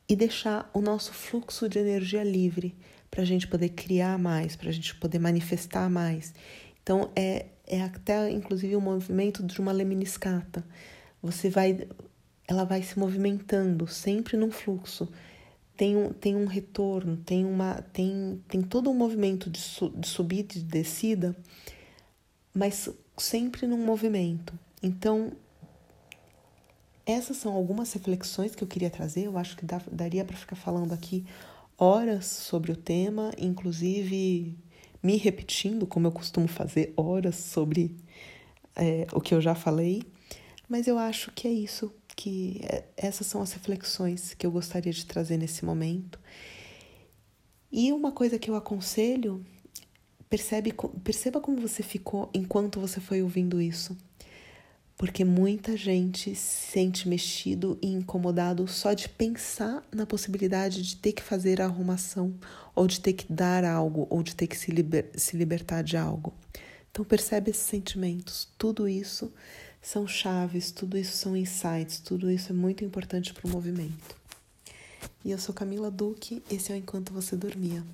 e 0.08 0.14
deixar 0.14 0.70
o 0.72 0.80
nosso 0.80 1.12
fluxo 1.12 1.68
de 1.68 1.78
energia 1.78 2.22
livre, 2.22 2.76
para 3.10 3.22
a 3.22 3.24
gente 3.24 3.48
poder 3.48 3.70
criar 3.70 4.18
mais, 4.18 4.56
para 4.56 4.68
a 4.68 4.72
gente 4.72 4.94
poder 4.96 5.18
manifestar 5.18 5.88
mais. 5.88 6.34
Então, 6.82 7.10
é, 7.16 7.46
é 7.66 7.82
até 7.82 8.30
inclusive 8.30 8.76
um 8.76 8.80
movimento 8.80 9.42
de 9.42 9.60
uma 9.60 9.72
lemniscata. 9.72 10.64
Você 11.22 11.48
vai, 11.48 11.88
ela 12.46 12.64
vai 12.64 12.82
se 12.82 12.98
movimentando 12.98 13.86
sempre 13.86 14.36
num 14.36 14.50
fluxo. 14.50 15.08
Tem 15.76 15.96
um, 15.96 16.12
tem 16.12 16.36
um 16.36 16.46
retorno, 16.46 17.16
tem, 17.16 17.44
uma, 17.44 17.82
tem, 17.92 18.42
tem 18.48 18.62
todo 18.62 18.90
um 18.90 18.94
movimento 18.94 19.50
de, 19.50 19.60
su, 19.60 19.90
de 19.90 20.06
subida 20.06 20.54
e 20.54 20.58
de 20.58 20.64
descida, 20.64 21.36
mas 22.54 22.88
sempre 23.16 23.66
num 23.66 23.84
movimento. 23.84 24.54
Então, 24.82 25.32
essas 27.06 27.36
são 27.36 27.54
algumas 27.54 27.92
reflexões 27.92 28.56
que 28.56 28.64
eu 28.64 28.68
queria 28.68 28.90
trazer. 28.90 29.26
Eu 29.26 29.38
acho 29.38 29.56
que 29.56 29.64
dá, 29.64 29.80
daria 29.90 30.24
para 30.24 30.36
ficar 30.36 30.56
falando 30.56 30.92
aqui 30.92 31.24
horas 31.78 32.26
sobre 32.26 32.72
o 32.72 32.76
tema, 32.76 33.30
inclusive 33.38 34.58
me 35.02 35.16
repetindo, 35.16 35.86
como 35.86 36.08
eu 36.08 36.12
costumo 36.12 36.48
fazer, 36.48 36.92
horas 36.96 37.36
sobre 37.36 37.96
é, 38.74 39.06
o 39.12 39.20
que 39.20 39.34
eu 39.34 39.40
já 39.40 39.54
falei, 39.54 40.02
mas 40.68 40.88
eu 40.88 40.98
acho 40.98 41.30
que 41.32 41.46
é 41.46 41.52
isso, 41.52 41.94
que 42.16 42.60
é, 42.64 42.84
essas 42.96 43.26
são 43.26 43.40
as 43.40 43.52
reflexões 43.52 44.34
que 44.34 44.44
eu 44.44 44.50
gostaria 44.50 44.92
de 44.92 45.06
trazer 45.06 45.36
nesse 45.36 45.64
momento. 45.64 46.18
E 47.70 47.92
uma 47.92 48.10
coisa 48.10 48.38
que 48.38 48.50
eu 48.50 48.56
aconselho, 48.56 49.44
percebe, 50.28 50.74
perceba 51.04 51.40
como 51.40 51.60
você 51.60 51.82
ficou 51.82 52.30
enquanto 52.34 52.80
você 52.80 53.00
foi 53.00 53.22
ouvindo 53.22 53.60
isso 53.60 53.96
porque 54.96 55.24
muita 55.24 55.76
gente 55.76 56.34
se 56.34 56.70
sente 56.70 57.08
mexido 57.08 57.78
e 57.82 57.88
incomodado 57.88 58.66
só 58.66 58.94
de 58.94 59.08
pensar 59.08 59.86
na 59.92 60.06
possibilidade 60.06 60.82
de 60.82 60.96
ter 60.96 61.12
que 61.12 61.22
fazer 61.22 61.60
a 61.60 61.66
arrumação, 61.66 62.34
ou 62.74 62.86
de 62.86 63.00
ter 63.00 63.12
que 63.12 63.30
dar 63.30 63.64
algo, 63.64 64.06
ou 64.08 64.22
de 64.22 64.34
ter 64.34 64.46
que 64.46 64.56
se, 64.56 64.70
liber 64.70 65.10
se 65.14 65.36
libertar 65.36 65.82
de 65.82 65.96
algo. 65.96 66.32
Então 66.90 67.04
percebe 67.04 67.50
esses 67.50 67.64
sentimentos, 67.64 68.48
tudo 68.56 68.88
isso 68.88 69.30
são 69.82 70.08
chaves, 70.08 70.70
tudo 70.70 70.96
isso 70.96 71.16
são 71.16 71.36
insights, 71.36 72.00
tudo 72.00 72.30
isso 72.30 72.52
é 72.52 72.54
muito 72.54 72.82
importante 72.82 73.34
para 73.34 73.46
o 73.46 73.50
movimento. 73.50 74.16
E 75.22 75.30
eu 75.30 75.38
sou 75.38 75.54
Camila 75.54 75.90
Duque, 75.90 76.42
esse 76.50 76.72
é 76.72 76.74
o 76.74 76.78
Enquanto 76.78 77.12
Você 77.12 77.36
Dormia. 77.36 77.84